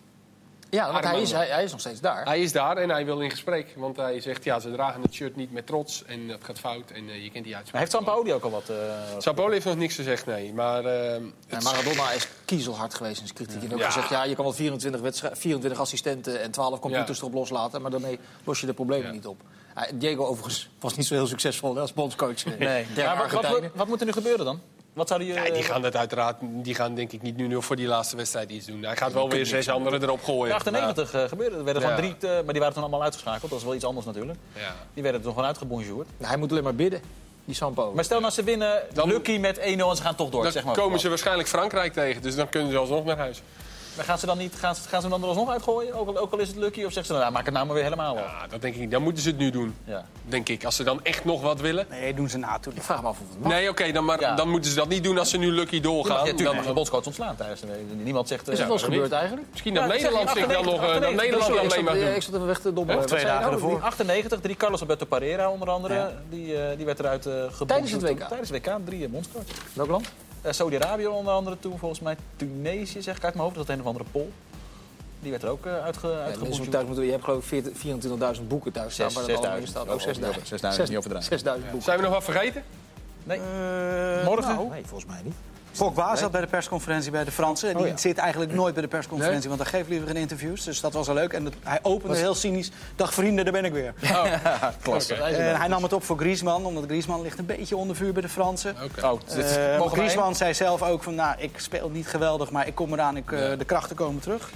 Ja, 0.69 0.91
want 0.91 1.03
hij 1.05 1.21
is, 1.21 1.31
hij, 1.31 1.47
hij 1.47 1.63
is 1.63 1.71
nog 1.71 1.79
steeds 1.79 1.99
daar. 1.99 2.25
Hij 2.25 2.41
is 2.41 2.51
daar 2.51 2.77
en 2.77 2.89
hij 2.89 3.05
wil 3.05 3.19
in 3.21 3.29
gesprek. 3.29 3.73
Want 3.75 3.97
hij 3.97 4.19
zegt, 4.21 4.43
ja, 4.43 4.59
ze 4.59 4.71
dragen 4.71 5.01
het 5.01 5.13
shirt 5.13 5.35
niet 5.35 5.51
met 5.51 5.65
trots. 5.65 6.03
En 6.05 6.27
dat 6.27 6.43
gaat 6.43 6.59
fout. 6.59 6.91
En 6.91 7.09
eh, 7.09 7.23
je 7.23 7.29
kent 7.31 7.33
die 7.33 7.43
Maar 7.43 7.55
uitspraak. 7.55 7.79
heeft 7.81 7.91
Sampaoli 7.91 8.33
ook 8.33 8.43
al 8.43 8.49
wat... 8.49 8.69
eh, 8.69 8.75
Sampaoli 9.17 9.53
heeft 9.53 9.65
nog 9.65 9.75
niks 9.75 9.95
gezegd, 9.95 10.25
nee. 10.25 10.53
Maar 10.53 10.83
het- 10.83 11.63
Maradona 11.63 12.11
is 12.11 12.27
kiezelhard 12.45 12.93
geweest 12.93 13.21
in 13.21 13.27
zijn 13.27 13.37
kritiek. 13.47 13.63
En 13.69 13.73
ook 13.73 13.79
Ja. 13.79 13.85
gezegd, 13.85 14.09
ja, 14.09 14.23
je 14.23 14.35
kan 14.35 14.43
wel 14.43 14.53
24, 14.53 15.01
wedstrij- 15.01 15.35
24 15.35 15.79
assistenten 15.79 16.41
en 16.41 16.51
12 16.51 16.79
computers 16.79 17.17
Ja. 17.17 17.23
erop 17.23 17.33
loslaten. 17.35 17.81
Maar 17.81 17.91
daarmee 17.91 18.19
los 18.43 18.59
je 18.59 18.65
de 18.65 18.73
problemen 18.73 19.07
Ja. 19.07 19.11
niet 19.13 19.27
op. 19.27 19.41
Diego 19.93 20.25
overigens 20.25 20.69
was 20.79 20.95
niet 20.95 21.05
zo 21.05 21.13
heel 21.13 21.27
succesvol 21.27 21.75
hè, 21.75 21.81
als 21.81 21.93
bondscoach. 21.93 22.45
Nee. 22.59 22.85
Maar 22.95 23.29
wat, 23.31 23.61
wat 23.75 23.87
moet 23.87 23.99
er 23.99 24.05
nu 24.05 24.11
gebeuren 24.11 24.45
dan? 24.45 24.61
Wat 24.97 25.07
zou 25.07 25.19
die... 25.19 25.33
eh, 25.33 25.45
ja, 25.47 25.53
die 25.53 25.63
gaan 25.63 25.81
dat 25.81 25.95
uiteraard, 25.95 26.35
die 26.41 26.75
gaan 26.75 26.95
denk 26.95 27.11
ik 27.11 27.21
niet 27.21 27.37
nu 27.37 27.47
nog 27.47 27.65
voor 27.65 27.75
die 27.75 27.87
laatste 27.87 28.15
wedstrijd 28.15 28.49
iets 28.49 28.65
doen. 28.65 28.83
Hij 28.83 28.95
gaat 28.95 29.13
wel 29.13 29.29
weer 29.29 29.45
zes 29.45 29.69
anderen 29.69 30.01
erop 30.03 30.23
gooien. 30.23 30.55
98 30.55 31.13
eh, 31.13 31.23
gebeurde. 31.23 31.57
Er 31.57 31.63
werden 31.63 31.83
Ja. 31.83 31.95
gewoon 31.95 32.15
drie, 32.17 32.29
eh, 32.29 32.35
maar 32.35 32.51
die 32.51 32.59
waren 32.59 32.73
toen 32.73 32.83
allemaal 32.83 33.03
uitgeschakeld. 33.03 33.49
Dat 33.49 33.59
is 33.59 33.65
wel 33.65 33.75
iets 33.75 33.85
anders 33.85 34.05
natuurlijk. 34.05 34.39
Ja. 34.53 34.61
Ja. 34.61 34.75
Die 34.93 35.03
werden 35.03 35.21
toen 35.21 35.31
gewoon 35.31 35.47
uitgebonjourd. 35.47 36.07
Hij 36.23 36.37
moet 36.37 36.51
alleen 36.51 36.63
maar 36.63 36.75
bidden, 36.75 37.01
die 37.45 37.55
Sampo. 37.55 37.91
Maar 37.93 38.03
stel 38.03 38.19
nou 38.19 38.31
ze 38.33 38.43
winnen 38.43 38.81
Dan- 38.93 39.07
Lucky 39.07 39.37
met 39.37 39.57
1-0 39.59 39.89
en 39.89 39.95
ze 39.95 40.01
gaan 40.01 40.15
toch 40.15 40.29
door. 40.29 40.43
Dan 40.43 40.51
zeg 40.51 40.63
maar. 40.63 40.75
komen 40.75 40.99
ze 40.99 41.09
waarschijnlijk 41.09 41.47
Frankrijk 41.47 41.93
tegen. 41.93 42.21
Dus 42.21 42.35
dan 42.35 42.49
kunnen 42.49 42.71
ze 42.71 42.77
alsnog 42.77 43.05
naar 43.05 43.17
huis. 43.17 43.41
Maar 43.97 44.05
gaan 44.05 44.17
ze 44.19 44.25
dan 44.25 44.37
niet, 44.37 44.55
gaan, 44.55 44.75
ze- 44.75 44.81
gaan 44.81 45.01
ze 45.01 45.07
hem 45.07 45.09
dan 45.19 45.21
er 45.21 45.27
alsnog 45.35 45.49
uitgooien? 45.53 45.93
Ook 45.93 46.07
al, 46.07 46.17
ook 46.17 46.31
al 46.31 46.39
is 46.39 46.47
het 46.47 46.57
lucky? 46.57 46.83
Of 46.83 46.91
zeggen 46.93 47.05
ze 47.05 47.11
dan, 47.11 47.21
nou, 47.21 47.31
maak 47.33 47.45
het 47.45 47.53
nou 47.53 47.65
maar 47.65 47.75
weer 47.75 47.83
helemaal 47.83 48.17
af? 48.17 48.23
Ja, 48.23 48.47
dat 48.49 48.61
denk 48.61 48.73
ik 48.73 48.79
niet. 48.79 48.91
Dan 48.91 49.01
moeten 49.03 49.23
ze 49.23 49.29
het 49.29 49.37
nu 49.37 49.49
doen, 49.51 49.75
Ja. 49.83 50.05
denk 50.25 50.49
ik. 50.49 50.65
Als 50.65 50.75
ze 50.75 50.83
dan 50.83 50.99
echt 51.03 51.25
nog 51.25 51.41
wat 51.41 51.59
willen. 51.59 51.85
Nee, 51.89 52.13
doen 52.13 52.29
ze 52.29 52.37
na 52.37 52.59
toe. 52.59 52.73
Ik 52.73 52.81
vraag 52.81 53.01
me 53.01 53.07
af 53.07 53.19
of 53.19 53.25
het 53.29 53.39
mag. 53.43 53.51
Nee, 53.51 53.69
oké, 53.69 53.91
dan, 53.91 54.05
maar 54.05 54.19
Ja. 54.19 54.35
dan 54.35 54.49
moeten 54.49 54.69
ze 54.69 54.75
dat 54.75 54.87
niet 54.87 55.03
doen 55.03 55.17
als 55.17 55.29
ze 55.29 55.37
nu 55.37 55.51
lucky 55.51 55.79
doorgaan. 55.81 56.15
ja, 56.15 56.23
tuurlijk, 56.23 56.43
mag 56.47 56.55
Dan- 56.55 56.65
je 56.67 56.73
bondscoach 56.73 57.05
ontslaan 57.05 57.35
tijdens 57.35 57.61
de 57.61 57.67
Niemand 58.03 58.27
zegt... 58.27 58.47
eh, 58.47 58.53
Is 58.53 58.59
dat 58.59 58.67
wel 58.67 58.77
gebeurd 58.77 59.11
eigenlijk? 59.11 59.47
Misschien 59.51 59.73
dat 59.73 59.87
Nederland 59.87 60.29
zich 60.29 60.47
dan 60.47 60.65
nog... 60.65 60.73
eh, 60.73 60.79
98, 60.81 61.01
dat 61.01 61.21
Nederland 61.21 61.43
zat, 61.73 61.81
mag 61.83 61.95
eh, 61.95 62.05
doen. 62.05 62.15
ik 62.15 62.21
zat 62.21 62.33
even 62.33 62.45
weg 62.47 62.59
te 62.59 62.73
dobbelen. 62.73 63.05
Twee 63.05 63.23
dagen 63.25 63.41
nou? 63.41 63.53
ervoor. 63.53 63.81
98, 63.81 64.39
drie 64.39 64.55
Carlos 64.55 64.81
Alberto 64.81 65.05
Pereira 65.05 65.49
onder 65.49 65.69
andere. 65.69 66.11
Die, 66.29 66.57
eh, 66.61 66.77
die 66.77 66.85
werd 66.85 66.99
eruit 66.99 67.25
eh 67.25 67.33
gebonjourd 67.33 67.67
Tijdens 67.67 67.91
het 67.91 68.01
WK? 68.01 68.27
Tijdens 68.27 68.49
het 68.49 68.65
WK, 68.65 68.75
drie 68.85 69.07
bondscoach. 69.09 69.43
Welk 69.73 69.89
land? 69.89 70.07
Eh, 70.47 70.53
Saudi-Arabië 70.53 71.07
onder 71.07 71.33
andere 71.33 71.59
toen, 71.59 71.77
volgens 71.77 71.99
mij 71.99 72.17
Tunesië, 72.35 73.01
zeg 73.01 73.17
ik 73.17 73.23
uit 73.23 73.33
mijn 73.33 73.43
hoofd. 73.45 73.55
Dat 73.57 73.67
is 73.69 73.73
een 73.75 73.81
of 73.81 73.87
andere 73.87 74.05
Pol. 74.11 74.31
Die 75.19 75.31
werd 75.31 75.43
er 75.43 75.49
ook 75.49 75.65
uh, 75.65 75.83
uitge, 75.83 76.07
Ja, 76.07 76.47
moeten 76.57 77.05
je 77.05 77.11
hebt 77.11 77.23
geloof 77.23 77.51
ik 77.51 77.63
40 77.79 78.37
24.000 78.37 78.47
boeken 78.47 78.71
thuis 78.71 78.93
staan. 78.93 79.11
Zes- 79.11 79.19
waar 79.19 79.27
dat 79.27 79.37
allemaal 79.37 79.57
in 79.57 79.67
6000. 79.67 79.69
staat. 79.69 79.87
Ook 79.87 79.99
Oh, 79.99 80.01
6000. 80.01 80.47
6000, 80.47 80.87
niet 80.89 80.97
overdrijven. 80.97 81.29
6000 81.29 81.63
boeken. 81.65 81.83
Zijn 81.83 81.97
we 81.97 82.03
nog 82.03 82.13
wat 82.13 82.23
vergeten? 82.23 82.63
Nee. 83.23 83.37
Eh, 83.39 84.25
Morgen? 84.25 84.55
nou, 84.55 84.69
Nee, 84.69 84.85
volgens 84.85 85.09
mij 85.11 85.21
niet. 85.23 85.35
Pogba 85.77 86.15
zat 86.15 86.31
bij 86.31 86.41
de 86.41 86.47
persconferentie 86.47 87.11
bij 87.11 87.23
de 87.23 87.31
Fransen. 87.31 87.73
Die 87.75 87.83
Oh, 87.85 87.87
ja. 87.87 87.97
zit 87.97 88.17
eigenlijk 88.17 88.53
nooit 88.53 88.73
bij 88.73 88.83
de 88.83 88.89
persconferentie, 88.89 89.49
want 89.49 89.61
hij 89.61 89.69
geeft 89.69 89.89
liever 89.89 90.07
geen 90.07 90.15
interviews. 90.17 90.63
Dus 90.63 90.81
dat 90.81 90.93
was 90.93 91.05
wel 91.07 91.15
leuk. 91.15 91.33
En 91.33 91.43
dat- 91.43 91.53
hij 91.63 91.79
opende 91.81 92.15
heel 92.17 92.35
cynisch. 92.35 92.71
Dag 92.95 93.13
vrienden, 93.13 93.43
daar 93.43 93.53
ben 93.53 93.65
ik 93.65 93.73
weer. 93.73 93.93
Klasse. 94.81 95.13
Oké. 95.13 95.23
En 95.23 95.55
hij 95.57 95.67
nam 95.67 95.83
het 95.83 95.93
op 95.93 96.03
voor 96.03 96.17
Griezmann, 96.17 96.65
omdat 96.65 96.83
Griezmann 96.83 97.21
ligt 97.21 97.39
een 97.39 97.45
beetje 97.45 97.77
onder 97.77 97.95
vuur 97.95 98.13
bij 98.13 98.21
de 98.21 98.29
Fransen. 98.29 98.75
Oké. 98.83 99.07
Oh, 99.07 99.19
dit, 99.35 99.57
Eh, 99.57 99.81
Griezmann 99.91 100.35
zei 100.35 100.53
zelf 100.53 100.81
ook 100.83 101.03
van, 101.03 101.15
nou, 101.15 101.35
ik 101.39 101.59
speel 101.59 101.89
niet 101.89 102.07
geweldig, 102.07 102.51
maar 102.51 102.67
ik 102.67 102.75
kom 102.75 102.93
eraan, 102.93 103.17
ik, 103.17 103.31
eh, 103.31 103.39
de 103.57 103.65
krachten 103.65 103.95
komen 103.95 104.21
terug. 104.21 104.49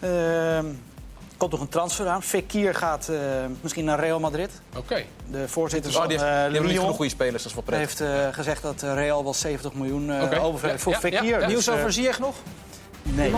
Ehm 0.00 0.66
komt 1.36 1.50
nog 1.50 1.60
een 1.60 1.68
transfer 1.68 2.06
aan. 2.08 2.22
Fekir 2.22 2.74
gaat 2.74 3.08
eh, 3.08 3.16
misschien 3.60 3.84
naar 3.84 4.00
Real 4.00 4.20
Madrid. 4.20 4.50
Oké. 4.76 5.04
De 5.30 5.48
voorzitter 5.48 5.90
Oh, 5.92 5.96
van 5.98 6.08
die, 6.08 6.18
eh, 6.18 6.24
heeft, 6.24 6.52
die 6.52 6.60
Lyon 6.62 6.80
genoeg 6.80 6.96
goede 6.96 7.10
spelers, 7.10 7.42
dat 7.42 7.46
is 7.46 7.54
wel 7.54 7.62
prettig. 7.62 7.98
heeft 7.98 8.24
eh, 8.26 8.34
gezegd 8.34 8.62
dat 8.62 8.82
eh, 8.82 8.94
Real 8.94 9.22
wel 9.24 9.34
70 9.34 9.72
miljoen 9.74 10.10
eh 10.10 10.18
heeft 10.20 10.62
Ja, 10.62 10.78
voor 10.78 10.92
ja, 10.92 10.98
Fekir. 10.98 11.24
ja, 11.24 11.30
ja. 11.30 11.38
Dus, 11.38 11.46
Nieuws 11.46 11.66
eh, 11.66 11.74
over 11.74 11.92
Ziyech 11.92 12.18
nog? 12.18 12.34
Nee. 13.02 13.32